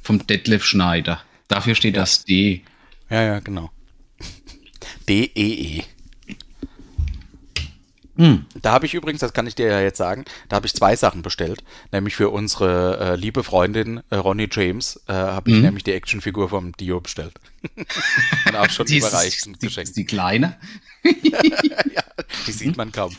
Vom 0.02 0.26
Detlef 0.28 0.64
Schneider. 0.64 1.22
Dafür 1.48 1.76
steht 1.76 1.98
das 1.98 2.24
D. 2.26 2.62
Ja, 3.10 3.22
ja, 3.22 3.40
genau. 3.40 3.70
D-E-E. 5.08 5.84
Hm. 8.16 8.46
Da 8.62 8.72
habe 8.74 8.86
ich 8.86 8.94
übrigens, 8.94 9.22
das 9.22 9.34
kann 9.34 9.48
ich 9.48 9.56
dir 9.56 9.68
ja 9.68 9.82
jetzt 9.82 9.98
sagen, 9.98 10.24
da 10.48 10.58
habe 10.58 10.68
ich 10.68 10.74
zwei 10.76 10.96
Sachen 10.96 11.24
bestellt. 11.24 11.64
Nämlich 11.92 12.16
für 12.16 12.30
unsere 12.30 13.00
äh, 13.00 13.16
liebe 13.16 13.44
Freundin 13.44 14.02
äh, 14.12 14.16
Ronnie 14.18 14.48
James 14.52 15.02
äh, 15.08 15.14
habe 15.14 15.50
ich 15.50 15.56
Mhm. 15.58 15.62
nämlich 15.64 15.84
die 15.84 15.94
Actionfigur 15.94 16.50
vom 16.50 16.74
Dio 16.74 17.02
bestellt. 17.02 17.34
Und 18.48 18.56
auch 18.56 18.70
schon 18.70 18.86
Die 18.86 18.98
überreicht 19.00 19.48
und 19.48 19.62
die, 19.62 19.68
geschenkt. 19.68 19.90
ist 19.90 19.98
die 19.98 20.06
kleine. 20.06 20.58
Die 22.48 22.52
sieht 22.52 22.78
man 22.78 22.92
kaum. 22.92 23.16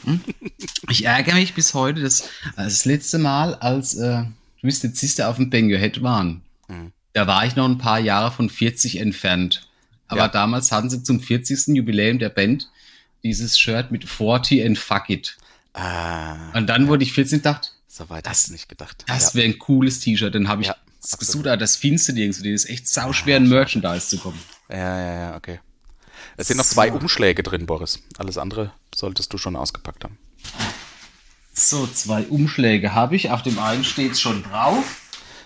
Ich 0.90 1.04
ärgere 1.04 1.34
mich 1.34 1.54
bis 1.54 1.74
heute, 1.74 2.00
dass 2.02 2.28
das 2.56 2.84
letzte 2.84 3.18
Mal, 3.18 3.54
als 3.54 3.94
äh, 3.94 4.24
Twisted 4.60 5.22
auf 5.22 5.36
dem 5.36 5.50
Bangerhead 5.50 6.02
waren, 6.02 6.42
Mhm. 6.68 6.92
da 7.12 7.26
war 7.26 7.44
ich 7.46 7.56
noch 7.56 7.66
ein 7.68 7.78
paar 7.78 7.98
Jahre 8.00 8.32
von 8.32 8.48
40 8.48 8.98
entfernt. 9.00 9.68
Aber 10.08 10.22
Ja. 10.22 10.28
damals 10.28 10.72
hatten 10.72 10.88
sie 10.90 11.02
zum 11.02 11.20
40. 11.20 11.74
Jubiläum 11.76 12.18
der 12.18 12.28
Band 12.30 12.68
dieses 13.24 13.58
Shirt 13.58 13.90
mit 13.90 14.08
40 14.08 14.64
and 14.64 14.78
Fuck 14.78 15.10
It. 15.10 15.36
Ah, 15.72 16.52
Und 16.56 16.68
dann 16.68 16.86
wurde 16.88 17.02
ich 17.02 17.12
14 17.12 17.38
und 17.38 17.46
dachte, 17.46 17.68
so 17.88 18.08
weit 18.10 18.26
Das- 18.26 18.48
nicht 18.50 18.68
gedacht. 18.68 19.04
das 19.08 19.32
ja. 19.32 19.34
wäre 19.40 19.46
ein 19.48 19.58
cooles 19.58 20.00
T-Shirt. 20.00 20.34
Dann 20.34 20.46
habe 20.48 20.62
ich 20.62 20.68
Ja, 20.68 20.76
gesucht, 21.18 21.46
aber 21.46 21.56
das 21.56 21.76
findest 21.76 22.08
du 22.08 22.12
nirgendwo. 22.12 22.42
Das 22.44 22.52
ist 22.64 22.70
echt 22.70 22.88
sau 22.88 23.12
schwer, 23.12 23.38
in 23.38 23.48
Merchandise 23.48 24.08
zu 24.08 24.18
kommen. 24.18 24.38
ja, 24.68 24.76
ja, 24.76 25.14
ja, 25.30 25.36
okay. 25.36 25.60
Es 26.36 26.48
sind 26.48 26.56
noch 26.56 26.64
zwei 26.64 26.88
So. 26.88 26.94
Umschläge 26.96 27.42
drin, 27.42 27.66
Boris. 27.66 28.00
Alles 28.18 28.38
andere 28.38 28.72
solltest 28.94 29.32
du 29.32 29.38
schon 29.38 29.56
ausgepackt 29.56 30.04
haben. 30.04 30.18
So, 31.52 31.86
zwei 31.86 32.22
Umschläge 32.24 32.94
habe 32.94 33.14
ich. 33.16 33.30
Auf 33.30 33.42
dem 33.42 33.58
einen 33.58 33.84
steht 33.84 34.12
es 34.12 34.20
schon 34.20 34.42
drauf. 34.42 35.00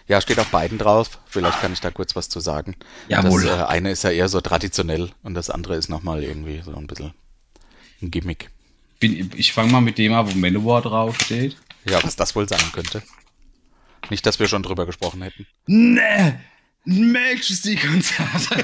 Ja, 0.07 0.21
steht 0.23 0.39
auf 0.39 0.49
beiden 0.49 0.79
drauf. 0.79 1.19
Vielleicht 1.27 1.61
kann 1.61 1.73
ich 1.75 1.81
da 1.81 1.91
kurz 1.91 2.17
was 2.17 2.31
zu 2.31 2.41
sagen. 2.41 2.77
Jawohl. 3.09 3.45
Das 3.45 3.61
äh, 3.61 3.65
eine 3.65 3.91
ist 3.91 4.05
ja 4.05 4.11
eher 4.11 4.29
so 4.31 4.41
traditionell 4.41 5.11
und 5.23 5.35
das 5.35 5.51
andere 5.51 5.77
ist 5.77 5.89
nochmal 5.91 6.23
irgendwie 6.25 6.63
so 6.65 6.75
ein 6.75 6.87
bisschen 6.87 7.13
ein 8.03 8.11
Gimmick. 8.11 8.51
Bin, 9.01 9.31
ich 9.37 9.53
fange 9.53 9.71
mal 9.71 9.81
mit 9.81 9.99
dem 9.99 10.13
an, 10.13 10.29
wo 10.29 10.35
Manowar 10.37 10.83
draufsteht. 10.83 11.57
Ja, 11.85 12.03
was 12.03 12.17
das 12.17 12.35
wohl 12.35 12.49
sein 12.49 12.73
könnte. 12.73 13.03
Nicht, 14.11 14.27
dass 14.27 14.39
wir 14.39 14.49
schon 14.49 14.63
drüber 14.63 14.87
gesprochen 14.87 15.23
hätten. 15.23 15.47
Ne, 15.67 16.41
Majesty-Konzert. 16.85 18.49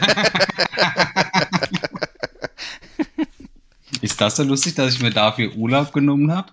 Ist 4.01 4.20
das 4.20 4.37
so 4.37 4.43
lustig, 4.43 4.74
dass 4.74 4.95
ich 4.95 5.01
mir 5.01 5.11
dafür 5.11 5.55
Urlaub 5.55 5.93
genommen 5.93 6.32
habe 6.32 6.53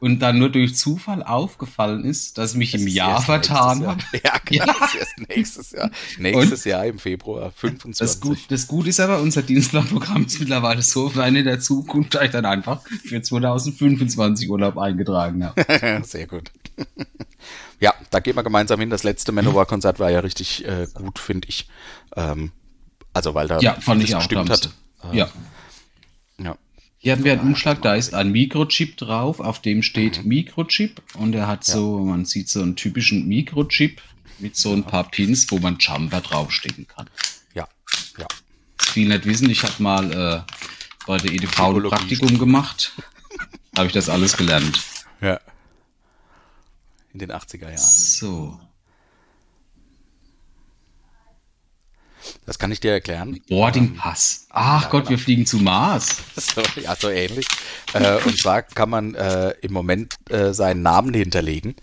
und 0.00 0.20
dann 0.20 0.38
nur 0.38 0.50
durch 0.50 0.76
Zufall 0.76 1.22
aufgefallen 1.22 2.04
ist, 2.04 2.38
dass 2.38 2.52
ich 2.52 2.56
mich 2.58 2.72
Das 2.72 2.80
im 2.82 2.88
Jahr 2.88 3.20
vertan 3.22 3.86
habe? 3.86 4.00
Ja, 4.24 4.34
genau. 4.44 4.66
Das 4.66 4.94
ist 4.94 5.00
erst 5.00 5.28
nächstes 5.28 5.70
Jahr. 5.72 5.90
Nächstes 6.18 6.64
Jahr 6.64 6.86
im 6.86 6.98
Februar, 6.98 7.50
25. 7.54 7.98
Das, 7.98 8.20
gut, 8.20 8.38
das 8.48 8.66
Gute 8.66 8.88
ist 8.90 9.00
aber, 9.00 9.20
unser 9.20 9.42
Dienstplanprogramm 9.42 10.24
ist 10.26 10.38
mittlerweile 10.40 10.82
so 10.82 11.14
weit 11.16 11.34
in 11.34 11.44
der 11.44 11.60
Zukunft, 11.60 12.14
dass 12.14 12.22
ich 12.24 12.30
dann 12.30 12.44
einfach 12.46 12.80
für 13.04 13.20
2025 13.22 14.48
Urlaub 14.50 14.78
eingetragen 14.78 15.44
habe. 15.44 16.02
Sehr 16.04 16.26
gut. 16.26 16.50
Ja, 17.80 17.94
da 18.10 18.20
gehen 18.20 18.36
wir 18.36 18.42
gemeinsam 18.42 18.80
hin. 18.80 18.90
Das 18.90 19.04
letzte 19.04 19.32
Manowar-Konzert 19.32 20.00
war 20.00 20.10
ja 20.10 20.20
richtig 20.20 20.64
äh, 20.66 20.86
gut, 20.94 21.18
finde 21.18 21.48
ich. 21.48 21.68
Ähm, 22.16 22.50
also, 23.12 23.34
weil 23.34 23.48
da 23.48 23.58
Ja, 23.60 23.74
fand 23.80 24.02
ich 24.02 24.14
auch. 24.14 24.18
gestimmt 24.20 24.48
da 24.48 24.54
hat. 24.54 24.70
sie- 25.12 25.16
Ja. 25.16 25.28
Ja. 27.00 27.02
Hier 27.02 27.12
haben 27.12 27.24
wir 27.24 27.32
einen 27.32 27.42
Umschlag, 27.42 27.80
da 27.82 27.94
ist 27.94 28.12
ein 28.12 28.32
Mikrochip 28.32 28.96
drauf, 28.96 29.38
auf 29.40 29.62
dem 29.62 29.82
steht 29.82 30.24
Mikrochip 30.24 31.00
und 31.14 31.34
er 31.34 31.46
hat 31.46 31.64
so, 31.64 32.00
man 32.00 32.24
sieht 32.24 32.48
so 32.48 32.60
einen 32.60 32.74
typischen 32.74 33.28
Mikrochip 33.28 34.02
mit 34.40 34.56
so 34.56 34.72
ein 34.72 34.84
paar 34.84 35.08
Pins, 35.08 35.50
wo 35.50 35.58
man 35.58 35.78
Jumper 35.78 36.20
draufstecken 36.20 36.88
kann. 36.88 37.08
Ja, 37.54 37.68
ja. 38.18 38.26
Viele 38.80 39.14
nicht 39.14 39.26
wissen, 39.26 39.48
ich 39.48 39.62
habe 39.62 39.80
mal 39.82 40.12
äh, 40.12 40.52
bei 41.06 41.18
der 41.18 41.32
EDV 41.32 41.60
ein. 41.60 41.82
Praktikum 41.84 42.38
gemacht, 42.38 42.92
habe 43.76 43.86
ich 43.86 43.92
das 43.92 44.08
alles 44.08 44.36
gelernt. 44.36 44.80
Ja. 45.20 45.40
In 47.12 47.20
den 47.20 47.30
80er 47.30 47.62
Jahren. 47.62 47.78
So, 47.78 48.60
Das 52.48 52.58
kann 52.58 52.72
ich 52.72 52.80
dir 52.80 52.92
erklären. 52.92 53.38
Boarding 53.50 53.94
Pass. 53.94 54.46
Ach 54.48 54.88
Gott, 54.88 55.10
wir 55.10 55.18
fliegen 55.18 55.44
zu 55.44 55.58
Mars. 55.58 56.22
So, 56.38 56.62
ja, 56.80 56.96
so 56.98 57.10
ähnlich. 57.10 57.46
Äh, 57.92 58.22
und 58.24 58.38
zwar 58.38 58.62
kann 58.62 58.88
man 58.88 59.14
äh, 59.14 59.50
im 59.60 59.74
Moment 59.74 60.14
äh, 60.30 60.54
seinen 60.54 60.80
Namen 60.80 61.12
hinterlegen. 61.12 61.74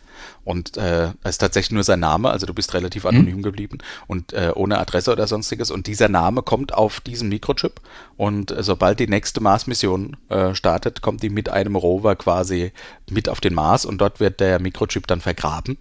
Und 0.43 0.75
äh, 0.77 1.09
es 1.21 1.31
ist 1.31 1.37
tatsächlich 1.37 1.73
nur 1.73 1.83
sein 1.83 1.99
Name, 1.99 2.31
also 2.31 2.47
du 2.47 2.53
bist 2.55 2.73
relativ 2.73 3.05
anonym 3.05 3.43
geblieben 3.43 3.77
und 4.07 4.33
äh, 4.33 4.51
ohne 4.55 4.79
Adresse 4.79 5.11
oder 5.11 5.27
sonstiges. 5.27 5.69
Und 5.69 5.85
dieser 5.85 6.09
Name 6.09 6.41
kommt 6.41 6.73
auf 6.73 6.99
diesen 6.99 7.29
Mikrochip. 7.29 7.79
Und 8.17 8.49
äh, 8.49 8.63
sobald 8.63 8.99
die 8.99 9.07
nächste 9.07 9.41
Mars-Mission 9.41 10.17
startet, 10.53 11.01
kommt 11.01 11.21
die 11.21 11.29
mit 11.29 11.47
einem 11.47 11.75
Rover 11.75 12.15
quasi 12.15 12.71
mit 13.07 13.29
auf 13.29 13.39
den 13.39 13.53
Mars 13.53 13.85
und 13.85 13.99
dort 13.99 14.19
wird 14.19 14.39
der 14.39 14.59
Mikrochip 14.59 15.05
dann 15.05 15.21
vergraben. 15.21 15.77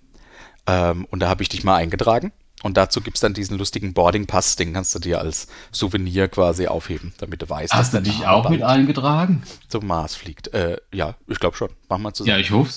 Ähm, 0.66 1.06
und 1.06 1.20
da 1.20 1.28
habe 1.30 1.42
ich 1.42 1.48
dich 1.48 1.64
mal 1.64 1.76
eingetragen. 1.76 2.32
Und 2.62 2.76
dazu 2.78 3.02
gibt 3.02 3.18
es 3.18 3.20
dann 3.20 3.34
diesen 3.34 3.58
lustigen 3.58 3.92
Boarding 3.92 4.26
Pass, 4.26 4.56
den 4.56 4.72
kannst 4.72 4.94
du 4.94 4.98
dir 4.98 5.20
als 5.20 5.48
Souvenir 5.70 6.28
quasi 6.28 6.66
aufheben, 6.66 7.12
damit 7.18 7.42
du 7.42 7.48
weißt, 7.50 7.74
Hast 7.74 7.92
du 7.92 8.00
der 8.00 8.12
dich 8.12 8.26
auch 8.26 8.48
mit 8.48 8.62
eingetragen? 8.62 9.42
zum 9.68 9.86
Mars 9.86 10.14
fliegt. 10.14 10.48
Äh, 10.54 10.78
ja, 10.92 11.14
ich 11.26 11.38
glaube 11.40 11.56
schon. 11.56 11.70
Machen 11.88 12.02
wir 12.02 12.14
zusammen. 12.14 12.30
Ja, 12.30 12.38
ich 12.38 12.50
hoffe 12.52 12.72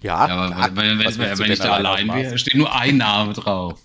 Ja, 0.00 0.28
Ja, 0.28 0.34
aber 0.36 0.54
klar. 0.54 0.70
wenn, 0.76 0.98
wenn, 1.00 1.18
wenn, 1.18 1.36
du 1.36 1.52
ich 1.52 1.58
da 1.58 1.72
allein 1.72 2.14
wäre, 2.14 2.38
steht 2.38 2.54
nur 2.54 2.72
ein 2.72 2.96
Name 2.96 3.32
drauf. 3.32 3.80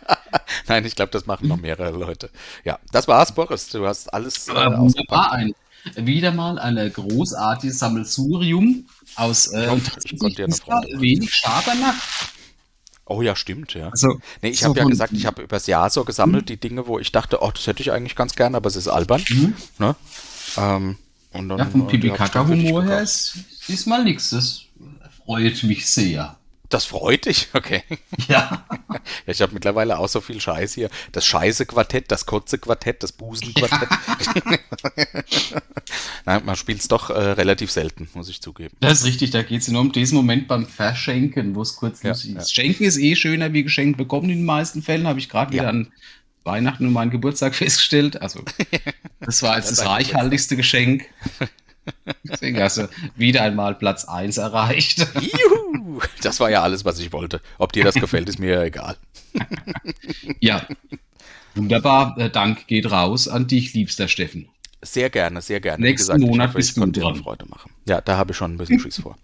Nein, 0.66 0.84
ich 0.84 0.96
glaube, 0.96 1.12
das 1.12 1.26
machen 1.26 1.46
noch 1.46 1.56
mehrere 1.56 1.96
Leute. 1.96 2.30
Ja, 2.64 2.78
das 2.90 3.06
war's, 3.06 3.32
Boris. 3.32 3.68
Du 3.68 3.86
hast 3.86 4.12
alles 4.12 4.48
äh, 4.48 4.52
ausgepackt. 4.52 4.78
wunderbar, 4.80 5.32
ein, 5.32 5.54
wieder 5.96 6.32
mal 6.32 6.58
eine 6.58 6.90
großartige 6.90 7.72
Sammelsurium 7.72 8.86
aus 9.16 9.52
äh, 9.52 9.68
hoffe, 9.68 9.92
ich 10.04 10.18
da 10.18 10.48
Freude 10.50 11.00
wenig 11.00 11.32
Schabernack. 11.32 11.94
Oh 13.10 13.22
ja, 13.22 13.34
stimmt, 13.34 13.74
ja. 13.74 13.88
Also, 13.88 14.20
Nee, 14.40 14.50
ich 14.50 14.60
so 14.60 14.68
habe 14.68 14.78
ja 14.78 14.84
gesagt, 14.84 15.12
ich 15.12 15.26
habe 15.26 15.42
übers 15.42 15.66
Jahr 15.66 15.90
so 15.90 16.04
gesammelt, 16.04 16.48
die 16.48 16.58
Dinge, 16.58 16.86
wo 16.86 17.00
ich 17.00 17.10
dachte, 17.10 17.42
oh, 17.42 17.50
das 17.52 17.66
hätte 17.66 17.82
ich 17.82 17.90
eigentlich 17.90 18.14
ganz 18.14 18.36
gern, 18.36 18.54
aber 18.54 18.68
es 18.68 18.76
ist 18.76 18.86
albern. 18.86 19.24
Mhm. 19.28 19.54
Ne? 19.78 19.96
Ähm, 20.56 20.96
und 21.32 21.48
dann, 21.48 21.58
ja, 21.58 21.66
vom 21.66 21.88
Pipi-Kaka-Humor 21.88 22.84
her 22.84 23.00
ist 23.02 23.34
diesmal 23.66 24.04
nichts. 24.04 24.30
Das 24.30 24.62
freut 25.24 25.64
mich 25.64 25.90
sehr. 25.90 26.36
Das 26.70 26.84
freut 26.84 27.26
dich, 27.26 27.48
okay. 27.54 27.82
Ja. 28.28 28.64
ja 28.88 29.00
ich 29.26 29.42
habe 29.42 29.52
mittlerweile 29.52 29.98
auch 29.98 30.08
so 30.08 30.20
viel 30.20 30.40
Scheiß 30.40 30.74
hier. 30.74 30.88
Das 31.12 31.26
Scheiße-Quartett, 31.26 32.10
das 32.10 32.24
Kotze-Quartett, 32.26 33.02
das 33.02 33.12
Busen-Quartett. 33.12 33.88
Nein, 36.24 36.42
man 36.44 36.56
spielt 36.56 36.80
es 36.80 36.88
doch 36.88 37.10
äh, 37.10 37.12
relativ 37.12 37.72
selten, 37.72 38.08
muss 38.14 38.28
ich 38.28 38.40
zugeben. 38.40 38.76
Das 38.80 39.00
ist 39.00 39.04
richtig, 39.04 39.32
da 39.32 39.42
geht 39.42 39.62
es 39.62 39.68
nur 39.68 39.80
um 39.80 39.90
diesen 39.90 40.14
Moment 40.14 40.46
beim 40.46 40.64
Verschenken, 40.64 41.56
wo 41.56 41.62
es 41.62 41.74
kurz 41.74 42.02
ja, 42.02 42.12
ja. 42.12 42.38
ist. 42.40 42.54
Schenken 42.54 42.84
ist 42.84 42.98
eh 42.98 43.16
schöner 43.16 43.52
wie 43.52 43.64
geschenkt 43.64 43.98
bekommen 43.98 44.30
in 44.30 44.38
den 44.38 44.46
meisten 44.46 44.80
Fällen, 44.80 45.08
habe 45.08 45.18
ich 45.18 45.28
gerade 45.28 45.52
wieder 45.52 45.68
an 45.68 45.92
Weihnachten 46.44 46.86
und 46.86 46.92
meinen 46.92 47.10
Geburtstag 47.10 47.56
festgestellt. 47.56 48.22
Also, 48.22 48.44
das 49.20 49.42
war 49.42 49.56
jetzt 49.56 49.72
das 49.72 49.84
reichhaltigste 49.84 50.56
Geschenk. 50.56 51.06
Deswegen 52.24 52.60
hast 52.60 52.78
du 52.78 52.88
wieder 53.16 53.42
einmal 53.42 53.74
Platz 53.74 54.04
1 54.04 54.38
erreicht. 54.38 55.06
Juhu! 55.20 56.00
Das 56.22 56.40
war 56.40 56.50
ja 56.50 56.62
alles, 56.62 56.84
was 56.84 56.98
ich 56.98 57.12
wollte. 57.12 57.40
Ob 57.58 57.72
dir 57.72 57.84
das 57.84 57.94
gefällt, 57.94 58.28
ist 58.28 58.38
mir 58.38 58.62
egal. 58.62 58.96
ja. 60.40 60.66
Wunderbar. 61.54 62.14
Der 62.16 62.28
Dank 62.28 62.66
geht 62.66 62.90
raus 62.90 63.28
an 63.28 63.46
dich, 63.46 63.74
liebster 63.74 64.08
Steffen. 64.08 64.48
Sehr 64.82 65.10
gerne, 65.10 65.42
sehr 65.42 65.60
gerne. 65.60 65.84
Nächsten 65.84 66.14
gesagt, 66.14 66.20
Monat 66.20 66.54
bist 66.54 66.76
du 66.76 66.86
dran. 66.86 67.16
Freude 67.16 67.46
machen. 67.46 67.70
Ja, 67.86 68.00
da 68.00 68.16
habe 68.16 68.32
ich 68.32 68.36
schon 68.36 68.54
ein 68.54 68.56
bisschen 68.58 68.80
Schiss 68.80 69.00
vor. 69.00 69.16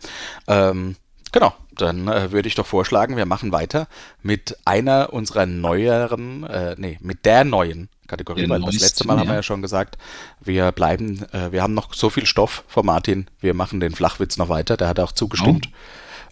Ähm, 0.49 0.97
genau, 1.33 1.55
dann 1.81 2.09
äh, 2.09 2.33
würde 2.33 2.49
ich 2.49 2.55
doch 2.55 2.67
vorschlagen, 2.67 3.17
wir 3.17 3.27
machen 3.27 3.53
weiter 3.53 3.89
mit 4.23 4.57
einer 4.65 5.13
unserer 5.13 5.47
neueren, 5.47 6.45
äh, 6.45 6.75
nee, 6.79 6.99
mit 7.01 7.25
der 7.25 7.45
neuen 7.45 7.89
Kategorie, 8.07 8.43
Den 8.43 8.51
weil 8.51 8.61
das 8.61 8.81
letzte 8.81 9.07
Mal 9.07 9.15
ja. 9.15 9.21
haben 9.21 9.29
wir 9.29 9.35
ja 9.35 9.43
schon 9.43 9.63
gesagt, 9.63 9.99
wir 10.41 10.73
bleiben, 10.73 11.25
äh, 11.33 11.53
wir 11.53 11.63
haben 11.63 11.75
noch 11.75 11.95
so 11.95 12.11
viel 12.11 12.27
Stoff 12.27 12.65
von 12.69 12.87
Martin, 12.87 13.27
wir 13.41 13.55
machen 13.55 13.81
den 13.81 13.95
Flachwitz 13.95 14.37
noch 14.37 14.49
weiter, 14.49 14.77
der 14.77 14.89
hat 14.89 15.01
auch 15.01 15.13
zugestimmt. 15.13 15.69
Oh. 15.71 15.77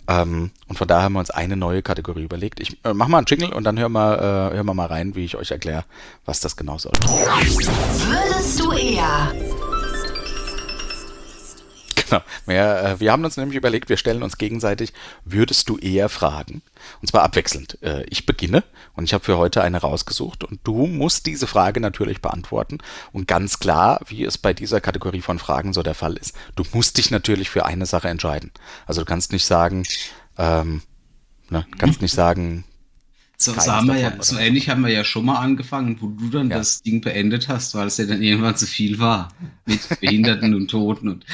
Ähm, 0.06 0.50
und 0.68 0.76
von 0.76 0.86
daher 0.86 1.04
haben 1.04 1.14
wir 1.14 1.20
uns 1.20 1.30
eine 1.30 1.56
neue 1.56 1.82
Kategorie 1.82 2.24
überlegt. 2.24 2.60
Ich 2.60 2.76
äh, 2.84 2.92
mach 2.92 3.08
mal 3.08 3.18
einen 3.18 3.26
Jingle 3.26 3.52
und 3.52 3.64
dann 3.64 3.78
hören 3.78 3.92
wir, 3.92 4.18
äh, 4.52 4.54
hören 4.54 4.66
wir 4.66 4.74
mal 4.74 4.86
rein, 4.86 5.14
wie 5.14 5.24
ich 5.24 5.36
euch 5.36 5.50
erkläre, 5.50 5.84
was 6.26 6.40
das 6.40 6.56
genau 6.56 6.76
soll. 6.76 6.92
Würdest 7.00 8.60
du 8.60 8.72
eher 8.72 9.32
Genau. 12.08 12.22
Wir, 12.46 12.82
äh, 12.82 13.00
wir 13.00 13.12
haben 13.12 13.24
uns 13.24 13.36
nämlich 13.36 13.56
überlegt, 13.56 13.88
wir 13.88 13.96
stellen 13.96 14.22
uns 14.22 14.38
gegenseitig, 14.38 14.92
würdest 15.24 15.68
du 15.68 15.78
eher 15.78 16.08
fragen? 16.08 16.62
Und 17.00 17.08
zwar 17.08 17.22
abwechselnd. 17.22 17.78
Äh, 17.82 18.04
ich 18.04 18.26
beginne 18.26 18.64
und 18.94 19.04
ich 19.04 19.14
habe 19.14 19.24
für 19.24 19.38
heute 19.38 19.62
eine 19.62 19.78
rausgesucht 19.78 20.44
und 20.44 20.60
du 20.64 20.86
musst 20.86 21.26
diese 21.26 21.46
Frage 21.46 21.80
natürlich 21.80 22.20
beantworten. 22.20 22.78
Und 23.12 23.28
ganz 23.28 23.58
klar, 23.58 24.00
wie 24.06 24.24
es 24.24 24.38
bei 24.38 24.52
dieser 24.52 24.80
Kategorie 24.80 25.22
von 25.22 25.38
Fragen 25.38 25.72
so 25.72 25.82
der 25.82 25.94
Fall 25.94 26.16
ist, 26.16 26.34
du 26.56 26.64
musst 26.72 26.98
dich 26.98 27.10
natürlich 27.10 27.50
für 27.50 27.64
eine 27.64 27.86
Sache 27.86 28.08
entscheiden. 28.08 28.52
Also 28.86 29.02
du 29.02 29.06
kannst 29.06 29.32
nicht 29.32 29.44
sagen, 29.44 29.84
ähm, 30.38 30.82
ne, 31.48 31.66
kannst 31.78 32.02
nicht 32.02 32.14
sagen, 32.14 32.64
so, 33.44 33.52
so, 33.52 33.72
haben 33.72 33.88
wir 33.88 33.98
ja, 33.98 34.12
so 34.20 34.38
ähnlich 34.38 34.68
haben 34.68 34.82
wir 34.82 34.90
ja 34.90 35.04
schon 35.04 35.26
mal 35.26 35.38
angefangen, 35.38 35.98
wo 36.00 36.08
du 36.08 36.30
dann 36.30 36.50
ja. 36.50 36.58
das 36.58 36.82
Ding 36.82 37.00
beendet 37.00 37.48
hast, 37.48 37.74
weil 37.74 37.86
es 37.86 37.96
ja 37.96 38.06
dann 38.06 38.22
irgendwann 38.22 38.56
zu 38.56 38.66
viel 38.66 38.98
war. 38.98 39.28
Mit 39.66 39.80
Behinderten 40.00 40.54
und 40.54 40.68
Toten. 40.68 41.08
Und 41.08 41.26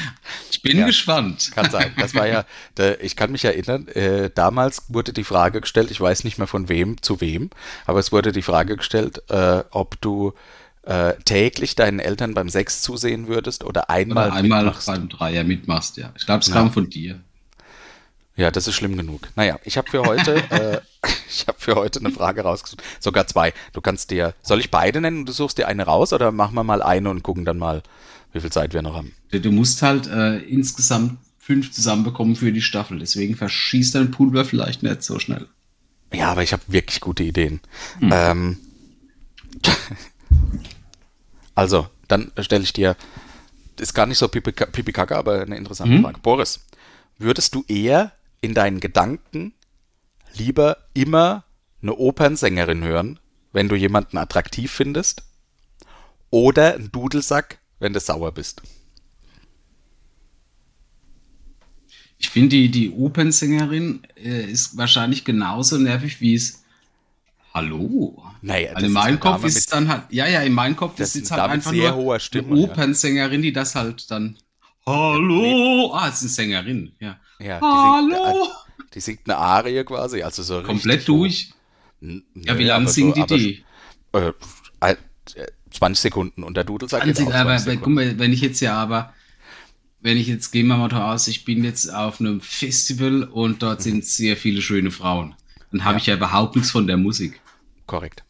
ich 0.50 0.62
bin 0.62 0.78
ja, 0.78 0.86
gespannt. 0.86 1.50
Kann 1.54 1.70
sein. 1.70 1.92
Das 1.98 2.14
war 2.14 2.26
ja, 2.26 2.44
ich 3.00 3.16
kann 3.16 3.32
mich 3.32 3.44
erinnern, 3.44 3.88
äh, 3.88 4.30
damals 4.34 4.84
wurde 4.88 5.12
die 5.12 5.24
Frage 5.24 5.60
gestellt, 5.60 5.90
ich 5.90 6.00
weiß 6.00 6.24
nicht 6.24 6.38
mehr 6.38 6.46
von 6.46 6.68
wem 6.68 7.00
zu 7.02 7.20
wem, 7.20 7.50
aber 7.86 7.98
es 7.98 8.12
wurde 8.12 8.32
die 8.32 8.42
Frage 8.42 8.76
gestellt, 8.76 9.22
äh, 9.28 9.62
ob 9.70 10.00
du 10.00 10.32
äh, 10.82 11.14
täglich 11.24 11.76
deinen 11.76 11.98
Eltern 11.98 12.34
beim 12.34 12.48
Sex 12.48 12.82
zusehen 12.82 13.28
würdest 13.28 13.64
oder 13.64 13.90
einmal 13.90 14.28
oder 14.28 14.36
einmal 14.36 14.64
mitmachst. 14.64 14.86
beim 14.86 15.08
Dreier 15.08 15.44
mitmachst, 15.44 15.96
ja. 15.96 16.12
Ich 16.16 16.26
glaube, 16.26 16.40
es 16.40 16.50
kam 16.50 16.72
von 16.72 16.88
dir. 16.88 17.20
Ja, 18.40 18.50
das 18.50 18.66
ist 18.66 18.74
schlimm 18.74 18.96
genug. 18.96 19.28
Naja, 19.36 19.60
ich 19.64 19.76
habe 19.76 19.90
für 19.90 20.02
heute, 20.02 20.36
äh, 20.50 20.80
ich 21.28 21.46
habe 21.46 21.58
für 21.60 21.74
heute 21.74 22.00
eine 22.00 22.10
Frage 22.10 22.40
rausgesucht. 22.40 22.82
Sogar 22.98 23.26
zwei. 23.26 23.52
Du 23.74 23.82
kannst 23.82 24.10
dir, 24.10 24.34
soll 24.40 24.60
ich 24.60 24.70
beide 24.70 25.02
nennen 25.02 25.18
und 25.18 25.26
du 25.26 25.32
suchst 25.32 25.58
dir 25.58 25.68
eine 25.68 25.84
raus 25.84 26.14
oder 26.14 26.32
machen 26.32 26.54
wir 26.54 26.64
mal 26.64 26.82
eine 26.82 27.10
und 27.10 27.22
gucken 27.22 27.44
dann 27.44 27.58
mal, 27.58 27.82
wie 28.32 28.40
viel 28.40 28.50
Zeit 28.50 28.72
wir 28.72 28.80
noch 28.80 28.94
haben? 28.94 29.12
Du 29.30 29.52
musst 29.52 29.82
halt 29.82 30.06
äh, 30.06 30.38
insgesamt 30.38 31.18
fünf 31.38 31.70
zusammenbekommen 31.70 32.34
für 32.34 32.50
die 32.50 32.62
Staffel. 32.62 32.98
Deswegen 32.98 33.36
verschießt 33.36 33.94
dein 33.94 34.10
Pulver 34.10 34.46
vielleicht 34.46 34.82
nicht 34.82 35.02
so 35.02 35.18
schnell. 35.18 35.46
Ja, 36.10 36.30
aber 36.30 36.42
ich 36.42 36.54
habe 36.54 36.62
wirklich 36.66 37.02
gute 37.02 37.24
Ideen. 37.24 37.60
Hm. 37.98 38.10
Ähm, 38.10 38.58
also, 41.54 41.88
dann 42.08 42.32
stelle 42.38 42.64
ich 42.64 42.72
dir, 42.72 42.96
ist 43.78 43.92
gar 43.92 44.06
nicht 44.06 44.18
so 44.18 44.28
pipi, 44.28 44.52
pipi 44.52 44.92
kaka, 44.92 45.18
aber 45.18 45.42
eine 45.42 45.58
interessante 45.58 45.94
hm? 45.94 46.02
Frage. 46.02 46.20
Boris, 46.22 46.60
würdest 47.18 47.54
du 47.54 47.64
eher 47.68 48.12
in 48.40 48.54
deinen 48.54 48.80
Gedanken 48.80 49.52
lieber 50.34 50.76
immer 50.94 51.44
eine 51.82 51.94
Opernsängerin 51.96 52.84
hören, 52.84 53.18
wenn 53.52 53.68
du 53.68 53.76
jemanden 53.76 54.18
attraktiv 54.18 54.70
findest, 54.70 55.22
oder 56.30 56.74
einen 56.74 56.92
Dudelsack, 56.92 57.58
wenn 57.80 57.92
du 57.92 58.00
sauer 58.00 58.32
bist? 58.32 58.62
Ich 62.18 62.28
finde, 62.28 62.50
die, 62.50 62.70
die 62.70 62.90
Opernsängerin 62.90 64.02
äh, 64.16 64.44
ist 64.44 64.76
wahrscheinlich 64.76 65.24
genauso 65.24 65.78
nervig 65.78 66.20
wie 66.20 66.34
es 66.34 66.62
Hallo. 67.52 68.22
Naja, 68.42 68.74
also 68.74 68.86
in 68.86 68.92
meinem 68.92 69.18
Kopf 69.18 69.44
ist 69.44 69.56
es 69.56 69.66
dann 69.66 69.88
halt, 69.88 70.04
ja, 70.10 70.28
ja, 70.28 70.42
in 70.42 70.52
meinem 70.52 70.76
Kopf 70.76 71.00
ist 71.00 71.16
es 71.16 71.30
halt 71.30 71.42
einfach 71.42 71.72
sehr 71.72 71.90
nur 71.90 72.04
hoher 72.04 72.20
Stimme, 72.20 72.48
eine 72.48 72.60
Opernsängerin, 72.60 73.42
die 73.42 73.52
das 73.52 73.74
halt 73.74 74.08
dann 74.10 74.36
Hallo! 74.86 75.92
Ah, 75.92 76.08
es 76.08 76.16
ist 76.16 76.38
eine 76.38 76.52
Sängerin, 76.52 76.92
ja. 77.00 77.18
Ja 77.40 77.60
Hallo! 77.60 78.08
Die 78.14 78.20
singt, 78.32 78.94
die 78.94 79.00
singt 79.00 79.20
eine 79.26 79.36
Arie 79.38 79.84
quasi, 79.84 80.22
also 80.22 80.42
so 80.42 80.62
Komplett 80.62 81.06
durch? 81.08 81.52
N 82.00 82.24
ja, 82.34 82.58
wie 82.58 82.64
lange 82.64 82.88
singt 82.88 83.16
so, 83.16 83.24
die 83.24 83.64
die? 84.12 84.18
Äh, 84.18 84.32
20 85.70 86.00
äh, 86.00 86.08
Sekunden 86.08 86.42
und 86.42 86.56
der 86.56 86.64
Dudelsack 86.64 87.04
geht 87.04 87.20
auch 87.20 87.32
aber, 87.32 87.58
guck 87.76 87.88
mal, 87.88 88.18
wenn 88.18 88.32
ich 88.32 88.40
jetzt 88.40 88.60
ja 88.60 88.74
aber, 88.74 89.14
wenn 90.00 90.16
ich 90.16 90.26
jetzt, 90.26 90.50
gehen 90.50 90.66
wir 90.66 90.76
mal 90.76 90.92
aus, 90.92 91.28
ich 91.28 91.44
bin 91.44 91.62
jetzt 91.64 91.92
auf 91.92 92.20
einem 92.20 92.40
Festival 92.40 93.24
und 93.24 93.62
dort 93.62 93.80
mhm. 93.80 93.84
sind 93.84 94.06
sehr 94.06 94.36
viele 94.36 94.62
schöne 94.62 94.90
Frauen. 94.90 95.34
Dann 95.70 95.84
habe 95.84 95.94
ja. 95.94 95.98
ich 95.98 96.06
ja 96.06 96.14
überhaupt 96.14 96.56
nichts 96.56 96.70
von 96.70 96.86
der 96.86 96.96
Musik. 96.96 97.40
Korrekt. 97.86 98.24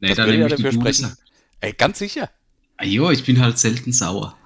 Nee, 0.00 0.08
das 0.08 0.16
dann 0.16 0.30
nehme 0.30 0.46
ich 0.46 0.54
dafür 0.54 0.72
sprechen. 0.72 1.16
Ey, 1.60 1.72
ganz 1.72 1.98
sicher. 1.98 2.30
Ah, 2.76 2.84
jo, 2.84 3.10
ich 3.10 3.24
bin 3.24 3.40
halt 3.40 3.58
selten 3.58 3.92
sauer. 3.92 4.36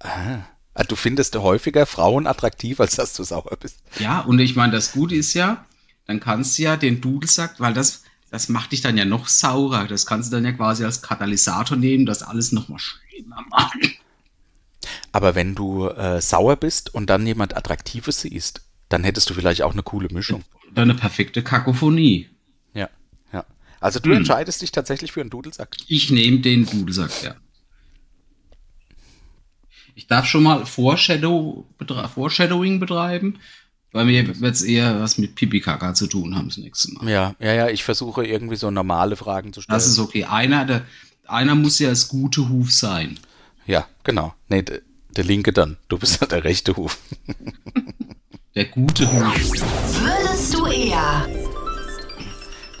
Ah. 0.00 0.40
Du 0.88 0.96
findest 0.96 1.36
häufiger 1.36 1.84
Frauen 1.84 2.26
attraktiv, 2.26 2.80
als 2.80 2.96
dass 2.96 3.12
du 3.14 3.24
sauer 3.24 3.56
bist. 3.60 3.78
Ja, 3.98 4.20
und 4.20 4.38
ich 4.38 4.56
meine, 4.56 4.72
das 4.72 4.92
Gute 4.92 5.14
ist 5.14 5.34
ja, 5.34 5.64
dann 6.06 6.20
kannst 6.20 6.58
du 6.58 6.62
ja 6.62 6.76
den 6.76 7.00
Dudelsack, 7.00 7.56
weil 7.58 7.74
das, 7.74 8.04
das 8.30 8.48
macht 8.48 8.72
dich 8.72 8.80
dann 8.80 8.96
ja 8.96 9.04
noch 9.04 9.28
saurer. 9.28 9.86
Das 9.86 10.06
kannst 10.06 10.30
du 10.30 10.36
dann 10.36 10.44
ja 10.44 10.52
quasi 10.52 10.84
als 10.84 11.02
Katalysator 11.02 11.76
nehmen, 11.76 12.06
das 12.06 12.22
alles 12.22 12.52
nochmal 12.52 12.78
schlimmer 12.78 13.44
machen. 13.50 13.80
Aber 15.12 15.34
wenn 15.34 15.54
du 15.54 15.88
äh, 15.88 16.20
sauer 16.20 16.56
bist 16.56 16.94
und 16.94 17.10
dann 17.10 17.26
jemand 17.26 17.56
Attraktives 17.56 18.20
siehst, 18.20 18.62
dann 18.88 19.04
hättest 19.04 19.28
du 19.30 19.34
vielleicht 19.34 19.62
auch 19.62 19.72
eine 19.72 19.82
coole 19.82 20.08
Mischung. 20.10 20.44
Oder 20.70 20.82
eine 20.82 20.94
perfekte 20.94 21.42
Kakophonie. 21.42 22.28
Ja, 22.74 22.88
ja. 23.32 23.44
Also 23.80 23.98
du 24.00 24.10
hm. 24.10 24.18
entscheidest 24.18 24.62
dich 24.62 24.72
tatsächlich 24.72 25.12
für 25.12 25.20
einen 25.20 25.30
Dudelsack. 25.30 25.76
Ich 25.88 26.10
nehme 26.10 26.38
den 26.38 26.66
Dudelsack, 26.66 27.22
ja. 27.22 27.34
Ich 30.00 30.06
darf 30.06 30.24
schon 30.24 30.44
mal 30.44 30.64
Foreshadow, 30.64 31.66
betre 31.76 32.08
Foreshadowing 32.08 32.80
betreiben. 32.80 33.38
Bei 33.92 34.02
mir 34.02 34.40
wird 34.40 34.54
es 34.54 34.62
eher 34.62 34.98
was 34.98 35.18
mit 35.18 35.34
Pipi-Kaka 35.34 35.92
zu 35.92 36.06
tun 36.06 36.34
haben 36.34 36.48
das 36.48 36.56
nächste 36.56 36.94
Mal. 36.94 37.06
Ja, 37.06 37.34
ja, 37.38 37.52
ja, 37.52 37.68
ich 37.68 37.84
versuche 37.84 38.24
irgendwie 38.24 38.56
so 38.56 38.70
normale 38.70 39.14
Fragen 39.16 39.52
zu 39.52 39.60
stellen. 39.60 39.76
Das 39.76 39.86
ist 39.86 39.98
okay. 39.98 40.24
Einer, 40.24 40.64
der, 40.64 40.86
einer 41.28 41.54
muss 41.54 41.78
ja 41.80 41.90
das 41.90 42.08
gute 42.08 42.48
Huf 42.48 42.72
sein. 42.72 43.20
Ja, 43.66 43.86
genau. 44.02 44.32
Nee, 44.48 44.62
der, 44.62 44.80
der 45.10 45.24
linke 45.24 45.52
dann. 45.52 45.76
Du 45.88 45.98
bist 45.98 46.18
ja 46.18 46.26
der 46.26 46.44
rechte 46.44 46.78
Huf. 46.78 46.98
der 48.54 48.64
gute 48.64 49.06
Huf. 49.12 49.50
Würdest 49.52 50.54
du 50.54 50.64
eher? 50.64 51.28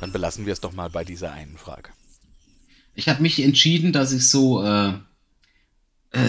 Dann 0.00 0.10
belassen 0.10 0.46
wir 0.46 0.54
es 0.54 0.60
doch 0.62 0.72
mal 0.72 0.88
bei 0.88 1.04
dieser 1.04 1.32
einen 1.32 1.58
Frage. 1.58 1.90
Ich 2.94 3.10
habe 3.10 3.20
mich 3.20 3.42
entschieden, 3.42 3.92
dass 3.92 4.10
ich 4.12 4.26
so 4.26 4.64
äh, 4.64 4.94
äh, 6.12 6.20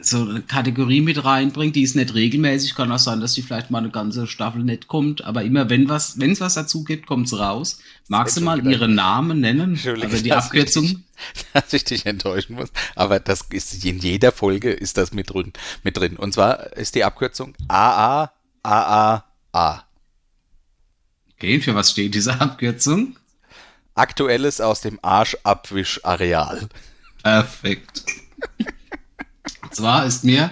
so 0.00 0.22
eine 0.22 0.40
Kategorie 0.40 1.02
mit 1.02 1.22
reinbringt, 1.24 1.76
die 1.76 1.82
ist 1.82 1.94
nicht 1.94 2.14
regelmäßig, 2.14 2.74
kann 2.74 2.90
auch 2.90 2.98
sein, 2.98 3.20
dass 3.20 3.34
die 3.34 3.42
vielleicht 3.42 3.70
mal 3.70 3.78
eine 3.78 3.90
ganze 3.90 4.26
Staffel 4.26 4.62
nicht 4.62 4.88
kommt, 4.88 5.24
aber 5.24 5.42
immer 5.42 5.68
wenn 5.68 5.90
was, 5.90 6.18
wenn 6.18 6.32
es 6.32 6.40
was 6.40 6.54
dazu 6.54 6.84
gibt, 6.84 7.06
kommt 7.06 7.26
es 7.26 7.38
raus. 7.38 7.78
Magst 8.08 8.38
du 8.38 8.40
mal 8.40 8.66
ihren 8.66 8.94
Namen 8.94 9.40
nennen? 9.40 9.78
Also 9.84 10.22
die 10.22 10.32
Abkürzung? 10.32 10.84
Ich 10.84 10.92
dich, 11.34 11.46
dass 11.52 11.72
ich 11.74 11.84
dich 11.84 12.06
enttäuschen 12.06 12.56
muss, 12.56 12.70
aber 12.94 13.20
das 13.20 13.42
ist 13.50 13.84
in 13.84 13.98
jeder 13.98 14.32
Folge 14.32 14.72
ist 14.72 14.96
das 14.96 15.12
mit 15.12 15.30
drin, 15.30 15.52
mit 15.82 15.98
drin. 15.98 16.16
Und 16.16 16.32
zwar 16.32 16.74
ist 16.74 16.94
die 16.94 17.04
Abkürzung 17.04 17.54
AA 17.68 18.32
AAA. 18.62 19.84
Okay, 21.34 21.60
für 21.60 21.74
was 21.74 21.90
steht 21.90 22.14
diese 22.14 22.40
Abkürzung? 22.40 23.16
Aktuelles 23.94 24.60
aus 24.60 24.80
dem 24.80 24.98
Arschabwischareal. 25.02 26.68
Perfekt. 27.22 28.04
Zwar 29.76 30.06
ist 30.06 30.24
mir 30.24 30.50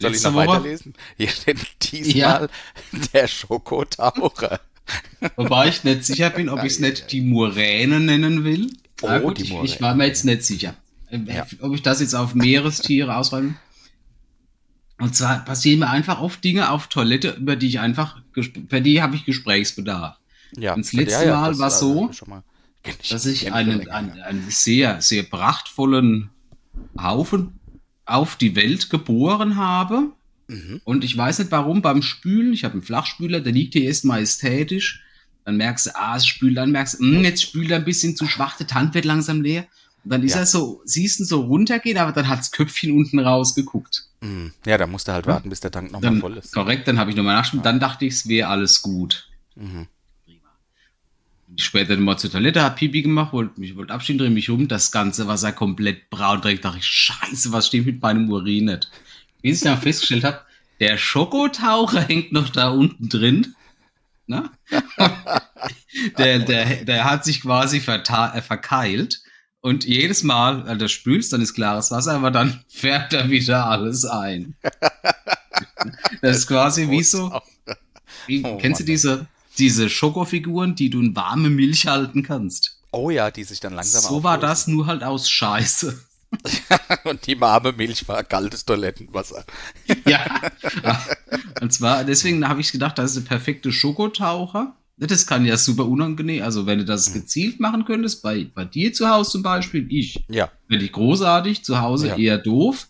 Soll 0.00 0.14
ich 0.14 0.22
noch 0.22 0.34
Woche, 0.34 0.46
weiterlesen? 0.48 0.94
Hier 1.16 1.28
steht 1.28 1.58
diesmal 1.92 2.48
der 3.12 3.26
Schokotaucher. 3.28 4.60
wobei 5.36 5.68
ich 5.68 5.84
nicht 5.84 6.04
sicher 6.04 6.30
bin, 6.30 6.48
ob 6.48 6.60
ich 6.60 6.72
es 6.74 6.78
nicht 6.78 7.12
die 7.12 7.20
Muräne 7.20 8.00
nennen 8.00 8.44
will. 8.44 8.70
Oh, 9.02 9.18
gut, 9.20 9.40
ich, 9.40 9.52
ich 9.62 9.80
war 9.80 9.94
mir 9.94 10.06
jetzt 10.06 10.24
nicht 10.24 10.42
sicher, 10.44 10.74
äh, 11.10 11.18
Ja. 11.26 11.46
ob 11.60 11.74
ich 11.74 11.82
das 11.82 12.00
jetzt 12.00 12.14
auf 12.14 12.34
Meerestiere 12.34 13.16
ausräume. 13.16 13.54
Und 14.98 15.14
zwar 15.14 15.44
passieren 15.44 15.80
mir 15.80 15.90
einfach 15.90 16.20
oft 16.20 16.42
Dinge 16.42 16.70
auf 16.70 16.88
Toilette, 16.88 17.30
über 17.30 17.54
die 17.54 17.68
ich 17.68 17.78
einfach, 17.80 18.20
für 18.68 18.80
die 18.80 19.00
habe 19.00 19.14
ich 19.14 19.24
Gesprächsbedarf. 19.24 20.16
Ja, 20.56 20.74
Und 20.74 20.84
das 20.84 20.92
letzte 20.92 21.26
Mal 21.30 21.50
das, 21.50 21.58
war 21.60 21.68
äh, 21.68 21.70
so, 21.70 22.10
mal- 22.26 22.42
dass 23.10 23.26
ich 23.26 23.52
einen, 23.52 23.88
einen, 23.90 24.16
ja. 24.16 24.24
einen 24.24 24.50
sehr, 24.50 25.00
sehr 25.00 25.22
prachtvollen 25.22 26.30
Haufen 27.00 27.57
auf 28.08 28.36
die 28.36 28.56
Welt 28.56 28.90
geboren 28.90 29.56
habe. 29.56 30.12
Mhm. 30.48 30.80
Und 30.84 31.04
ich 31.04 31.16
weiß 31.16 31.40
nicht 31.40 31.50
warum, 31.52 31.82
beim 31.82 32.02
Spülen, 32.02 32.52
ich 32.52 32.64
habe 32.64 32.72
einen 32.74 32.82
Flachspüler, 32.82 33.40
der 33.40 33.52
liegt 33.52 33.74
hier 33.74 33.84
erst 33.84 34.04
majestätisch. 34.04 35.02
Dann 35.44 35.56
merkst 35.56 35.86
du, 35.86 35.96
ah, 35.96 36.16
es 36.16 36.26
spült, 36.26 36.56
dann 36.56 36.70
merkst 36.72 36.94
du, 36.94 37.04
hm, 37.04 37.24
jetzt 37.24 37.42
spült 37.42 37.70
er 37.70 37.78
ein 37.78 37.84
bisschen 37.84 38.16
zu 38.16 38.26
schwach, 38.26 38.56
der 38.56 38.66
Tank 38.66 38.94
wird 38.94 39.04
langsam 39.04 39.40
leer. 39.42 39.66
Und 40.04 40.12
dann 40.12 40.22
ist 40.22 40.34
Ja. 40.34 40.40
er 40.40 40.46
so, 40.46 40.80
siehst 40.84 41.20
du, 41.20 41.24
so 41.24 41.40
runtergehen, 41.42 41.98
aber 41.98 42.12
dann 42.12 42.28
hat's 42.28 42.50
Köpfchen 42.50 42.92
unten 42.92 43.18
rausgeguckt. 43.18 44.04
Mhm. 44.20 44.52
Ja, 44.66 44.78
da 44.78 44.86
musst 44.86 45.08
du 45.08 45.12
halt 45.12 45.26
Ja. 45.26 45.32
warten, 45.34 45.48
bis 45.50 45.60
der 45.60 45.70
Tank 45.70 45.92
nochmal 45.92 46.16
voll 46.20 46.36
ist. 46.36 46.52
korrekt, 46.54 46.86
dann 46.88 46.98
habe 46.98 47.10
ich 47.10 47.16
nochmal 47.16 47.34
nachgespült, 47.36 47.64
dann 47.66 47.80
dachte 47.80 48.04
ich, 48.06 48.14
es 48.14 48.28
wäre 48.28 48.48
alles 48.48 48.80
gut. 48.82 49.28
Mhm. 49.56 49.86
Ich 51.58 51.64
später 51.64 51.96
mal 51.96 52.16
zur 52.16 52.30
Toilette, 52.30 52.62
hab 52.62 52.76
Pipi 52.76 53.02
gemacht, 53.02 53.32
wollte 53.32 53.58
mich 53.58 53.74
wollte 53.74 53.92
abschieden, 53.92 54.18
dreh 54.18 54.30
mich 54.30 54.48
um, 54.48 54.68
das 54.68 54.92
ganze 54.92 55.26
Wasser 55.26 55.50
komplett 55.50 56.08
braun 56.08 56.40
direkt 56.40 56.64
dachte 56.64 56.78
ich, 56.78 56.86
scheiße, 56.86 57.50
was 57.50 57.66
steht 57.66 57.84
mit 57.84 58.00
meinem 58.00 58.30
Urin 58.30 58.66
nicht? 58.66 58.88
Wie 59.42 59.50
ich 59.50 59.60
dann 59.60 59.80
festgestellt 59.80 60.22
habe, 60.22 60.40
der 60.78 60.96
Schokotaucher 60.96 62.02
hängt 62.02 62.30
noch 62.30 62.48
da 62.50 62.68
unten 62.68 63.08
drin. 63.08 63.56
Na? 64.28 64.52
der, 66.18 66.38
der, 66.38 66.84
der 66.84 67.04
hat 67.04 67.24
sich 67.24 67.40
quasi 67.40 67.78
äh, 67.78 68.40
verkeilt. 68.40 69.20
Und 69.60 69.84
jedes 69.84 70.22
Mal, 70.22 70.64
wenn 70.64 70.78
du 70.78 70.88
spülst, 70.88 71.32
dann 71.32 71.42
ist 71.42 71.54
klares 71.54 71.90
Wasser, 71.90 72.12
aber 72.12 72.30
dann 72.30 72.62
färbt 72.68 73.14
er 73.14 73.30
wieder 73.30 73.66
alles 73.66 74.04
ein. 74.04 74.54
Das 76.20 76.36
ist 76.36 76.46
quasi 76.46 76.90
wie 76.90 77.02
so, 77.02 77.40
wie, 78.26 78.44
Oh 78.44 78.58
kennst 78.58 78.80
du 78.80 78.84
Mann, 78.84 78.86
diese, 78.86 79.26
diese 79.58 79.88
Schokofiguren, 79.90 80.74
die 80.74 80.90
du 80.90 81.00
in 81.00 81.14
warme 81.16 81.50
Milch 81.50 81.86
halten 81.86 82.22
kannst? 82.22 82.78
Oh 82.92 83.10
ja, 83.10 83.30
die 83.30 83.44
sich 83.44 83.60
dann 83.60 83.74
langsam 83.74 84.02
so 84.02 84.22
war 84.22 84.38
das 84.38 84.66
nur 84.66 84.86
halt 84.86 85.02
aus 85.02 85.28
Scheiße. 85.28 86.00
Und 87.04 87.26
die 87.26 87.40
warme 87.40 87.72
Milch 87.72 88.06
war 88.08 88.22
kaltes 88.24 88.64
Toilettenwasser. 88.64 89.44
ja. 90.06 90.24
Und 91.60 91.72
zwar, 91.72 92.04
deswegen 92.04 92.46
habe 92.48 92.60
ich 92.60 92.70
gedacht, 92.72 92.98
das 92.98 93.12
ist 93.16 93.24
der 93.24 93.28
perfekte 93.28 93.72
Schokotaucher. 93.72 94.74
Das 94.96 95.26
kann 95.26 95.44
ja 95.46 95.56
super 95.56 95.86
unangenehm, 95.86 96.42
also 96.42 96.66
wenn 96.66 96.78
du 96.78 96.84
das 96.84 97.12
gezielt 97.12 97.60
machen 97.60 97.84
könntest, 97.84 98.20
bei, 98.20 98.48
bei 98.52 98.64
dir 98.64 98.92
zu 98.92 99.08
Hause 99.08 99.30
zum 99.30 99.42
Beispiel, 99.44 99.86
ich, 99.90 100.24
Ja, 100.28 100.50
finde 100.68 100.84
ich 100.86 100.92
großartig, 100.92 101.62
zu 101.64 101.80
Hause 101.80 102.08
Ja. 102.08 102.16
eher 102.16 102.38
doof. 102.38 102.88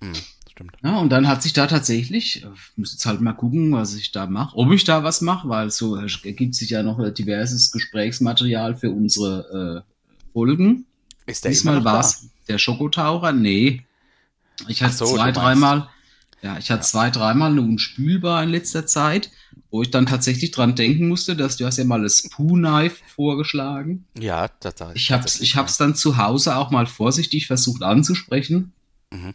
mhm. 0.00 0.14
Stimmt. 0.60 0.76
Ja, 0.82 0.98
und 0.98 1.10
dann 1.10 1.28
hat 1.28 1.42
sich 1.42 1.52
da 1.52 1.66
tatsächlich, 1.66 2.36
ich 2.36 2.76
muss 2.76 2.92
jetzt 2.92 3.06
halt 3.06 3.20
mal 3.20 3.32
gucken, 3.32 3.72
was 3.72 3.94
ich 3.94 4.12
da 4.12 4.26
mache, 4.26 4.56
ob 4.56 4.70
ich 4.72 4.84
da 4.84 5.02
was 5.02 5.20
mache, 5.20 5.48
weil 5.48 5.70
so 5.70 5.96
ergibt 5.96 6.54
sich 6.54 6.70
ja 6.70 6.82
noch 6.82 6.98
diverses 7.12 7.70
Gesprächsmaterial 7.72 8.76
für 8.76 8.90
unsere 8.90 9.84
äh, 9.86 10.32
Folgen. 10.32 10.86
Ist 11.26 11.44
der 11.44 11.52
Diesmal 11.52 11.84
war 11.84 12.00
es 12.00 12.28
der 12.48 12.58
Schokotaucher. 12.58 13.32
Nee. 13.32 13.82
Ich 14.68 14.82
hatte 14.82 14.94
so, 14.94 15.06
zwei, 15.06 15.32
dreimal, 15.32 15.88
ja, 16.42 16.58
ich 16.58 16.70
hatte 16.70 16.82
zwei, 16.82 17.10
dreimal 17.10 17.52
eine 17.52 17.62
unspülbar 17.62 18.42
in 18.42 18.50
letzter 18.50 18.86
Zeit, 18.86 19.30
wo 19.70 19.82
ich 19.82 19.90
dann 19.90 20.06
tatsächlich 20.06 20.50
dran 20.50 20.74
denken 20.74 21.08
musste, 21.08 21.36
dass 21.36 21.56
du 21.56 21.64
hast 21.64 21.78
ja 21.78 21.84
mal 21.84 22.02
das 22.02 22.28
Poo-Knife 22.28 22.96
vorgeschlagen. 23.14 24.04
Ja, 24.18 24.48
das 24.60 24.74
Ich 24.94 25.12
hab's, 25.12 25.40
ich 25.40 25.56
hab's 25.56 25.78
dann 25.78 25.94
zu 25.94 26.16
Hause 26.18 26.56
auch 26.56 26.70
mal 26.70 26.86
vorsichtig 26.86 27.46
versucht 27.46 27.82
anzusprechen. 27.82 28.72
Mhm. 29.12 29.34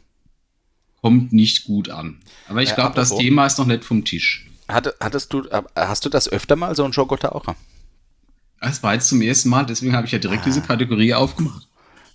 Kommt 1.05 1.31
nicht 1.33 1.65
gut 1.65 1.89
an. 1.91 2.17
Aber 2.47 2.63
ich 2.63 2.69
Ja, 2.69 2.75
glaube, 2.75 2.95
das. 2.95 3.15
Thema 3.15 3.45
ist 3.45 3.59
noch 3.59 3.67
nicht 3.67 3.85
vom 3.85 4.03
Tisch. 4.03 4.47
Hatte, 4.67 4.95
hattest 4.99 5.31
du, 5.31 5.43
äh, 5.49 5.61
hast 5.75 6.03
du 6.03 6.09
das 6.09 6.27
öfter 6.27 6.55
mal, 6.55 6.75
so 6.75 6.83
ein 6.83 6.93
Schokotaucher? 6.93 7.55
Das 8.59 8.81
war 8.81 8.95
jetzt 8.95 9.07
zum 9.09 9.21
ersten 9.21 9.49
Mal, 9.49 9.67
deswegen 9.67 9.95
habe 9.95 10.07
ich 10.07 10.13
ja 10.13 10.17
direkt 10.17 10.41
Ah. 10.41 10.45
diese 10.45 10.61
Kategorie 10.63 11.13
aufgemacht. 11.13 11.67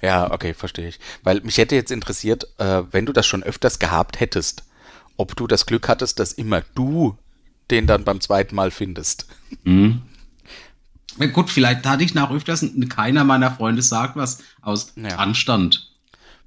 Ja, 0.03 0.32
okay, 0.32 0.55
verstehe 0.55 0.88
ich. 0.88 0.99
Weil 1.22 1.41
mich 1.43 1.59
hätte 1.59 1.76
jetzt 1.76 1.93
interessiert, 1.93 2.49
äh, 2.59 2.82
wenn 2.91 3.07
du 3.07 3.12
das 3.12 3.28
schon 3.28 3.45
öfters 3.45 3.78
gehabt 3.78 4.18
hättest, 4.18 4.64
ob 5.16 5.36
du 5.36 5.47
das 5.47 5.66
Glück 5.66 5.86
hattest, 5.88 6.18
dass 6.18 6.32
immer 6.32 6.62
du 6.74 7.16
den 7.70 7.86
dann 7.86 8.03
beim 8.03 8.20
zweiten 8.20 8.57
Mal 8.57 8.72
findest. 8.72 9.28
Mhm. 9.62 10.03
Ja, 11.20 11.26
gut, 11.28 11.49
vielleicht 11.49 11.86
hatte 11.86 12.03
ich 12.03 12.14
nach 12.14 12.32
öfters, 12.32 12.66
keiner 12.88 13.22
meiner 13.22 13.53
Freunde 13.53 13.82
sagt 13.82 14.16
was 14.16 14.38
aus 14.62 14.95
Ja. 14.97 15.11
Anstand. 15.18 15.93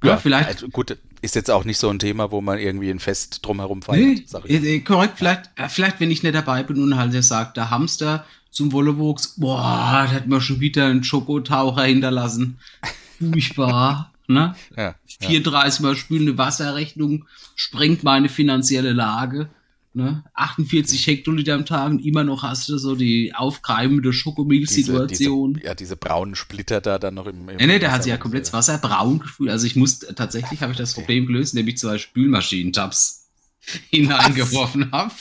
Ja, 0.04 0.18
vielleicht. 0.18 0.50
Also 0.50 0.68
gut, 0.68 0.98
ist 1.24 1.36
jetzt 1.36 1.50
auch 1.50 1.66
nicht 1.66 1.78
so 1.78 1.90
ein 1.90 2.00
Thema, 2.00 2.32
wo 2.32 2.42
man 2.42 2.60
irgendwie 2.60 2.90
ein 2.92 3.00
Fest 3.00 3.40
drumherum 3.46 3.80
Nee, 3.80 3.86
feiert. 4.18 4.30
sag 4.30 4.46
ich. 4.46 4.52
äh, 4.64 4.76
äh, 4.76 4.80
korrekt, 4.82 5.14
vielleicht, 5.18 5.50
äh, 5.56 5.70
vielleicht, 5.70 6.00
wenn 6.00 6.12
ich 6.12 6.22
nicht 6.22 6.36
dabei 6.36 6.64
bin 6.64 6.82
und 6.84 6.98
halt 6.98 7.14
der 7.14 7.24
sagt, 7.24 7.58
der 7.58 7.70
Hamster 7.70 8.26
zum 8.52 8.72
Wollewuchs, 8.72 9.36
boah, 9.38 10.06
der 10.08 10.16
hat 10.18 10.28
mir 10.28 10.42
schon 10.42 10.60
wieder 10.60 10.86
einen 10.86 11.04
Schokotaucher 11.04 11.84
hinterlassen. 11.86 12.60
Furchtbar, 13.20 14.12
ne? 14.28 14.56
Ja, 14.78 14.84
ja. 14.84 14.96
34 15.28 15.80
Mal 15.82 15.96
spülende 15.96 16.38
Wasserrechnung 16.38 17.26
sprengt 17.56 18.04
meine 18.04 18.30
finanzielle 18.30 18.92
Lage. 18.94 19.50
Ne? 19.96 20.24
48 20.34 21.06
Hektoliter 21.06 21.54
am 21.54 21.68
Tag 21.68 21.92
und 21.92 22.00
immer 22.00 22.24
noch 22.24 22.42
hast 22.42 22.68
du 22.68 22.80
so 22.80 22.96
die 22.96 23.34
aufkeimende 23.36 24.12
Schokomilch-Situation. 24.12 25.62
ja, 25.64 25.76
diese 25.76 25.96
braunen 25.96 26.34
Splitter 26.34 26.82
da 26.82 26.98
dann 26.98 27.14
noch 27.14 27.28
im. 27.28 27.48
im 27.48 27.58
Nee, 27.58 27.68
nee, 27.68 27.78
der 27.80 27.92
hat 27.92 28.02
sich 28.04 28.10
ja 28.10 28.18
komplett 28.18 28.46
das 28.46 28.54
Wasser 28.54 28.80
braun 28.80 29.20
gespült. 29.20 29.52
Also 29.52 29.68
ich 29.68 29.76
muss 29.76 30.00
tatsächlich 30.00 30.62
habe 30.62 30.72
ich 30.72 30.80
das 30.80 30.96
Problem 30.96 31.28
gelöst, 31.28 31.54
indem 31.54 31.68
ich 31.68 31.78
zwei 31.78 32.00
Spülmaschinentabs 32.00 33.28
hineingeworfen 33.92 34.92
habe 34.92 35.14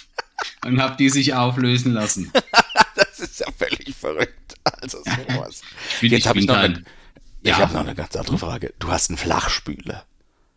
und 0.65 0.81
habe 0.81 0.97
die 0.97 1.11
sich 1.11 1.35
auflösen 1.35 1.93
lassen. 1.93 2.33
Das 2.95 3.21
ist 3.21 3.41
ja 3.41 3.47
völlig 3.57 3.95
verrückt. 3.95 4.55
Also 4.65 4.99
sowas. 4.99 5.63
Jetzt 6.01 6.13
ich 6.13 6.27
habe 6.27 6.41
ich 6.41 6.47
noch 6.47 6.57
eine, 6.57 6.83
Ja. 7.43 7.53
ich 7.53 7.57
habe 7.57 7.73
noch 7.73 7.81
eine 7.81 7.95
ganz 7.95 8.15
andere 8.17 8.37
Frage. 8.39 8.75
Du 8.79 8.89
hast 8.89 9.11
einen 9.11 9.17
Flachspüler. 9.17 10.05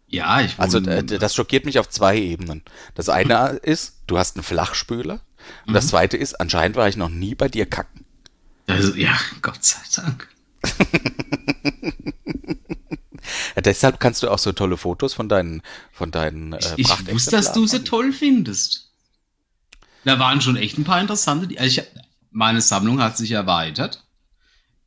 Ja, 0.07 0.41
ich 0.41 0.53
Also 0.57 0.79
äh, 0.79 1.03
das 1.03 1.33
schockiert 1.35 1.65
mich 1.65 1.79
auf 1.79 1.89
zwei 1.89 2.17
Ebenen. 2.17 2.63
Das 2.93 3.07
eine 3.09 3.59
ist, 3.63 3.94
du 4.07 4.17
hast 4.17 4.35
einen 4.35 4.43
Flachspüler. 4.43 5.21
Und 5.65 5.71
Mhm. 5.71 5.73
das 5.73 5.87
zweite 5.87 6.17
ist, 6.17 6.35
anscheinend 6.39 6.75
war 6.77 6.87
ich 6.87 6.97
noch 6.97 7.09
nie 7.09 7.35
bei 7.35 7.47
dir 7.47 7.65
kacken. 7.65 8.05
also, 8.67 8.95
ja, 8.95 9.15
Gott 9.41 9.63
sei 9.63 9.77
Dank. 10.01 10.27
Ja, 13.55 13.61
deshalb 13.61 13.99
kannst 13.99 14.21
du 14.23 14.29
auch 14.29 14.37
so 14.39 14.51
tolle 14.51 14.77
Fotos 14.77 15.13
von 15.13 15.27
deinen, 15.29 15.61
von 15.91 16.11
deinen 16.11 16.53
äh, 16.53 16.59
Ich 16.77 16.89
wusste, 17.11 17.31
dass 17.31 17.53
du 17.53 17.65
sie 17.65 17.83
toll 17.83 18.11
findest. 18.11 18.91
Da 20.03 20.19
waren 20.19 20.41
schon 20.41 20.57
echt 20.57 20.77
ein 20.77 20.83
paar 20.83 21.01
interessante. 21.01 21.47
Also 21.59 21.81
ich, 21.81 21.87
meine 22.31 22.61
Sammlung 22.61 23.01
hat 23.01 23.17
sich 23.17 23.31
erweitert. 23.31 24.03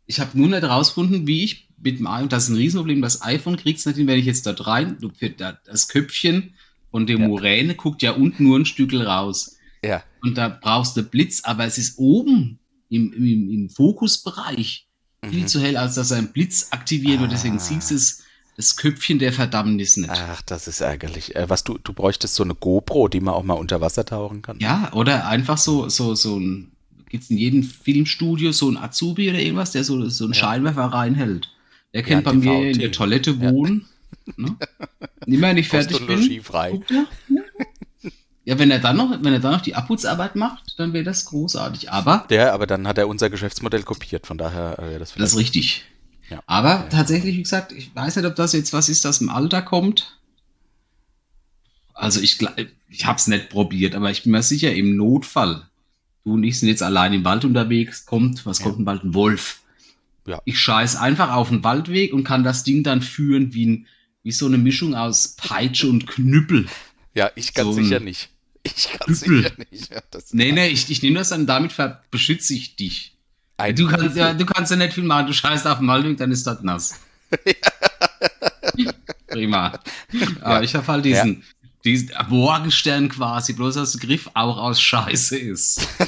Ich 0.06 0.20
habe 0.20 0.38
nur 0.38 0.48
nicht 0.48 0.62
herausgefunden, 0.62 1.26
wie 1.26 1.44
ich 1.44 1.68
mit 1.78 1.98
dem 1.98 2.06
iPhone, 2.06 2.28
das 2.28 2.44
ist 2.44 2.48
ein 2.50 2.56
Riesenproblem, 2.56 3.02
das 3.02 3.22
iPhone 3.22 3.56
kriegst 3.56 3.84
du 3.84 3.90
nicht 3.90 3.96
hin, 3.98 4.06
wenn 4.06 4.18
ich 4.18 4.26
jetzt 4.26 4.46
dort 4.46 4.66
rein, 4.66 4.96
da- 5.36 5.58
das 5.64 5.88
Köpfchen 5.88 6.54
von 6.90 7.06
der 7.06 7.18
Ja. 7.18 7.26
Muräne 7.28 7.74
guckt 7.74 8.02
ja 8.02 8.12
unten 8.12 8.44
nur 8.44 8.58
ein 8.58 8.64
Stückel 8.66 9.02
raus. 9.02 9.56
Ja, 9.84 10.02
Und 10.22 10.36
da 10.36 10.48
brauchst 10.48 10.96
du 10.96 11.02
Blitz, 11.02 11.42
aber 11.44 11.64
es 11.64 11.78
ist 11.78 11.98
oben 11.98 12.58
im, 12.90 13.12
im, 13.12 13.50
im 13.50 13.70
Fokusbereich 13.70 14.86
viel 15.30 15.46
zu 15.46 15.60
hell, 15.60 15.76
als 15.76 15.94
dass 15.94 16.10
er 16.10 16.18
einen 16.18 16.32
Blitz 16.32 16.68
aktiviert 16.70 17.20
wird. 17.20 17.32
Deswegen 17.32 17.54
Mhm. 17.54 17.60
Ah. 17.60 17.64
siehst 17.64 17.90
du 17.90 17.94
es, 17.94 18.22
das 18.56 18.76
Köpfchen 18.76 19.20
der 19.20 19.32
Verdammnis 19.32 19.96
nicht. 19.96 20.10
ach, 20.10 20.42
das 20.42 20.66
ist 20.66 20.80
ärgerlich. 20.80 21.36
Äh, 21.36 21.48
was 21.48 21.62
du, 21.62 21.78
du 21.78 21.92
bräuchtest 21.92 22.34
so 22.34 22.42
eine 22.42 22.56
GoPro, 22.56 23.06
die 23.06 23.20
man 23.20 23.34
auch 23.34 23.44
mal 23.44 23.54
unter 23.54 23.80
Wasser 23.80 24.04
tauchen 24.04 24.42
kann. 24.42 24.58
Ja, 24.58 24.92
oder 24.94 25.28
einfach 25.28 25.58
so, 25.58 25.88
so, 25.88 26.16
so 26.16 26.38
ein, 26.40 26.72
gibt's 27.08 27.30
in 27.30 27.38
jedem 27.38 27.62
Filmstudio 27.62 28.50
so 28.50 28.68
ein 28.68 28.76
Azubi 28.76 29.30
oder 29.30 29.38
irgendwas, 29.38 29.70
der 29.72 29.84
so, 29.84 30.08
so 30.08 30.24
einen 30.24 30.32
Ja. 30.32 30.40
Scheinwerfer 30.40 30.86
reinhält. 30.86 31.48
Der 31.94 32.02
kennt 32.02 32.26
Ja, 32.26 32.32
bei 32.32 32.36
mir 32.36 32.70
in 32.72 32.78
der 32.80 32.90
Toilette 32.90 33.30
Ja. 33.40 33.52
Ne? 34.36 34.56
Immer 35.26 35.48
wenn 35.48 35.56
ich 35.58 35.68
fertig 35.68 36.06
bin. 36.06 36.20
Er. 36.30 37.06
Ja, 38.44 38.58
wenn 38.58 38.70
er 38.70 38.78
dann 38.78 38.96
noch, 38.96 39.10
wenn 39.22 39.32
er 39.32 39.40
dann 39.40 39.52
noch 39.52 39.60
die 39.60 39.74
Abputzarbeit 39.74 40.34
macht, 40.36 40.78
dann 40.78 40.92
wäre 40.92 41.04
das 41.04 41.26
großartig. 41.26 41.90
Aber 41.92 42.26
Ja, 42.30 42.52
aber 42.54 42.66
dann 42.66 42.86
hat 42.88 42.96
er 42.98 43.06
unser 43.08 43.28
Geschäftsmodell 43.30 43.82
kopiert, 43.82 44.26
von 44.26 44.38
daher 44.38 44.78
äh, 44.78 44.82
wäre 44.90 44.98
das 44.98 45.14
das 45.14 45.32
ist 45.32 45.38
richtig. 45.38 45.84
Ja. 46.30 46.42
Aber 46.46 46.88
tatsächlich, 46.88 47.36
wie 47.36 47.42
gesagt, 47.42 47.72
ich 47.72 47.94
weiß 47.94 48.16
nicht, 48.16 48.24
ob 48.26 48.36
das 48.36 48.52
jetzt 48.54 48.72
was 48.72 48.88
ist, 48.88 49.04
das 49.04 49.20
im 49.20 49.28
Alter 49.28 49.60
kommt. 49.62 50.18
Also 51.94 52.20
ich, 52.20 52.32
gla- 52.34 52.54
ich 52.88 53.06
habe 53.06 53.16
es 53.18 53.26
nicht 53.26 53.48
probiert, 53.50 53.94
aber 53.94 54.10
ich 54.10 54.22
bin 54.22 54.32
mir 54.32 54.42
sicher, 54.42 54.72
im 54.72 54.96
Notfall, 54.96 55.66
du 56.24 56.34
und 56.34 56.44
ich 56.44 56.58
sind 56.60 56.68
jetzt 56.68 56.82
allein 56.82 57.12
im 57.12 57.24
Wald 57.24 57.44
unterwegs, 57.44 58.06
kommt, 58.06 58.46
was 58.46 58.60
Ja. 58.60 58.64
kommt 58.66 58.78
im 58.78 58.86
Wald? 58.86 59.04
Ein 59.04 59.14
Wolf. 59.14 59.62
Ja. 60.26 60.40
Ich 60.44 60.58
scheiß 60.58 60.96
einfach 60.96 61.32
auf 61.32 61.48
den 61.48 61.64
Waldweg 61.64 62.12
und 62.12 62.24
kann 62.24 62.44
das 62.44 62.62
Ding 62.64 62.82
dann 62.82 63.00
führen 63.02 63.52
wie 63.54 63.66
ein, 63.66 63.86
wie 64.28 64.32
so 64.32 64.44
eine 64.44 64.58
Mischung 64.58 64.94
aus 64.94 65.36
Peitsche 65.38 65.88
und 65.88 66.06
Knüppel. 66.06 66.66
Ja, 67.14 67.30
ich 67.34 67.54
ganz 67.54 67.74
So 67.74 67.82
sicher 67.82 67.98
nicht. 67.98 68.28
Ich 68.62 68.90
ganz 68.98 69.22
Knüppel. 69.22 69.44
sicher 69.44 69.54
nicht. 69.70 69.90
Ja, 69.90 70.02
Nee, 70.32 70.52
nee, 70.52 70.68
ich, 70.68 70.90
ich 70.90 71.02
nehme 71.02 71.18
das 71.18 71.30
dann, 71.30 71.46
damit 71.46 71.74
beschütze 72.10 72.52
ich 72.52 72.76
dich. 72.76 73.16
ein 73.56 73.74
Du 73.74 73.88
kannst, 73.88 74.14
ja, 74.16 74.34
du 74.34 74.44
kannst 74.44 74.70
ja 74.70 74.76
nicht 74.76 74.92
viel 74.92 75.04
machen, 75.04 75.28
du 75.28 75.32
scheißt 75.32 75.66
auf 75.66 75.80
Malwing, 75.80 76.16
dann 76.16 76.30
ist 76.30 76.46
das 76.46 76.60
nass. 76.62 77.00
Prima. 79.28 79.80
Aber 80.42 80.62
ich 80.62 80.74
habe 80.74 80.86
halt 80.86 81.06
diesen, 81.06 81.42
diesen 81.86 82.10
Morgenstern 82.28 83.08
quasi, 83.08 83.54
bloß 83.54 83.76
dass 83.76 83.92
der 83.92 84.06
Griff 84.06 84.28
auch 84.34 84.58
aus 84.58 84.78
Scheiße 84.80 85.38
ist. 85.38 85.88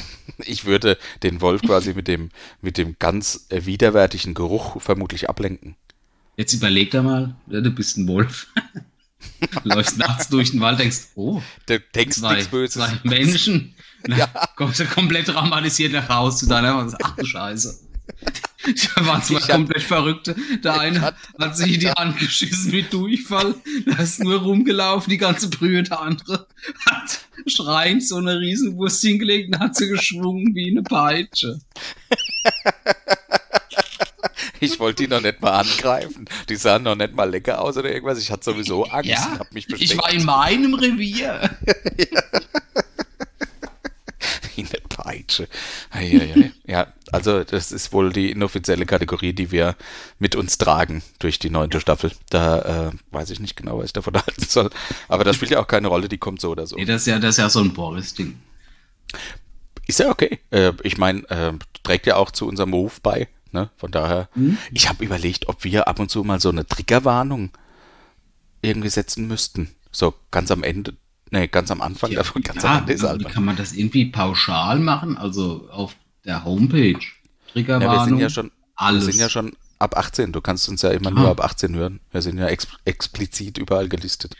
Ich 0.46 0.64
würde 0.64 0.96
den 1.22 1.42
Wolf 1.42 1.60
quasi 1.60 1.92
mit 1.92 2.08
dem, 2.08 2.30
mit 2.62 2.78
dem 2.78 2.96
ganz 2.98 3.46
widerwärtigen 3.50 4.32
Geruch 4.32 4.80
vermutlich 4.80 5.28
ablenken. 5.28 5.76
Jetzt 6.40 6.54
überleg 6.54 6.90
dir 6.90 7.02
mal, 7.02 7.34
ja, 7.50 7.60
du 7.60 7.70
bist 7.70 7.98
ein 7.98 8.08
Wolf. 8.08 8.46
Läufst 9.64 9.98
nachts 9.98 10.28
durch 10.30 10.52
den 10.52 10.60
Wald, 10.62 10.78
denkst, 10.78 11.08
oh, 11.14 11.42
Du 11.66 11.78
denkst 11.94 12.16
zwei, 12.16 12.36
nichts 12.36 12.48
Böses. 12.50 12.74
zwei 12.82 12.98
Menschen. 13.04 13.74
Na, 14.06 14.16
Ja. 14.16 14.26
Kommst 14.56 14.80
du 14.80 14.86
komplett 14.86 15.26
traumatisiert 15.26 15.92
nach 15.92 16.08
Hause 16.08 16.38
zu 16.38 16.46
deiner 16.46 16.88
sagst, 16.88 17.04
ach 17.04 17.16
du 17.16 17.26
Scheiße. 17.26 17.80
Da 18.96 19.06
waren 19.06 19.22
zwei 19.22 19.40
komplett 19.40 19.82
Verrückte. 19.82 20.34
Der 20.64 20.80
eine 20.80 21.02
hat- 21.02 21.16
hat 21.38 21.58
sich 21.58 21.74
in 21.74 21.80
die 21.80 21.90
Hand 21.90 22.18
geschissen 22.18 22.70
mit 22.70 22.90
Durchfall. 22.90 23.54
Da 23.84 23.96
ist 24.02 24.24
nur 24.24 24.40
rumgelaufen, 24.40 25.10
die 25.10 25.18
ganze 25.18 25.50
Brühe. 25.50 25.82
Der 25.82 26.00
andere 26.00 26.46
hat 26.86 27.20
schreiend 27.46 28.02
so 28.08 28.16
eine 28.16 28.40
Riesenwurst 28.40 29.02
hingelegt 29.02 29.54
und 29.54 29.60
hat 29.60 29.76
sie 29.76 29.88
geschwungen 29.88 30.54
wie 30.54 30.70
eine 30.70 30.82
Peitsche. 30.82 31.60
Ich 34.60 34.78
wollte 34.78 35.04
die 35.04 35.08
noch 35.08 35.20
nicht 35.22 35.40
mal 35.40 35.60
angreifen. 35.60 36.28
Die 36.48 36.56
sahen 36.56 36.82
noch 36.82 36.94
nicht 36.94 37.14
mal 37.14 37.28
lecker 37.28 37.60
aus 37.60 37.76
oder 37.76 37.90
irgendwas. 37.90 38.18
Ich 38.18 38.30
hatte 38.30 38.44
sowieso 38.44 38.84
Angst 38.84 39.10
und 39.10 39.38
hab 39.38 39.52
mich 39.52 39.68
ich 39.68 39.96
war 39.96 40.10
in 40.12 40.24
meinem 40.24 40.74
Revier. 40.74 41.50
Wie 44.54 44.62
eine 44.62 44.80
Peitsche. 44.88 45.48
Ja, 46.66 46.92
also 47.10 47.42
das 47.42 47.72
ist 47.72 47.92
wohl 47.92 48.12
die 48.12 48.30
inoffizielle 48.30 48.84
Kategorie, 48.86 49.32
die 49.32 49.50
wir 49.50 49.76
mit 50.18 50.36
uns 50.36 50.58
tragen 50.58 51.02
durch 51.18 51.38
die 51.38 51.50
neunte 51.50 51.80
Staffel. 51.80 52.12
Da 52.28 52.88
äh, 52.88 52.92
weiß 53.10 53.30
ich 53.30 53.40
nicht 53.40 53.56
genau, 53.56 53.78
was 53.78 53.86
ich 53.86 53.92
davon 53.94 54.14
halten 54.16 54.44
soll. 54.46 54.70
Aber 55.08 55.24
das 55.24 55.36
spielt 55.36 55.50
ja 55.52 55.60
auch 55.60 55.66
keine 55.68 55.88
Rolle, 55.88 56.08
die 56.08 56.18
kommt 56.18 56.40
so 56.40 56.50
oder 56.50 56.66
so. 56.66 56.76
Nee, 56.76 56.84
das 56.84 57.02
ist 57.02 57.06
ja, 57.06 57.18
das 57.18 57.30
ist 57.30 57.38
ja 57.38 57.48
so 57.48 57.60
ein 57.60 57.72
Boris-Ding. 57.72 58.38
Ist 59.86 59.98
ja 59.98 60.10
okay. 60.10 60.38
Äh, 60.50 60.72
ich 60.82 60.98
meine, 60.98 61.28
äh, 61.30 61.52
trägt 61.82 62.06
ja 62.06 62.16
auch 62.16 62.30
zu 62.30 62.46
unserem 62.46 62.70
Move 62.70 62.92
bei. 63.02 63.28
Ne? 63.52 63.70
Von 63.76 63.90
daher, 63.90 64.28
ich 64.72 64.88
habe 64.88 65.04
überlegt, 65.04 65.48
ob 65.48 65.64
wir 65.64 65.88
ab 65.88 65.98
und 65.98 66.10
zu 66.10 66.22
mal 66.24 66.40
so 66.40 66.50
eine 66.50 66.66
Triggerwarnung 66.66 67.50
irgendwie 68.62 68.88
setzen 68.90 69.26
müssten. 69.26 69.70
So 69.90 70.14
ganz 70.30 70.50
am 70.50 70.62
Ende, 70.62 70.94
nee, 71.30 71.48
ganz 71.48 71.70
am 71.70 71.80
Anfang, 71.80 72.12
davon 72.12 72.42
ganz 72.42 72.64
am 72.64 72.70
Ja, 72.72 72.78
Ende 72.78 72.92
ist 72.92 73.02
wie 73.02 73.06
albern. 73.06 73.32
kann 73.32 73.44
man 73.44 73.56
das 73.56 73.72
irgendwie 73.72 74.06
pauschal 74.06 74.78
machen? 74.78 75.16
Also 75.18 75.68
auf 75.70 75.96
der 76.24 76.44
Homepage. 76.44 76.92
Ja, 77.00 77.52
Triggerwarnung. 77.52 77.92
wir 77.96 78.04
sind 78.04 78.18
ja 78.18 78.30
schon, 78.30 78.50
alles. 78.76 79.06
wir 79.06 79.12
sind 79.12 79.20
ja 79.22 79.28
schon 79.28 79.56
ab 79.78 79.96
18. 79.96 80.30
Du 80.32 80.40
kannst 80.40 80.68
uns 80.68 80.82
ja 80.82 80.90
immer 80.90 81.08
Ah. 81.08 81.12
nur 81.14 81.28
ab 81.28 81.40
18 81.42 81.74
hören. 81.74 82.00
Wir 82.12 82.22
sind 82.22 82.38
ja 82.38 82.46
ex 82.46 82.68
explizit 82.84 83.58
überall 83.58 83.88
gelistet. 83.88 84.36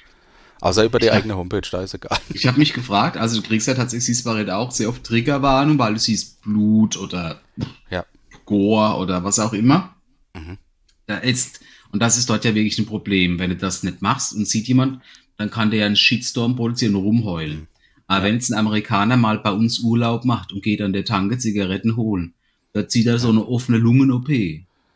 Außer 0.61 0.85
über 0.85 0.99
die 0.99 1.07
Ja. 1.07 1.15
eigene 1.15 1.37
Homepage, 1.37 1.63
da 1.71 1.81
ist 1.81 1.95
egal. 1.95 2.19
Ich 2.35 2.47
habe 2.47 2.59
mich 2.59 2.75
gefragt, 2.75 3.17
also 3.17 3.41
du 3.41 3.49
kriegst 3.49 3.67
ja 3.67 3.73
tatsächlich, 3.75 4.25
Red 4.27 4.51
auch 4.51 4.71
sehr 4.71 4.91
oft 4.91 5.03
Triggerwarnung, 5.03 5.79
weil 5.79 5.95
du 5.95 5.99
siehst 6.01 6.43
Blut 6.43 6.99
oder 6.99 7.41
Ja. 7.89 8.05
Gore 8.51 8.97
oder 8.97 9.23
was 9.23 9.39
auch 9.39 9.53
immer. 9.53 9.95
Mhm. 10.35 10.59
Da 11.07 11.19
ist, 11.19 11.61
und 11.93 12.03
das 12.03 12.19
ist 12.19 12.29
dort 12.29 12.45
ja 12.45 12.55
wirklich 12.55 12.79
ein 12.81 12.87
Problem. 12.87 13.39
Wenn 13.39 13.51
du 13.51 13.57
das 13.57 13.85
nicht 13.85 14.03
machst 14.03 14.35
und 14.35 14.47
sieht 14.47 14.67
jemand, 14.67 15.01
dann 15.37 15.51
kann 15.51 15.71
der 15.71 15.81
ja 15.81 15.87
einen 15.87 15.97
Shitstorm 15.97 16.57
produzieren 16.57 16.97
und 16.97 17.05
rumheulen. 17.05 17.69
Aber 18.09 18.25
wenn 18.25 18.35
jetzt 18.35 18.51
ein 18.51 18.59
Amerikaner 18.59 19.17
mal 19.17 19.39
bei 19.39 19.53
uns 19.53 19.79
Urlaub 19.79 20.25
macht 20.25 20.53
und 20.53 20.65
geht 20.65 20.83
an 20.83 20.93
der 20.93 21.05
Tanke 21.05 21.39
Zigaretten 21.39 21.97
holen, 21.97 22.35
da 22.73 22.89
zieht 22.89 23.07
er 23.07 23.21
so 23.21 23.29
eine 23.29 23.47
offene 23.47 23.79
Lungen-OP. 23.79 24.29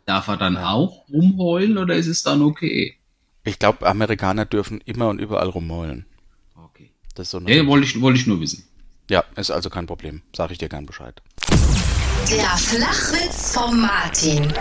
Darf 0.04 0.26
er 0.26 0.36
dann 0.36 0.56
auch 0.56 1.08
rumheulen 1.08 1.78
oder 1.78 1.94
ist 1.94 2.08
es 2.08 2.24
dann 2.24 2.42
okay? 2.42 2.96
Ich 3.44 3.60
glaube, 3.60 3.86
Amerikaner 3.86 4.46
dürfen 4.46 4.80
immer 4.84 5.08
und 5.08 5.20
überall 5.20 5.48
rumheulen. 5.48 6.06
Okay. 6.56 6.90
Das 7.14 7.28
ist 7.28 7.30
so 7.30 7.40
wollte 7.40 7.86
ich, 7.86 8.00
wollte 8.00 8.18
ich 8.18 8.26
nur 8.26 8.40
wissen. 8.40 8.64
ja, 9.08 9.22
ist 9.36 9.52
also 9.52 9.70
kein 9.70 9.86
Problem. 9.86 10.22
Sag 10.34 10.50
ich 10.50 10.58
dir 10.58 10.68
gern 10.68 10.86
Bescheid. 10.86 11.22
Der 12.30 12.56
Flachwitz 12.56 13.52
vom 13.54 13.80
Martin. 13.80 14.52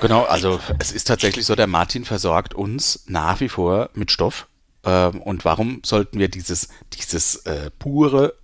Genau, 0.00 0.24
also 0.24 0.60
es 0.78 0.92
ist 0.92 1.06
tatsächlich 1.06 1.46
so, 1.46 1.54
der 1.54 1.66
Martin 1.66 2.04
versorgt 2.04 2.52
uns 2.52 3.04
nach 3.06 3.40
wie 3.40 3.48
vor 3.48 3.88
mit 3.94 4.10
Stoff. 4.10 4.48
Ähm, 4.84 5.22
und 5.22 5.46
warum 5.46 5.80
sollten 5.82 6.18
wir 6.18 6.28
dieses, 6.28 6.68
dieses 6.92 7.36
äh, 7.46 7.70
pure 7.78 8.34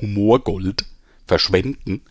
Humorgold 0.00 0.84
verschwenden 1.26 2.02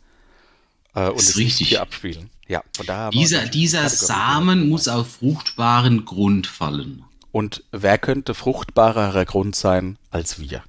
äh, 0.96 1.10
und 1.10 1.18
Ist 1.18 1.30
es 1.32 1.36
nicht 1.36 1.46
richtig. 1.48 1.68
hier 1.70 1.82
abspielen? 1.82 2.30
Ja, 2.48 2.64
von 2.76 2.86
daher 2.86 3.10
Dieser, 3.10 3.46
dieser 3.48 3.90
Samen 3.90 4.70
muss 4.70 4.88
auf 4.88 5.16
fruchtbaren 5.16 6.06
Grund 6.06 6.48
fallen. 6.48 7.04
Und 7.34 7.64
wer 7.72 7.98
könnte 7.98 8.34
fruchtbarerer 8.34 9.26
Grund 9.26 9.56
sein 9.56 9.98
als 10.12 10.40
wir? 10.40 10.64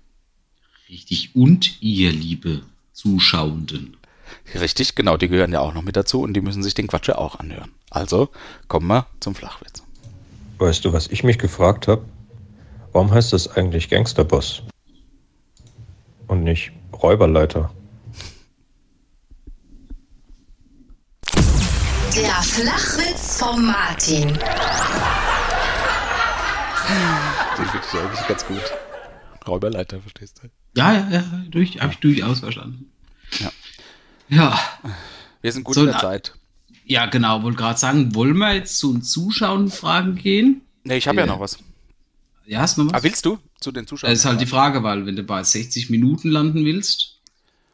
Richtig. 0.89 1.35
Und 1.35 1.83
ihr, 1.83 2.11
liebe 2.11 2.63
Zuschauenden. 2.93 3.97
Richtig, 4.55 4.95
genau, 4.95 5.17
die 5.17 5.29
gehören 5.29 5.53
ja 5.53 5.61
auch 5.61 5.75
noch 5.75 5.83
mit 5.83 5.97
dazu 5.97 6.23
und 6.23 6.33
die 6.35 6.41
müssen 6.41 6.63
sich 6.63 6.75
den 6.75 6.87
Quatsch 6.87 7.09
ja 7.09 7.17
auch 7.17 7.39
anhören. 7.39 7.73
Also 7.91 8.31
kommen 8.69 8.87
wir 8.87 9.07
zum 9.21 9.35
Flachwitz. 9.35 9.83
Weißt 10.59 10.85
du, 10.85 10.93
was 10.93 11.09
ich 11.09 11.23
mich 11.25 11.39
gefragt 11.39 11.89
habe? 11.89 12.05
Warum 12.93 13.11
heißt 13.11 13.33
das 13.33 13.49
eigentlich 13.49 13.91
Gangsterboss? 13.91 14.63
Und 16.27 16.45
nicht 16.45 16.73
Räuberleiter? 16.93 17.71
Der 22.17 22.43
Flachwitz 22.43 23.39
vom 23.39 23.67
Martin. 23.67 24.29
Den 27.57 27.67
finde 27.67 27.87
ich 27.93 27.99
eigentlich 27.99 28.27
ganz 28.27 28.47
gut. 28.47 28.63
Räuberleiter, 29.47 30.01
verstehst 30.01 30.41
du? 30.43 30.49
Ja, 30.77 30.93
ja, 30.93 31.09
ja, 31.11 31.25
durch, 31.51 31.81
habe 31.81 31.93
ich 31.93 31.99
durchaus 31.99 32.41
verstanden. 32.41 32.91
Ja. 33.41 33.51
Ja, 34.29 34.59
Wir 35.43 35.53
sind 35.53 35.65
gut 35.65 35.75
So, 35.75 35.81
in 35.83 35.87
der 35.93 35.99
Zeit. 35.99 36.35
ja 36.85 37.07
genau, 37.07 37.43
wollte 37.43 37.57
gerade 37.59 37.79
sagen, 37.79 38.15
wollen 38.15 38.37
wir 38.37 38.55
jetzt 38.55 38.79
zu 38.79 38.93
den 38.93 39.03
Zuschauerfragen 39.03 40.17
gehen? 40.17 40.61
Nee, 40.85 40.97
ich 40.99 41.09
habe 41.09 41.19
ja 41.21 41.27
Ja. 41.27 41.33
noch 41.33 41.41
was. 41.41 41.59
Ja, 42.47 42.61
hast 42.61 42.77
du 42.79 42.85
noch 42.85 42.93
was? 42.93 43.01
Ah, 43.01 43.05
willst 43.05 43.25
du 43.27 43.39
zu 43.61 43.73
den 43.73 43.87
Zuschauern? 43.87 44.11
das 44.13 44.21
ist 44.21 44.25
halt 44.25 44.41
die 44.41 44.47
Frage, 44.47 44.83
weil 44.83 45.05
wenn 45.07 45.17
du 45.17 45.23
bei 45.23 45.43
60 45.43 45.91
Minuten 45.91 46.29
landen 46.31 46.65
willst, 46.65 47.19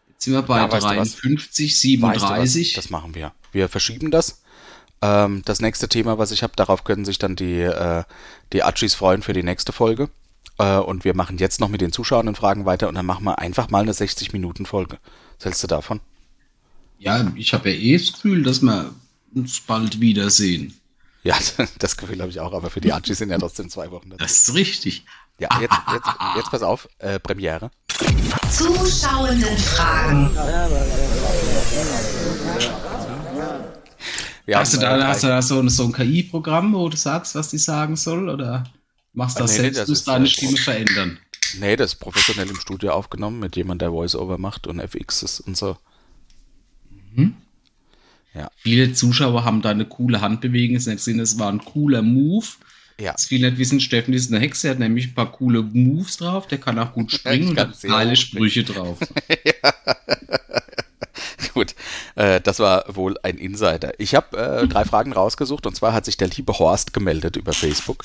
jetzt 0.08 0.24
sind 0.24 0.32
wir 0.32 0.42
bei 0.42 0.58
Ja, 0.58 0.70
weißt 0.70 0.86
du 0.86 0.96
was? 0.96 1.16
53, 1.16 1.70
Weißt 1.70 1.84
du? 1.84 2.26
37. 2.26 2.72
Das 2.74 2.90
machen 2.90 3.14
wir. 3.14 3.32
Wir 3.52 3.68
verschieben 3.68 4.10
das. 4.10 4.42
Ähm, 5.02 5.42
das 5.44 5.60
nächste 5.60 5.88
Thema, 5.88 6.18
was 6.18 6.30
ich 6.30 6.42
habe, 6.42 6.54
darauf 6.56 6.84
können 6.84 7.04
sich 7.04 7.18
dann 7.18 7.36
die, 7.36 7.60
äh, 7.60 8.04
die 8.52 8.62
Achis 8.62 8.94
freuen 8.94 9.22
für 9.22 9.32
die 9.32 9.42
nächste 9.42 9.72
Folge. 9.72 10.08
Äh, 10.58 10.78
und 10.78 11.04
wir 11.04 11.14
machen 11.14 11.38
jetzt 11.38 11.60
noch 11.60 11.68
mit 11.68 11.80
den 11.80 11.92
Zuschauern 11.92 12.28
und 12.28 12.36
Fragen 12.36 12.64
weiter 12.64 12.88
und 12.88 12.94
dann 12.94 13.06
machen 13.06 13.24
wir 13.24 13.38
einfach 13.38 13.70
mal 13.70 13.80
eine 13.82 13.92
60-Minuten-Folge. 13.92 14.98
Was 15.38 15.44
hältst 15.44 15.62
du 15.62 15.66
davon? 15.66 16.00
ja, 16.98 17.30
ich 17.34 17.52
habe 17.52 17.70
ja 17.70 17.76
eh 17.78 17.98
das 17.98 18.12
Gefühl, 18.14 18.42
dass 18.44 18.62
wir 18.62 18.94
uns 19.34 19.60
bald 19.60 20.00
wiedersehen. 20.00 20.72
Ja, 21.22 21.36
das 21.78 21.96
Gefühl 21.96 22.20
habe 22.20 22.30
ich 22.30 22.40
auch, 22.40 22.52
aber 22.54 22.70
für 22.70 22.80
die 22.80 22.92
Achis 22.92 23.18
sind 23.18 23.30
ja 23.30 23.36
trotzdem 23.38 23.68
zwei 23.68 23.90
Wochen 23.90 24.10
dazu. 24.10 24.22
Das 24.22 24.32
ist 24.48 24.54
richtig. 24.54 25.04
Ja, 25.38 25.48
jetzt, 25.60 25.74
jetzt, 25.92 26.08
jetzt 26.36 26.50
pass 26.50 26.62
auf, 26.62 26.88
äh, 27.00 27.18
Premiere. 27.18 27.70
Zuschauendenfragen. 28.50 30.30
Wir 34.46 34.58
hast 34.58 34.74
du 34.74 34.78
da, 34.78 34.98
äh, 34.98 35.02
hast 35.04 35.22
du 35.22 35.26
da 35.28 35.40
so, 35.42 35.58
ein- 35.58 35.68
so 35.70 35.84
ein 35.84 35.92
KI-Programm, 35.92 36.74
wo 36.74 36.88
du 36.88 36.96
sagst, 36.96 37.34
was 37.34 37.48
die 37.48 37.58
sagen 37.58 37.96
soll? 37.96 38.28
Oder 38.28 38.64
machst 39.14 39.38
du 39.38 39.42
das 39.42 39.52
Nee, 39.52 39.62
selbst, 39.62 39.80
das 39.80 39.88
musst 39.88 40.00
ist, 40.00 40.08
deine 40.08 40.26
Stimme 40.26 40.56
verändern? 40.56 41.18
Nee, 41.58 41.76
das 41.76 41.94
ist 41.94 42.00
professionell 42.00 42.50
im 42.50 42.56
Studio 42.56 42.92
aufgenommen 42.92 43.38
mit 43.38 43.56
jemand, 43.56 43.80
der 43.80 43.90
Voice-Over 43.90 44.38
macht 44.38 44.66
und 44.66 44.80
FXs 44.80 45.40
und 45.40 45.56
so. 45.56 45.76
Viele 48.58 48.92
Zuschauer 48.92 49.44
haben 49.44 49.62
da 49.62 49.70
eine 49.70 49.84
coole 49.84 50.20
Handbewegung 50.20 50.74
gesehen, 50.74 51.20
es 51.20 51.38
war 51.38 51.50
ein 51.50 51.64
cooler 51.64 52.02
Move. 52.02 52.46
Ja. 53.00 53.14
Was 53.14 53.26
viele 53.26 53.50
nicht 53.50 53.58
wissen, 53.58 53.80
Steffen 53.80 54.14
ist 54.14 54.30
eine 54.30 54.40
Hexe, 54.40 54.68
er 54.68 54.70
hat 54.72 54.78
nämlich 54.78 55.08
ein 55.08 55.14
paar 55.14 55.32
coole 55.32 55.62
Moves 55.62 56.16
drauf, 56.16 56.46
der 56.46 56.58
kann 56.58 56.78
auch 56.78 56.92
gut 56.92 57.12
springen 57.12 57.48
und 57.48 57.58
hat 57.58 57.80
geile 57.82 58.16
Sprüche 58.16 58.64
drauf. 58.64 58.98
Gut, 61.54 61.74
äh, 62.16 62.40
das 62.40 62.58
war 62.58 62.84
wohl 62.94 63.16
ein 63.22 63.38
Insider. 63.38 63.92
Ich 63.98 64.14
habe 64.14 64.36
äh, 64.36 64.68
drei 64.68 64.84
Fragen 64.84 65.12
rausgesucht 65.12 65.66
und 65.66 65.76
zwar 65.76 65.92
hat 65.92 66.04
sich 66.04 66.16
der 66.16 66.28
liebe 66.28 66.52
Horst 66.58 66.92
gemeldet 66.92 67.36
über 67.36 67.52
Facebook. 67.52 68.04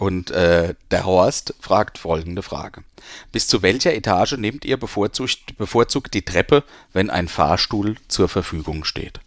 Und 0.00 0.30
äh, 0.30 0.74
der 0.90 1.04
Horst 1.04 1.52
fragt 1.60 1.98
folgende 1.98 2.40
Frage. 2.40 2.84
Bis 3.32 3.48
zu 3.48 3.60
welcher 3.60 3.92
Etage 3.94 4.38
nehmt 4.38 4.64
ihr 4.64 4.78
bevorzugt, 4.78 5.58
bevorzugt 5.58 6.14
die 6.14 6.22
Treppe, 6.22 6.64
wenn 6.94 7.10
ein 7.10 7.28
Fahrstuhl 7.28 7.96
zur 8.08 8.30
Verfügung 8.30 8.84
steht? 8.84 9.20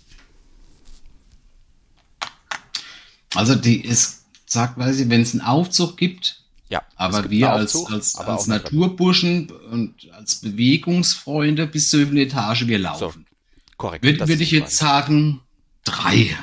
Also 3.35 3.53
die 3.53 3.81
ist, 3.81 4.25
sagt, 4.47 4.79
weiß 4.79 4.99
ich, 4.99 5.09
wenn 5.09 5.21
es 5.21 5.33
einen 5.33 5.41
Aufzug 5.41 5.95
gibt, 5.95 6.41
Ja. 6.69 6.81
aber 6.95 7.29
wir 7.29 7.51
als, 7.51 7.75
Aufzug, 7.75 7.91
als, 7.91 8.15
als 8.15 8.45
Treppe. 8.45 8.63
Naturburschen 8.63 9.51
und 9.69 9.93
als 10.13 10.37
Bewegungsfreunde 10.37 11.67
bis 11.67 11.91
zur 11.91 12.11
Etage, 12.13 12.65
wir 12.65 12.79
laufen. 12.79 13.27
Korrekt. 13.77 14.03
Würde 14.03 14.27
würd 14.27 14.41
ich 14.41 14.49
jetzt 14.49 14.75
sagen, 14.75 15.39
drei. 15.83 16.35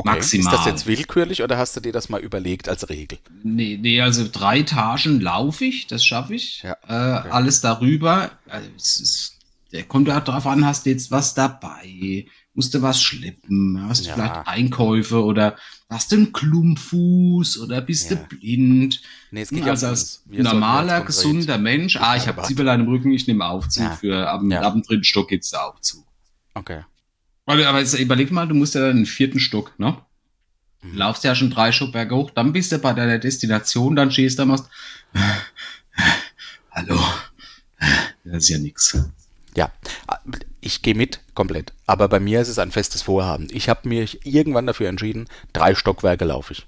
Okay. 0.00 0.10
maximal. 0.16 0.52
Ist 0.52 0.58
das 0.60 0.66
jetzt 0.66 0.86
willkürlich 0.86 1.42
oder 1.42 1.56
hast 1.58 1.76
du 1.76 1.80
dir 1.80 1.92
das 1.92 2.08
mal 2.08 2.20
überlegt 2.20 2.68
als 2.68 2.88
Regel? 2.88 3.18
Nee, 3.42 3.78
nee, 3.80 4.00
also 4.00 4.26
drei 4.30 4.60
Etagen 4.60 5.20
laufe 5.20 5.64
ich, 5.64 5.86
das 5.86 6.04
schaffe 6.04 6.34
ich. 6.34 6.62
Ja, 6.62 6.76
äh, 6.88 7.28
Alles 7.30 7.60
darüber, 7.60 8.30
also 8.48 8.68
es 8.76 9.00
ist, 9.00 9.36
der 9.72 9.84
kommt 9.84 10.08
ja 10.08 10.20
darauf 10.20 10.46
an, 10.46 10.64
hast 10.66 10.84
du 10.86 10.90
jetzt 10.90 11.10
was 11.10 11.34
dabei, 11.34 12.26
musst 12.54 12.74
du 12.74 12.82
was 12.82 13.00
schleppen, 13.00 13.80
hast 13.88 14.04
du 14.04 14.08
Ja. 14.08 14.14
vielleicht 14.14 14.48
Einkäufe 14.48 15.22
oder 15.22 15.56
hast 15.88 16.10
du 16.12 16.16
einen 16.16 16.32
Klumpfuß 16.32 17.58
oder 17.60 17.80
bist 17.80 18.10
Ja. 18.10 18.16
du 18.16 18.36
blind. 18.36 19.00
Nee, 19.30 19.42
es 19.42 19.50
geht 19.50 19.64
ja 19.64 19.70
Also 19.72 19.86
um 19.86 19.90
als 19.92 20.22
normaler, 20.28 21.00
gesunder 21.02 21.58
Mensch, 21.58 21.96
ah, 21.96 22.16
ich 22.16 22.26
habe 22.26 22.42
Zwiebelein 22.42 22.80
im 22.80 22.88
Rücken, 22.88 23.12
ich 23.12 23.26
nehme 23.26 23.44
Aufzug 23.46 23.84
Ja. 23.84 23.96
für 23.96 24.28
ab, 24.28 24.42
Ja. 24.48 24.62
ab 24.62 24.72
dem 24.74 24.82
dritten 24.82 25.04
Stock 25.04 25.28
geht's 25.28 25.50
der 25.50 25.66
Aufzug. 25.66 26.04
Okay. 26.54 26.80
Weil, 27.50 27.64
aber 27.64 27.80
jetzt 27.80 27.94
überleg 27.94 28.30
mal, 28.30 28.46
du 28.46 28.54
musst 28.54 28.76
ja 28.76 28.92
den 28.92 29.06
vierten 29.06 29.40
Stock, 29.40 29.76
ne? 29.76 29.96
Mhm. 30.82 30.96
Laufst 30.96 31.24
ja 31.24 31.34
schon 31.34 31.50
drei 31.50 31.72
Stockwerke 31.72 32.14
hoch, 32.14 32.30
dann 32.30 32.52
bist 32.52 32.70
du 32.70 32.78
bei 32.78 32.92
deiner 32.92 33.18
Destination, 33.18 33.96
dann 33.96 34.12
stehst 34.12 34.38
du 34.38 34.42
da 34.42 34.46
machst. 34.46 34.66
Hallo. 36.70 36.96
Das 38.22 38.44
ist 38.44 38.50
ja 38.50 38.58
nix. 38.58 38.96
Ja, 39.56 39.72
ich 40.60 40.82
gehe 40.82 40.94
mit 40.94 41.18
komplett. 41.34 41.72
Aber 41.86 42.08
bei 42.08 42.20
mir 42.20 42.40
ist 42.40 42.46
es 42.46 42.60
ein 42.60 42.70
festes 42.70 43.02
Vorhaben. 43.02 43.48
Ich 43.50 43.68
habe 43.68 43.88
mich 43.88 44.24
irgendwann 44.24 44.66
dafür 44.66 44.88
entschieden, 44.88 45.26
drei 45.52 45.74
Stockwerke 45.74 46.26
laufe 46.26 46.52
ich. 46.52 46.66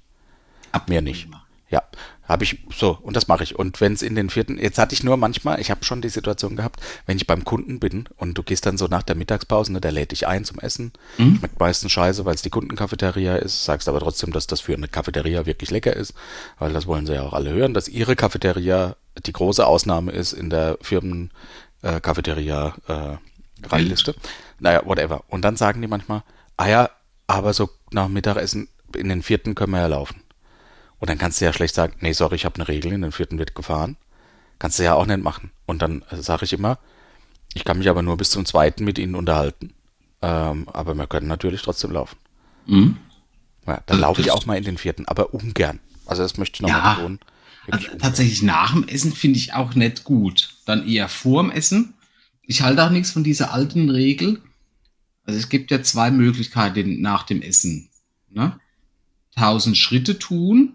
Ab 0.73 0.89
Mehr 0.89 1.01
nicht. 1.01 1.29
Ja, 1.69 1.81
habe 2.25 2.45
ich 2.45 2.59
so 2.73 2.97
und 3.01 3.15
das 3.15 3.27
mache 3.27 3.43
ich. 3.43 3.57
Und 3.59 3.81
wenn 3.81 3.93
es 3.93 4.01
in 4.01 4.15
den 4.15 4.29
vierten, 4.29 4.57
jetzt 4.57 4.77
hatte 4.77 4.93
ich 4.95 5.03
nur 5.03 5.17
manchmal, 5.17 5.59
ich 5.59 5.69
habe 5.71 5.83
schon 5.83 6.01
die 6.01 6.09
Situation 6.09 6.55
gehabt, 6.55 6.79
wenn 7.05 7.17
ich 7.17 7.27
beim 7.27 7.43
Kunden 7.43 7.79
bin 7.79 8.07
und 8.15 8.37
du 8.37 8.43
gehst 8.43 8.65
dann 8.65 8.77
so 8.77 8.87
nach 8.87 9.03
der 9.03 9.15
Mittagspause, 9.15 9.73
ne, 9.73 9.81
der 9.81 9.91
lädt 9.91 10.11
dich 10.11 10.25
ein 10.25 10.45
zum 10.45 10.59
Essen, 10.59 10.93
Mhm. 11.17 11.37
schmeckt 11.37 11.59
meistens 11.59 11.91
scheiße, 11.91 12.23
weil 12.25 12.35
es 12.35 12.41
die 12.41 12.49
Kundencafeteria 12.49 13.35
ist, 13.35 13.65
sagst 13.65 13.89
aber 13.89 13.99
trotzdem, 13.99 14.31
dass 14.31 14.47
das 14.47 14.61
für 14.61 14.73
eine 14.73 14.87
Cafeteria 14.87 15.45
wirklich 15.45 15.69
lecker 15.69 15.95
ist, 15.95 16.13
weil 16.59 16.71
das 16.71 16.87
wollen 16.87 17.05
sie 17.05 17.13
ja 17.13 17.23
auch 17.23 17.33
alle 17.33 17.51
hören, 17.51 17.73
dass 17.73 17.89
ihre 17.89 18.15
Cafeteria 18.15 18.95
die 19.25 19.33
große 19.33 19.65
Ausnahme 19.67 20.11
ist 20.11 20.31
in 20.33 20.49
der 20.49 20.77
Firmen 20.81 21.31
äh, 21.81 21.99
Cafeteria 21.99 22.73
äh, 22.87 23.67
Reihliste. 23.67 24.15
Naja, 24.59 24.81
whatever. 24.85 25.23
Und 25.27 25.43
dann 25.43 25.57
sagen 25.57 25.81
die 25.81 25.87
manchmal, 25.87 26.23
ah 26.57 26.67
ja, 26.67 26.89
aber 27.27 27.53
so 27.53 27.69
nach 27.91 28.07
Mittagessen 28.07 28.69
in 28.95 29.09
den 29.09 29.21
vierten 29.23 29.55
können 29.55 29.71
wir 29.73 29.79
ja 29.81 29.87
laufen. 29.87 30.21
Und 30.99 31.09
dann 31.09 31.17
kannst 31.17 31.41
du 31.41 31.45
ja 31.45 31.53
schlecht 31.53 31.75
sagen, 31.75 31.95
nee, 31.99 32.13
sorry, 32.13 32.35
ich 32.35 32.45
habe 32.45 32.55
eine 32.55 32.67
Regel, 32.67 32.93
in 32.93 33.01
den 33.01 33.11
vierten 33.11 33.37
wird 33.39 33.55
gefahren. 33.55 33.97
Kannst 34.59 34.79
du 34.79 34.83
ja 34.83 34.93
auch 34.93 35.05
nicht 35.05 35.21
machen. 35.21 35.51
Und 35.65 35.81
dann 35.81 36.03
äh, 36.09 36.17
sage 36.17 36.45
ich 36.45 36.53
immer, 36.53 36.79
ich 37.53 37.65
kann 37.65 37.77
mich 37.77 37.89
aber 37.89 38.01
nur 38.01 38.17
bis 38.17 38.29
zum 38.29 38.45
zweiten 38.45 38.83
mit 38.83 38.97
ihnen 38.97 39.15
unterhalten. 39.15 39.73
Ähm, 40.21 40.67
aber 40.71 40.95
wir 40.95 41.07
können 41.07 41.27
natürlich 41.27 41.61
trotzdem 41.61 41.91
laufen. 41.91 42.17
Mhm. 42.65 42.97
Ja, 43.67 43.81
dann 43.85 43.99
laufe 43.99 44.21
ich 44.21 44.31
auch 44.31 44.45
mal 44.45 44.57
in 44.57 44.63
den 44.63 44.77
vierten, 44.77 45.07
aber 45.07 45.33
ungern. 45.33 45.79
Also 46.05 46.23
das 46.23 46.37
möchte 46.37 46.55
ich 46.57 46.61
nochmal 46.61 46.79
Ja. 46.79 46.93
betonen. 46.95 47.19
Also, 47.71 47.87
tatsächlich 47.97 48.41
nach 48.41 48.73
dem 48.73 48.87
Essen 48.87 49.13
finde 49.13 49.39
ich 49.39 49.53
auch 49.53 49.73
nicht 49.75 50.03
gut. 50.03 50.55
Dann 50.65 50.87
eher 50.87 51.07
vorm 51.07 51.49
Essen. 51.49 51.93
Ich 52.41 52.61
halte 52.61 52.83
auch 52.83 52.89
nichts 52.89 53.11
von 53.11 53.23
dieser 53.23 53.53
alten 53.53 53.89
Regel. 53.89 54.41
Also 55.25 55.39
es 55.39 55.47
gibt 55.47 55.71
ja 55.71 55.81
zwei 55.81 56.11
Möglichkeiten 56.11 57.01
nach 57.01 57.23
dem 57.23 57.41
Essen. 57.41 57.89
Ne? 58.29 58.59
1000 59.35 59.77
Schritte 59.77 60.19
tun 60.19 60.73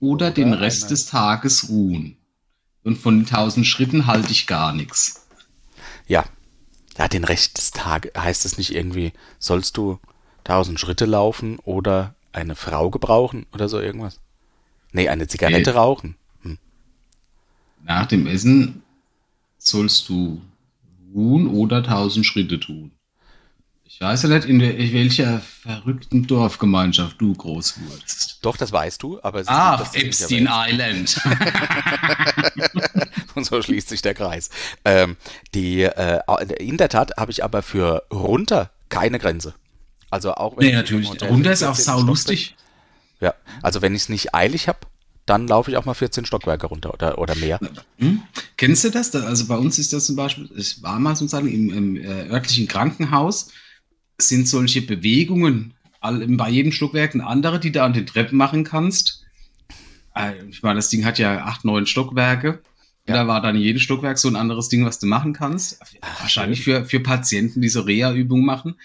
oder, 0.00 0.12
Oder 0.12 0.30
den 0.30 0.52
Rest 0.52 0.90
des 0.90 1.06
Tages 1.06 1.68
ruhen. 1.68 2.16
Und 2.82 2.98
von 2.98 3.18
den 3.18 3.26
1000 3.26 3.66
Schritten 3.66 4.06
halte 4.06 4.30
ich 4.32 4.46
gar 4.46 4.72
nichts. 4.72 5.26
Ja. 6.06 6.24
Ja, 6.98 7.08
den 7.08 7.24
Rest 7.24 7.58
des 7.58 7.72
Tages 7.72 8.12
heißt 8.16 8.44
es 8.46 8.56
nicht 8.58 8.74
irgendwie, 8.74 9.12
sollst 9.38 9.76
du 9.76 9.98
tausend 10.44 10.80
Schritte 10.80 11.04
laufen 11.04 11.58
oder 11.60 12.14
eine 12.32 12.54
Frau 12.54 12.90
gebrauchen 12.90 13.46
oder 13.52 13.68
so 13.68 13.80
irgendwas? 13.80 14.20
Nee, 14.92 15.08
eine 15.08 15.26
Zigarette 15.26 15.70
Nee. 15.72 15.76
rauchen. 15.76 16.16
Hm. 16.42 16.58
Nach 17.84 18.06
dem 18.06 18.26
Essen 18.26 18.82
sollst 19.58 20.08
du 20.08 20.40
ruhen 21.14 21.48
oder 21.48 21.78
1000 21.82 22.24
Schritte 22.24 22.60
tun. 22.60 22.92
Ich 23.88 24.00
weiß 24.00 24.24
ja 24.24 24.28
nicht, 24.30 24.46
in, 24.46 24.58
der, 24.58 24.76
in 24.76 24.92
welcher 24.92 25.40
verrückten 25.40 26.26
Dorfgemeinschaft 26.26 27.20
du 27.20 27.32
groß 27.32 27.80
wurdest. 27.80 28.38
Doch, 28.42 28.56
das 28.56 28.72
weißt 28.72 29.02
du, 29.02 29.20
aber 29.22 29.40
es 29.40 29.46
ist 29.46 29.52
Ah, 29.52 29.78
nicht 29.94 30.04
Epstein. 30.04 30.48
Island. 30.50 31.20
Und 33.34 33.44
so 33.46 33.60
schließt 33.62 33.88
sich 33.88 34.02
der 34.02 34.14
Kreis. 34.14 34.50
Ähm, 34.84 35.16
die, 35.54 35.82
äh, 35.82 36.20
in 36.58 36.76
der 36.78 36.88
Tat 36.88 37.12
habe 37.16 37.30
ich 37.30 37.44
aber 37.44 37.62
für 37.62 38.02
runter 38.12 38.70
keine 38.88 39.18
Grenze. 39.18 39.54
Also 40.10 40.34
auch 40.34 40.56
wenn 40.56 40.64
nee, 40.64 40.70
ich 40.70 40.76
natürlich. 40.76 41.08
Runter 41.22 41.52
ist 41.52 41.62
auch 41.62 41.74
14. 41.76 41.84
sau 41.84 42.00
lustig. 42.00 42.56
Ja, 43.20 43.34
also 43.62 43.82
wenn 43.82 43.94
ich 43.94 44.02
es 44.02 44.08
nicht 44.08 44.34
eilig 44.34 44.68
habe, 44.68 44.78
dann 45.26 45.48
laufe 45.48 45.70
ich 45.70 45.76
auch 45.76 45.84
mal 45.84 45.94
14 45.94 46.24
Stockwerke 46.24 46.66
runter 46.66 46.94
oder, 46.94 47.18
oder 47.18 47.34
mehr. 47.34 47.58
Hm? 47.98 48.22
Kennst 48.56 48.84
du 48.84 48.90
das? 48.90 49.10
Da- 49.10 49.24
Also 49.24 49.46
bei 49.46 49.56
uns 49.56 49.78
ist 49.78 49.92
das 49.92 50.06
zum 50.06 50.16
Beispiel, 50.16 50.48
es 50.56 50.82
war 50.82 50.98
mal 50.98 51.16
sozusagen 51.16 51.48
im, 51.48 51.70
im 51.70 51.96
äh, 51.96 52.28
örtlichen 52.28 52.68
Krankenhaus, 52.68 53.48
sind 54.18 54.48
solche 54.48 54.82
Bewegungen 54.82 55.74
bei 56.00 56.50
jedem 56.50 56.72
Stockwerk 56.72 57.14
ein 57.14 57.20
andere, 57.20 57.58
die 57.58 57.72
du 57.72 57.82
an 57.82 57.92
den 57.92 58.06
Treppen 58.06 58.38
machen 58.38 58.64
kannst. 58.64 59.24
Äh, 60.14 60.32
ich 60.48 60.62
meine, 60.62 60.76
das 60.76 60.88
Ding 60.88 61.04
hat 61.04 61.18
ja 61.18 61.44
acht, 61.44 61.64
neun 61.64 61.86
Stockwerke. 61.86 62.62
Ja. 63.08 63.14
Da 63.14 63.26
war 63.26 63.40
dann 63.40 63.56
in 63.56 63.62
jedem 63.62 63.80
Stockwerk 63.80 64.18
so 64.18 64.28
ein 64.28 64.36
anderes 64.36 64.68
Ding, 64.68 64.84
was 64.84 64.98
du 64.98 65.06
machen 65.06 65.32
kannst. 65.32 65.80
Wahrscheinlich 66.20 66.62
für, 66.62 66.84
für 66.84 67.00
Patienten, 67.00 67.60
die 67.60 67.68
so 67.68 67.82
Reha-Übungen 67.82 68.44
machen. 68.44 68.76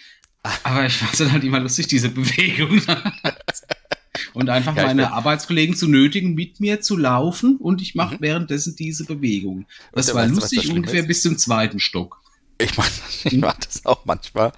Aber 0.63 0.85
ich 0.85 0.93
fand 0.93 1.13
es 1.13 1.19
dann 1.19 1.31
halt 1.31 1.43
immer 1.43 1.59
lustig, 1.59 1.87
diese 1.87 2.09
Bewegung. 2.09 2.81
und 4.33 4.49
einfach 4.49 4.75
Ja, 4.75 4.85
meine 4.85 5.11
Arbeitskollegen 5.11 5.75
zu 5.75 5.87
nötigen, 5.87 6.33
mit 6.33 6.59
mir 6.59 6.81
zu 6.81 6.97
laufen 6.97 7.57
und 7.57 7.81
ich 7.81 7.95
mache 7.95 8.17
währenddessen 8.19 8.75
diese 8.75 9.05
Bewegung. 9.05 9.65
Das 9.93 10.13
war 10.13 10.23
weißt 10.23 10.35
lustig 10.35 10.71
ungefähr 10.71 11.01
ist? 11.01 11.07
bis 11.07 11.21
zum 11.21 11.37
zweiten 11.37 11.79
Stock. 11.79 12.21
Ich 12.57 12.77
mache 12.77 12.91
ich 13.23 13.37
mach 13.37 13.55
das 13.55 13.85
auch 13.85 14.05
manchmal, 14.05 14.51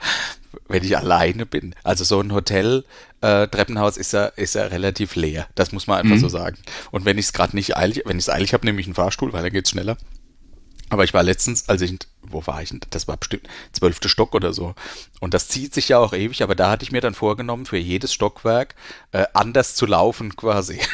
wenn 0.68 0.84
ich 0.84 0.98
alleine 0.98 1.46
bin. 1.46 1.76
Also 1.84 2.04
so 2.04 2.20
ein 2.20 2.32
Hotel, 2.34 2.84
äh, 3.22 3.48
Treppenhaus 3.48 3.98
ist 3.98 4.14
ja, 4.14 4.26
ist 4.26 4.56
ja 4.56 4.64
relativ 4.64 5.16
leer. 5.16 5.48
Das 5.56 5.72
muss 5.72 5.88
man 5.88 6.00
einfach 6.00 6.16
Mhm. 6.16 6.20
so 6.22 6.30
sagen. 6.30 6.58
Und 6.92 7.06
wenn 7.06 7.18
ich 7.18 7.26
es 7.28 7.34
gerade 7.34 7.56
nicht 7.56 7.78
eilig, 7.78 8.04
wenn 8.06 8.18
ich 8.18 8.26
es 8.26 8.30
eilig 8.30 8.54
habe, 8.54 8.66
nehme 8.66 8.80
ich 8.80 8.88
einen 8.88 8.96
Fahrstuhl, 8.96 9.34
weil 9.34 9.44
dann 9.44 9.52
geht's 9.54 9.70
schneller. 9.72 9.98
Aber 10.90 11.04
ich 11.04 11.14
war 11.14 11.24
letztens, 11.24 11.70
als 11.70 11.82
ich, 11.82 11.98
wo 12.34 12.46
war 12.46 12.62
ich 12.62 12.70
denn? 12.70 12.82
Das 12.90 13.08
war 13.08 13.18
bestimmt 13.18 13.48
zwölfte 13.72 14.10
Stock 14.10 14.36
oder 14.36 14.54
so. 14.54 14.76
Und 15.20 15.34
das 15.34 15.48
zieht 15.48 15.74
sich 15.74 15.90
ja 15.90 16.00
auch 16.00 16.14
ewig, 16.14 16.44
aber 16.44 16.56
da 16.56 16.70
hatte 16.72 16.84
ich 16.84 16.92
mir 16.92 17.02
dann 17.02 17.14
vorgenommen, 17.14 17.66
für 17.66 17.78
jedes 17.78 18.14
Stockwerk 18.14 18.76
äh, 19.12 19.26
anders 19.34 19.76
zu 19.76 19.86
laufen 19.86 20.36
quasi. 20.36 20.80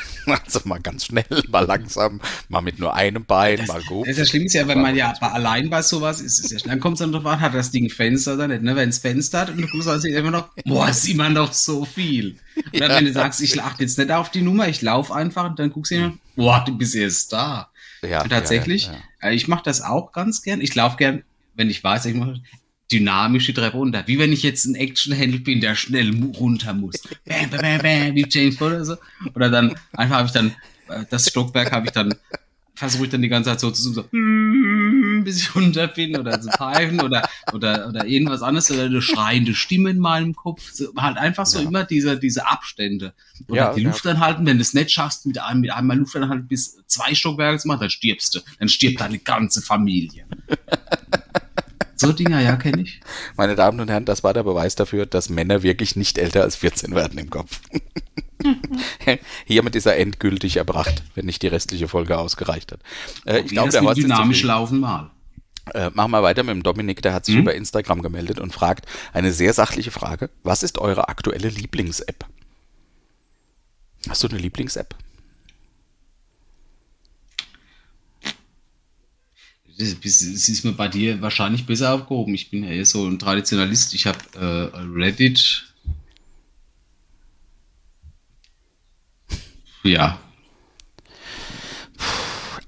Also 0.45 0.61
mal 0.65 0.79
ganz 0.79 1.05
schnell, 1.05 1.25
mal 1.47 1.65
langsam, 1.65 2.21
mal 2.49 2.61
mit 2.61 2.77
nur 2.77 2.93
einem 2.93 3.25
Bein, 3.25 3.65
mal 3.65 3.81
gut. 3.81 4.05
Das 4.05 4.11
ist 4.11 4.19
ja 4.19 4.25
schlimm, 4.25 4.43
ist 4.43 4.53
ja, 4.53 4.67
wenn 4.67 4.79
man 4.79 4.95
ja 4.95 5.11
allein 5.13 5.71
bei 5.71 5.81
sowas 5.81 6.21
ist, 6.21 6.39
ist 6.39 6.51
ja 6.51 6.59
schnell. 6.59 6.75
Dann 6.75 6.79
kommt 6.79 6.95
es 6.95 6.99
dann 6.99 7.11
drauf 7.11 7.25
an, 7.25 7.39
hat 7.39 7.55
das 7.55 7.71
Ding 7.71 7.89
Fenster 7.89 8.35
oder 8.35 8.47
nicht, 8.47 8.61
ne? 8.61 8.75
Wenn 8.75 8.89
es 8.89 8.99
Fenster 8.99 9.39
hat 9.39 9.49
und 9.49 9.59
du 9.59 9.67
guckst, 9.67 9.89
sieht 10.01 10.13
immer 10.13 10.29
noch, 10.29 10.49
boah, 10.65 10.87
ist 10.87 11.09
immer 11.09 11.29
noch 11.29 11.51
so 11.51 11.83
viel. 11.83 12.37
Oder 12.75 12.89
wenn 12.89 13.05
du 13.05 13.13
sagst, 13.13 13.41
ich 13.41 13.59
achte 13.59 13.81
jetzt 13.81 13.97
nicht 13.97 14.11
auf 14.11 14.29
die 14.29 14.43
Nummer, 14.43 14.67
ich 14.67 14.83
laufe 14.83 15.15
einfach 15.15 15.49
und 15.49 15.57
dann 15.57 15.71
guckst 15.71 15.91
du 15.91 15.95
immer, 15.95 16.13
boah, 16.35 16.63
du 16.63 16.77
bist 16.77 16.93
erst 16.93 17.33
da. 17.33 17.69
Ja, 18.01 18.23
tatsächlich, 18.23 18.85
ja, 18.85 18.93
ja. 19.21 19.29
äh, 19.29 19.35
ich 19.35 19.47
mache 19.47 19.63
das 19.63 19.81
auch 19.81 20.11
ganz 20.11 20.41
gern. 20.41 20.61
Ich 20.61 20.73
laufe 20.75 20.97
gern, 20.97 21.23
wenn 21.59 21.69
ich 21.69 21.83
weiß, 21.83 22.05
ich 22.05 22.15
mache 22.15 22.41
dynamisch 22.91 23.45
die 23.45 23.53
Treppe 23.53 23.77
runter. 23.77 24.03
Wie 24.07 24.17
wenn 24.17 24.31
ich 24.33 24.41
jetzt 24.41 24.65
ein 24.65 24.73
Actionheld 24.75 25.43
bin, 25.43 25.61
der 25.61 25.75
schnell 25.75 26.11
runter 26.37 26.73
muss. 26.73 26.95
Bam, 27.25 27.49
bam, 27.51 27.61
bam, 27.61 27.81
bam, 27.81 28.15
wie 28.15 28.25
James 28.27 28.57
Bond 28.57 28.73
oder 28.73 28.85
so. 28.85 28.95
Oder 29.35 29.49
dann 29.51 29.75
einfach 29.93 30.15
habe 30.15 30.25
ich 30.27 30.31
dann, 30.33 30.47
äh, 30.87 31.05
das 31.09 31.29
Stockwerk 31.29 31.71
habe 31.71 31.85
ich 31.85 31.91
dann, 31.91 32.15
versuche 32.73 33.03
ich 33.03 33.09
dann 33.11 33.21
die 33.21 33.27
ganze 33.29 33.49
Zeit 33.51 33.59
so 33.59 33.69
zu 33.69 33.93
so, 33.93 34.03
mm, 34.09 35.23
bis 35.23 35.37
ich 35.41 35.53
runter 35.53 35.87
bin 35.87 36.17
oder 36.17 36.39
zu 36.41 36.49
pfeifen 36.49 37.01
oder, 37.01 37.27
oder, 37.53 37.89
oder 37.89 38.05
irgendwas 38.07 38.41
anderes 38.41 38.71
oder 38.71 38.85
eine 38.85 39.01
schreiende 39.01 39.53
Stimme 39.53 39.89
in 39.91 39.99
meinem 39.99 40.33
Kopf. 40.33 40.71
So, 40.71 40.91
halt 40.97 41.17
einfach 41.17 41.45
so 41.45 41.59
Ja. 41.59 41.67
immer 41.67 41.83
diese, 41.83 42.17
diese 42.17 42.47
Abstände. 42.47 43.13
Oder 43.49 43.55
Ja, 43.57 43.73
die 43.73 43.81
ja. 43.81 43.89
Luft 43.89 44.07
anhalten, 44.07 44.45
wenn 44.47 44.57
du 44.57 44.61
es 44.61 44.73
nicht 44.73 44.91
schaffst, 44.91 45.25
mit 45.27 45.39
einem, 45.39 45.59
mit 45.61 45.71
einmal 45.71 45.97
Luft 45.97 46.15
anhalten 46.15 46.47
bis 46.47 46.77
zwei 46.87 47.13
Stockwerke 47.13 47.59
zu 47.59 47.67
machen, 47.67 47.81
dann 47.81 47.89
stirbst 47.91 48.33
du. 48.33 48.39
Dann 48.57 48.69
stirbt 48.69 48.99
deine 49.01 49.19
ganze 49.19 49.61
Familie. 49.61 50.25
so 52.09 52.13
Dinger, 52.13 52.39
ja, 52.41 52.55
kenne 52.55 52.81
ich. 52.81 52.99
Meine 53.37 53.55
Damen 53.55 53.79
und 53.79 53.89
Herren, 53.89 54.05
das 54.05 54.23
war 54.23 54.33
der 54.33 54.43
Beweis 54.43 54.75
dafür, 54.75 55.05
dass 55.05 55.29
Männer 55.29 55.61
wirklich 55.63 55.95
nicht 55.95 56.17
älter 56.17 56.41
als 56.41 56.55
14 56.55 56.95
werden 56.95 57.19
im 57.19 57.29
Kopf. 57.29 57.61
Hiermit 59.45 59.75
ist 59.75 59.85
er 59.85 59.97
endgültig 59.97 60.57
erbracht, 60.57 61.03
wenn 61.15 61.25
nicht 61.25 61.41
die 61.41 61.47
restliche 61.47 61.87
Folge 61.87 62.17
ausgereicht 62.17 62.71
hat. 62.71 62.79
Äh, 63.25 63.41
ich 63.41 63.51
glaube, 63.51 63.69
der 63.69 63.81
Horst 63.81 63.97
dynamisch 64.01 64.43
laufen 64.43 64.79
mal. 64.79 65.11
Äh, 65.73 65.91
machen 65.93 66.11
wir 66.11 66.23
weiter 66.23 66.41
mit 66.43 66.55
dem 66.55 66.63
Dominik, 66.63 67.01
der 67.01 67.13
hat 67.13 67.25
sich 67.25 67.35
Mhm. 67.35 67.41
über 67.41 67.53
Instagram 67.53 68.01
gemeldet 68.01 68.39
und 68.39 68.51
fragt 68.53 68.85
eine 69.13 69.31
sehr 69.31 69.53
sachliche 69.53 69.91
Frage. 69.91 70.29
Was 70.43 70.63
ist 70.63 70.79
eure 70.79 71.09
aktuelle 71.09 71.49
Lieblings-App? 71.49 72.25
Hast 74.07 74.23
du 74.23 74.27
eine 74.29 74.37
Lieblings-App? 74.39 74.95
Das 78.21 78.33
das 79.67 79.68
ist 79.79 80.65
mir 80.65 80.73
bei 80.73 80.87
dir 80.87 81.21
wahrscheinlich 81.21 81.65
besser 81.65 81.93
aufgehoben. 81.93 82.33
Ich 82.33 82.51
bin 82.51 82.63
ja 82.63 82.71
eher 82.71 82.85
so 82.85 83.05
ein 83.07 83.19
Traditionalist. 83.19 83.93
Ich 83.93 84.05
habe 84.05 84.19
äh, 84.35 84.77
Reddit. 84.77 85.65
Ja, 89.83 90.19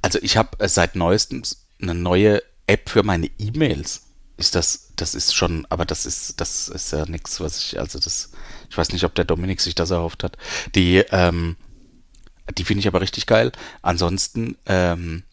Also 0.01 0.19
ich 0.21 0.37
habe 0.37 0.59
äh, 0.59 0.67
seit 0.67 0.95
neuestem 0.95 1.43
eine 1.81 1.95
neue 1.95 2.41
App 2.67 2.89
für 2.89 3.03
meine 3.03 3.29
E-Mails. 3.37 4.07
Ist 4.37 4.55
das, 4.55 4.91
das 4.95 5.13
ist 5.13 5.35
schon, 5.35 5.67
aber 5.69 5.85
das 5.85 6.05
ist, 6.05 6.41
das 6.41 6.67
ist 6.67 6.91
ja 6.91 7.05
nichts, 7.05 7.39
was 7.39 7.63
ich, 7.63 7.79
also 7.79 7.99
das, 7.99 8.31
ich 8.69 8.77
weiß 8.77 8.91
nicht, 8.91 9.03
ob 9.03 9.13
der 9.13 9.25
Dominik 9.25 9.61
sich 9.61 9.75
das 9.75 9.91
erhofft 9.91 10.23
hat. 10.23 10.37
Die, 10.73 10.97
ähm, 11.11 11.57
die 12.57 12.63
finde 12.63 12.79
ich 12.79 12.87
aber 12.87 13.01
richtig 13.01 13.27
geil. 13.27 13.51
Ansonsten, 13.83 14.57
ähm, 14.65 15.23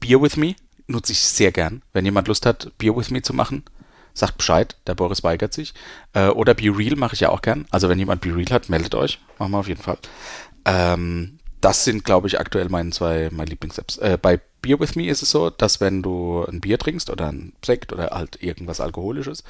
Beer 0.00 0.22
with 0.22 0.36
Me 0.36 0.54
nutze 0.88 1.12
ich 1.12 1.20
sehr 1.20 1.52
gern. 1.52 1.82
Wenn 1.92 2.04
jemand 2.04 2.28
Lust 2.28 2.46
hat, 2.46 2.72
Beer 2.78 2.96
with 2.96 3.10
Me 3.10 3.22
zu 3.22 3.32
machen, 3.32 3.64
sagt 4.14 4.38
Bescheid, 4.38 4.76
der 4.86 4.94
Boris 4.94 5.22
weigert 5.22 5.52
sich. 5.52 5.74
Äh, 6.12 6.28
oder 6.28 6.54
Be 6.54 6.76
Real 6.76 6.96
mache 6.96 7.14
ich 7.14 7.20
ja 7.20 7.28
auch 7.30 7.42
gern. 7.42 7.66
Also 7.70 7.88
wenn 7.88 7.98
jemand 7.98 8.20
Be 8.20 8.34
Real 8.34 8.50
hat, 8.50 8.68
meldet 8.68 8.94
euch. 8.94 9.20
Machen 9.38 9.52
wir 9.52 9.58
auf 9.58 9.68
jeden 9.68 9.82
Fall. 9.82 9.98
Ähm, 10.64 11.38
das 11.60 11.84
sind, 11.84 12.04
glaube 12.04 12.26
ich, 12.26 12.38
aktuell 12.40 12.68
meine 12.68 12.90
zwei 12.90 13.30
meine 13.32 13.50
Lieblings-Apps. 13.50 13.98
Äh, 13.98 14.18
bei 14.20 14.40
Beer 14.62 14.80
with 14.80 14.96
Me 14.96 15.08
ist 15.08 15.22
es 15.22 15.30
so, 15.30 15.50
dass 15.50 15.80
wenn 15.80 16.02
du 16.02 16.44
ein 16.44 16.60
Bier 16.60 16.78
trinkst 16.78 17.10
oder 17.10 17.28
ein 17.28 17.52
Sekt 17.64 17.92
oder 17.92 18.10
halt 18.10 18.42
irgendwas 18.42 18.80
Alkoholisches, 18.80 19.44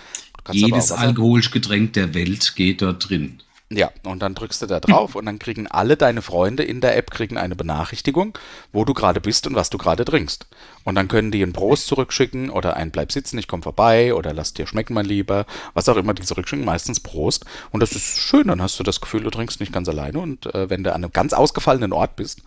jedes 0.50 0.92
alkoholische 0.92 1.50
Getränk 1.50 1.94
der 1.94 2.14
Welt 2.14 2.54
geht 2.56 2.82
dort 2.82 3.08
drin. 3.08 3.40
Ja, 3.70 3.90
und 4.04 4.20
dann 4.20 4.34
drückst 4.34 4.62
du 4.62 4.66
da 4.66 4.80
drauf 4.80 5.14
und 5.14 5.26
dann 5.26 5.38
kriegen 5.38 5.66
alle 5.66 5.98
deine 5.98 6.22
Freunde 6.22 6.62
in 6.62 6.80
der 6.80 6.96
App 6.96 7.10
kriegen 7.10 7.36
eine 7.36 7.54
Benachrichtigung, 7.54 8.36
wo 8.72 8.86
du 8.86 8.94
gerade 8.94 9.20
bist 9.20 9.46
und 9.46 9.54
was 9.54 9.68
du 9.68 9.76
gerade 9.76 10.06
trinkst. 10.06 10.46
Und 10.84 10.94
dann 10.94 11.08
können 11.08 11.30
die 11.30 11.42
einen 11.42 11.52
Prost 11.52 11.86
zurückschicken 11.86 12.48
oder 12.48 12.76
ein 12.76 12.90
Bleib 12.90 13.12
sitzen, 13.12 13.36
ich 13.36 13.46
komm 13.46 13.62
vorbei 13.62 14.14
oder 14.14 14.32
lass 14.32 14.54
dir 14.54 14.66
schmecken, 14.66 14.94
mein 14.94 15.04
Lieber, 15.04 15.44
was 15.74 15.86
auch 15.90 15.98
immer 15.98 16.14
die 16.14 16.22
zurückschicken, 16.22 16.64
meistens 16.64 17.00
Prost. 17.00 17.44
Und 17.70 17.80
das 17.80 17.92
ist 17.92 18.18
schön, 18.18 18.48
dann 18.48 18.62
hast 18.62 18.78
du 18.80 18.84
das 18.84 19.02
Gefühl, 19.02 19.22
du 19.22 19.30
trinkst 19.30 19.60
nicht 19.60 19.72
ganz 19.72 19.86
alleine 19.88 20.18
und 20.18 20.46
äh, 20.54 20.70
wenn 20.70 20.82
du 20.82 20.94
an 20.94 21.04
einem 21.04 21.12
ganz 21.12 21.34
ausgefallenen 21.34 21.92
Ort 21.92 22.16
bist, 22.16 22.40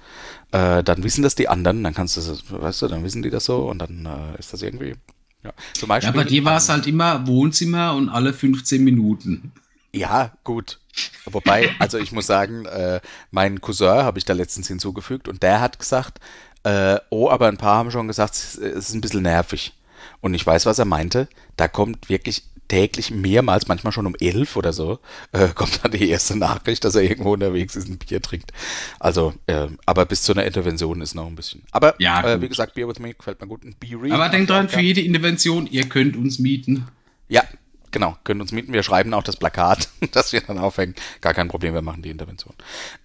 äh, 0.52 0.84
dann 0.84 1.04
wissen 1.04 1.24
das 1.24 1.36
die 1.36 1.48
anderen, 1.50 1.84
dann 1.84 1.94
kannst 1.94 2.18
du, 2.18 2.22
das- 2.22 2.52
weißt 2.52 2.82
du, 2.84 2.88
dann 2.88 3.04
wissen 3.04 3.22
die 3.22 3.30
das 3.30 3.46
so 3.46 3.70
und 3.70 3.80
dann 3.80 4.06
äh, 4.06 4.40
ist 4.40 4.54
das 4.54 4.62
irgendwie, 4.62 4.96
ja. 5.44 5.54
Zum 5.74 5.90
Ja, 6.02 6.12
Beispiel, 6.12 6.12
bei 6.12 6.26
dir 6.26 6.44
war 6.44 6.58
es 6.58 6.68
halt 6.68 6.86
immer 6.86 7.26
Wohnzimmer 7.28 7.94
und 7.96 8.10
alle 8.10 8.34
15 8.34 8.84
Minuten. 8.84 9.54
Ja, 9.94 10.32
gut. 10.44 10.80
Wobei, 11.26 11.74
also 11.80 11.98
ich 11.98 12.12
muss 12.12 12.28
sagen, 12.28 12.66
äh, 12.66 13.02
meinen 13.32 13.62
Cousin 13.62 14.04
habe 14.04 14.20
ich 14.20 14.26
da 14.26 14.34
letztens 14.34 14.68
hinzugefügt 14.68 15.28
und 15.28 15.44
der 15.44 15.62
hat 15.62 15.80
gesagt, 15.80 16.20
äh, 16.64 16.98
oh, 17.10 17.30
aber 17.30 17.48
ein 17.48 17.58
paar 17.58 17.78
haben 17.78 17.92
schon 17.92 18.08
gesagt, 18.08 18.36
es 18.36 18.56
ist 18.56 18.94
ein 18.94 19.02
bisschen 19.02 19.24
nervig. 19.24 19.74
Und 20.20 20.34
ich 20.34 20.46
weiß, 20.46 20.66
was 20.66 20.80
er 20.80 20.86
meinte. 20.86 21.28
Da 21.58 21.68
kommt 21.68 22.10
wirklich 22.10 22.44
täglich 22.68 23.12
mehrmals, 23.12 23.68
manchmal 23.68 23.92
schon 23.92 24.06
um 24.06 24.16
elf 24.20 24.56
oder 24.56 24.72
so, 24.72 25.00
äh, 25.34 25.48
kommt 25.56 25.84
dann 25.84 25.92
die 25.92 26.10
erste 26.10 26.38
Nachricht, 26.38 26.86
dass 26.86 26.96
er 26.96 27.02
irgendwo 27.02 27.34
unterwegs 27.34 27.76
ist, 27.76 27.90
ein 27.90 27.98
Bier 27.98 28.22
trinkt. 28.22 28.54
Also, 29.00 29.34
äh, 29.48 29.68
aber 29.86 30.06
bis 30.06 30.24
zu 30.24 30.32
einer 30.32 30.46
Intervention 30.46 31.02
ist 31.02 31.14
noch 31.14 31.28
ein 31.28 31.36
bisschen. 31.36 31.64
Aber 31.72 31.96
Ja, 32.00 32.24
äh, 32.24 32.42
wie 32.42 32.48
gesagt, 32.48 32.76
Beer 32.76 32.88
with 32.88 33.00
Me 33.00 33.14
gefällt 33.14 33.42
mir 33.42 33.48
gut. 33.48 33.66
Ein 33.66 33.76
Aber 34.12 34.30
denkt 34.30 34.50
dran, 34.50 34.70
für 34.70 34.80
jede 34.80 35.02
Intervention, 35.02 35.68
ihr 35.68 35.90
könnt 35.90 36.16
uns 36.16 36.40
mieten. 36.40 36.88
Ja, 37.28 37.44
genau. 37.92 38.18
Könnt 38.24 38.42
uns 38.42 38.52
mieten. 38.52 38.74
Wir 38.74 38.84
schreiben 38.84 39.14
auch 39.14 39.24
das 39.24 39.38
Plakat, 39.38 39.90
das 40.12 40.34
wir 40.34 40.42
dann 40.42 40.58
aufhängen. 40.58 40.96
Gar 41.22 41.34
kein 41.34 41.48
Problem, 41.48 41.74
wir 41.74 41.82
machen 41.82 42.02
die 42.02 42.10
Intervention. 42.10 42.54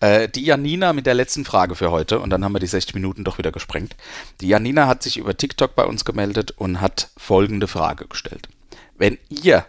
Äh, 0.01 0.29
die 0.29 0.45
Janina 0.45 0.93
mit 0.93 1.07
der 1.07 1.15
letzten 1.15 1.45
Frage 1.45 1.75
für 1.75 1.91
heute, 1.91 2.21
und 2.21 2.31
dann 2.31 2.45
haben 2.45 2.53
wir 2.53 2.61
die 2.61 2.67
60 2.67 2.95
Minuten 2.95 3.25
doch 3.25 3.39
wieder 3.39 3.53
gesprengt. 3.53 3.97
Die 4.41 4.49
Janina 4.49 4.87
hat 4.87 5.03
sich 5.03 5.17
über 5.17 5.37
TikTok 5.37 5.75
bei 5.75 5.85
uns 5.85 6.05
gemeldet 6.05 6.53
und 6.53 6.81
hat 6.81 7.11
folgende 7.17 7.69
Frage 7.69 8.07
gestellt. 8.07 8.49
Wenn 8.97 9.19
ihr, 9.29 9.67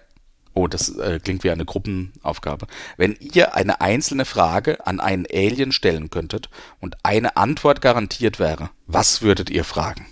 oh, 0.53 0.68
das 0.68 0.95
äh, 0.97 1.20
klingt 1.20 1.43
wie 1.43 1.51
eine 1.51 1.65
Gruppenaufgabe, 1.65 2.68
wenn 2.95 3.18
ihr 3.20 3.55
eine 3.55 3.82
einzelne 3.82 4.26
Frage 4.26 4.86
an 4.88 4.99
einen 4.99 5.26
Alien 5.32 5.72
stellen 5.72 6.09
könntet 6.09 6.49
und 6.80 6.97
eine 7.03 7.38
Antwort 7.38 7.82
garantiert 7.82 8.39
wäre, 8.39 8.70
was 8.86 9.22
würdet 9.22 9.49
ihr 9.49 9.63
fragen? 9.63 10.05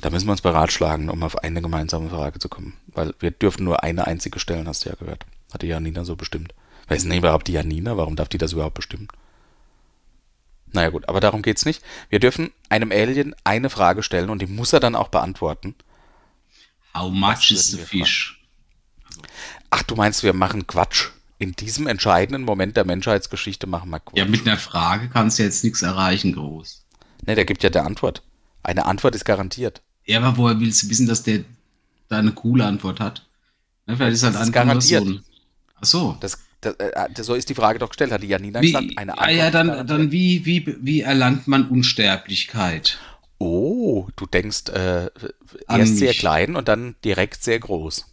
Da 0.00 0.10
müssen 0.10 0.26
wir 0.26 0.32
uns 0.32 0.42
beratschlagen, 0.42 1.08
um 1.08 1.22
auf 1.22 1.38
eine 1.38 1.60
gemeinsame 1.60 2.08
Frage 2.08 2.38
zu 2.38 2.48
kommen. 2.48 2.74
Weil 2.98 3.14
wir 3.20 3.30
dürfen 3.30 3.62
nur 3.62 3.84
eine 3.84 4.08
einzige 4.08 4.40
stellen, 4.40 4.66
hast 4.66 4.84
du 4.84 4.88
ja 4.88 4.96
gehört. 4.96 5.24
Hat 5.52 5.62
die 5.62 5.68
Janina 5.68 6.04
so 6.04 6.16
bestimmt. 6.16 6.52
Ist 6.88 7.04
denn 7.04 7.16
überhaupt 7.16 7.46
die 7.46 7.52
Janina? 7.52 7.96
Warum 7.96 8.16
darf 8.16 8.28
die 8.28 8.38
das 8.38 8.54
überhaupt 8.54 8.74
bestimmen? 8.74 9.06
Naja 10.72 10.88
gut, 10.88 11.08
aber 11.08 11.20
darum 11.20 11.42
geht's 11.42 11.64
nicht. 11.64 11.80
Wir 12.08 12.18
dürfen 12.18 12.50
einem 12.68 12.90
Alien 12.90 13.36
eine 13.44 13.70
Frage 13.70 14.02
stellen 14.02 14.30
und 14.30 14.42
die 14.42 14.48
muss 14.48 14.72
er 14.72 14.80
dann 14.80 14.96
auch 14.96 15.10
beantworten. 15.10 15.76
How 16.92 17.08
much 17.12 17.52
is 17.52 17.68
the 17.68 17.76
fish? 17.76 18.44
Ach, 19.70 19.84
du 19.84 19.94
meinst, 19.94 20.24
wir 20.24 20.32
machen 20.32 20.66
Quatsch. 20.66 21.10
In 21.38 21.52
diesem 21.52 21.86
entscheidenden 21.86 22.42
Moment 22.42 22.76
der 22.76 22.84
Menschheitsgeschichte 22.84 23.68
machen 23.68 23.90
wir 23.90 24.00
Quatsch. 24.00 24.18
Ja, 24.18 24.24
mit 24.24 24.44
einer 24.44 24.56
Frage 24.56 25.08
kannst 25.08 25.38
du 25.38 25.44
jetzt 25.44 25.62
nichts 25.62 25.82
erreichen, 25.82 26.32
groß. 26.32 26.84
Ne, 27.26 27.36
der 27.36 27.44
gibt 27.44 27.62
ja 27.62 27.70
der 27.70 27.86
Antwort. 27.86 28.24
Eine 28.64 28.86
Antwort 28.86 29.14
ist 29.14 29.24
garantiert. 29.24 29.82
Ja, 30.04 30.18
aber 30.18 30.36
woher 30.36 30.58
willst 30.58 30.82
du 30.82 30.88
wissen, 30.88 31.06
dass 31.06 31.22
der 31.22 31.44
da 32.08 32.18
eine 32.18 32.32
coole 32.32 32.64
Antwort 32.64 33.00
hat? 33.00 33.26
Ne, 33.86 33.96
vielleicht 33.96 34.14
ist 34.14 34.22
halt 34.22 34.34
Das 34.34 34.42
ist 34.42 34.52
garantiert. 34.52 35.04
So 35.04 35.10
ein, 35.10 35.24
ach 35.76 35.84
so. 35.84 36.16
Das, 36.20 36.38
das, 36.60 36.74
äh, 36.74 37.22
so 37.22 37.34
ist 37.34 37.48
die 37.48 37.54
Frage 37.54 37.78
doch 37.78 37.88
gestellt, 37.88 38.12
hat 38.12 38.22
die 38.22 38.28
Janina 38.28 38.60
Wie, 38.60 38.72
gesagt. 38.72 38.86
Eine 38.96 39.18
ah, 39.18 39.30
ja, 39.30 39.50
dann, 39.50 39.86
dann 39.86 40.12
wie, 40.12 40.44
wie, 40.44 40.76
wie 40.80 41.00
erlangt 41.00 41.46
man 41.48 41.68
Unsterblichkeit? 41.68 42.98
Oh, 43.38 44.08
du 44.16 44.26
denkst 44.26 44.68
äh, 44.70 45.10
erst 45.68 45.98
sehr 45.98 46.08
mich. 46.08 46.18
klein 46.18 46.56
und 46.56 46.66
dann 46.68 46.96
direkt 47.04 47.42
sehr 47.42 47.60
groß. 47.60 48.04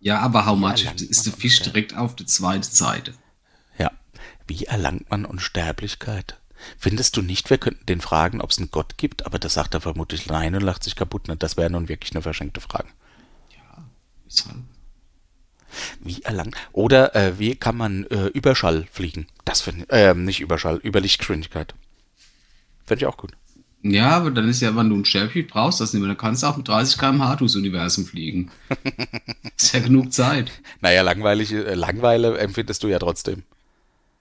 Ja, 0.00 0.20
aber 0.20 0.46
how 0.46 0.56
much 0.56 0.84
ist 1.00 1.26
der 1.26 1.32
Fisch 1.32 1.60
direkt 1.62 1.96
auf 1.96 2.14
der 2.14 2.26
zweiten 2.26 2.62
Seite? 2.62 3.14
Ja. 3.78 3.90
Wie 4.46 4.64
erlangt 4.64 5.10
man 5.10 5.24
Unsterblichkeit? 5.24 6.36
Findest 6.78 7.16
du 7.16 7.22
nicht, 7.22 7.50
wir 7.50 7.58
könnten 7.58 7.86
den 7.86 8.00
fragen, 8.00 8.40
ob 8.40 8.50
es 8.50 8.58
einen 8.58 8.70
Gott 8.70 8.96
gibt? 8.96 9.26
Aber 9.26 9.38
das 9.38 9.54
sagt 9.54 9.74
er 9.74 9.80
vermutlich 9.80 10.26
nein 10.26 10.54
und 10.54 10.62
lacht 10.62 10.84
sich 10.84 10.96
kaputt. 10.96 11.28
Ne? 11.28 11.36
Das 11.36 11.56
wäre 11.56 11.70
nun 11.70 11.88
wirklich 11.88 12.12
eine 12.12 12.22
verschenkte 12.22 12.60
Frage. 12.60 12.88
Weshalb? 14.26 14.56
Wie 16.00 16.22
erlangt? 16.22 16.56
Oder 16.72 17.14
äh, 17.14 17.38
wie 17.38 17.56
kann 17.56 17.76
man 17.76 18.04
äh, 18.06 18.26
Überschall 18.26 18.86
fliegen? 18.90 19.26
Das 19.44 19.60
finde 19.60 19.84
ich, 19.84 19.92
äh, 19.92 20.14
nicht 20.14 20.40
Überschall, 20.40 20.76
über 20.82 21.00
Lichtgeschwindigkeit. 21.00 21.74
Finde 22.84 23.04
ich 23.04 23.06
auch 23.06 23.16
gut. 23.16 23.32
Ja, 23.82 24.10
aber 24.10 24.30
dann 24.30 24.48
ist 24.48 24.62
ja, 24.62 24.74
wenn 24.74 24.88
du 24.88 24.96
unsterblich 24.96 25.46
brauchst, 25.46 25.80
das 25.80 25.92
nicht 25.92 26.00
mehr. 26.00 26.08
Dann 26.08 26.16
kannst 26.16 26.42
du 26.42 26.46
auch 26.46 26.56
mit 26.56 26.66
30 26.66 26.98
km/h 26.98 27.36
durchs 27.36 27.56
Universum 27.56 28.04
fliegen. 28.04 28.50
ist 29.56 29.74
ja 29.74 29.80
genug 29.80 30.12
Zeit. 30.12 30.50
Naja, 30.80 31.02
langweilig, 31.02 31.52
äh, 31.52 31.74
Langweile 31.74 32.38
empfindest 32.38 32.82
du 32.82 32.88
ja 32.88 32.98
trotzdem. 32.98 33.42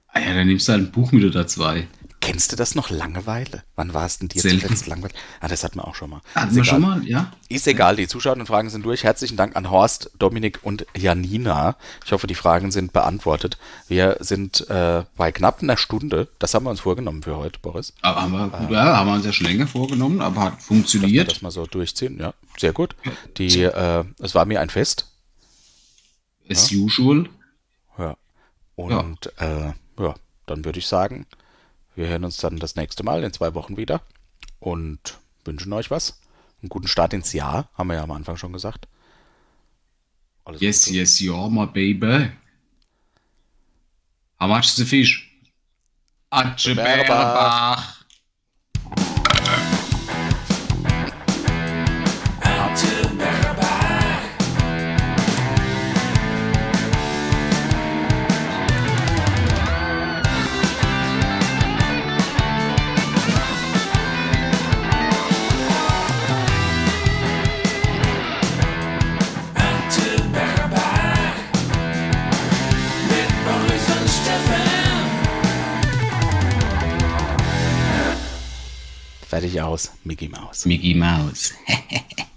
Ah 0.08 0.20
ja, 0.20 0.34
dann 0.34 0.48
nimmst 0.48 0.68
du 0.68 0.74
halt 0.74 0.84
ein 0.84 0.92
Buch 0.92 1.12
mit 1.12 1.24
oder 1.24 1.48
zwei. 1.48 1.88
Kennst 2.26 2.52
du 2.52 2.56
das 2.56 2.74
noch, 2.74 2.90
Langeweile? 2.90 3.64
Wann 3.76 3.94
war 3.94 4.06
es 4.06 4.18
denn 4.18 4.30
dir 4.30 4.42
Selten. 4.42 4.60
zuletzt 4.62 4.88
langweilig? 4.88 5.16
Ah, 5.42 5.48
das 5.48 5.64
hatten 5.64 5.78
wir 5.78 5.88
auch 5.88 5.94
schon 5.94 6.10
mal. 6.10 6.22
Hatten 6.34 6.50
Ist 6.50 6.56
wir 6.56 6.64
egal. 6.64 6.74
schon 6.74 6.82
mal, 6.82 7.08
ja? 7.08 7.32
Ist 7.50 7.68
egal, 7.68 7.98
die 7.98 8.08
zuschauenden 8.08 8.48
Fragen 8.48 8.72
sind 8.72 8.84
durch. 8.84 9.04
Herzlichen 9.04 9.38
Dank 9.38 9.56
an 9.56 9.70
Horst, 9.70 10.10
Dominik 10.18 10.60
und 10.64 10.88
Janina. 10.98 11.76
Ich 12.04 12.12
hoffe, 12.12 12.26
die 12.26 12.34
Fragen 12.34 12.72
sind 12.72 12.94
beantwortet. 12.94 13.60
Wir 13.88 14.18
sind 14.22 14.68
äh, 14.72 15.04
bei 15.16 15.32
knapp 15.32 15.62
einer 15.62 15.78
Stunde. 15.78 16.28
Das 16.40 16.56
haben 16.56 16.64
wir 16.64 16.72
uns 16.72 16.80
vorgenommen 16.80 17.22
für 17.22 17.38
heute, 17.38 17.60
Boris. 17.60 17.94
Aber 18.02 18.24
haben 18.24 18.32
wir, 18.32 18.48
gut, 18.50 18.72
ja, 18.72 18.98
haben 18.98 19.08
wir 19.08 19.14
uns 19.14 19.26
ja 19.26 19.32
schon 19.32 19.46
länger 19.46 19.68
vorgenommen, 19.68 20.20
aber 20.20 20.42
hat 20.42 20.54
Dass 20.54 20.62
wir 20.62 20.66
funktioniert. 20.78 21.30
das 21.30 21.44
mal 21.44 21.52
so 21.52 21.68
durchziehen. 21.68 22.18
Ja, 22.20 22.34
sehr 22.58 22.74
gut. 22.74 22.96
Die, 23.38 23.62
äh, 23.62 24.04
es 24.20 24.34
war 24.34 24.46
mir 24.46 24.62
ein 24.62 24.72
Fest. 24.72 25.12
As 26.50 26.72
usual. 26.72 27.30
Ja. 28.00 28.18
Und 28.76 29.32
ja, 29.40 29.68
äh, 29.68 29.74
ja 30.00 30.16
dann 30.48 30.66
würde 30.66 30.80
ich 30.80 30.88
sagen, 30.88 31.28
wir 31.96 32.08
hören 32.08 32.24
uns 32.26 32.38
dann 32.38 32.58
das 32.58 32.76
nächste 32.76 33.04
Mal 33.04 33.24
in 33.24 33.34
zwei 33.34 33.54
Wochen 33.54 33.78
wieder 33.78 34.02
und 34.60 35.20
wünschen 35.44 35.74
euch 35.74 35.92
was. 35.92 36.20
Einen 36.62 36.70
guten 36.70 36.88
Start 36.88 37.14
ins 37.14 37.34
Jahr, 37.34 37.70
haben 37.76 37.88
wir 37.88 37.96
ja 37.96 38.04
am 38.04 38.12
Anfang 38.12 38.38
schon 38.38 38.54
gesagt. 38.54 38.88
Alles 40.46 40.62
Yes, 40.62 40.86
Gute. 40.86 40.98
yes, 40.98 41.22
yeah, 41.22 41.48
my 41.50 41.66
baby. 41.66 42.32
How 44.40 44.48
much 44.48 44.66
is 44.66 44.76
the 44.76 44.86
fish? 44.86 45.32
Atche 46.32 46.76
Fertig 79.36 79.60
aus, 79.60 79.92
Mickey 80.06 80.30
Mouse. 80.30 80.66
Mickey 80.66 80.94
Mouse. 80.94 81.54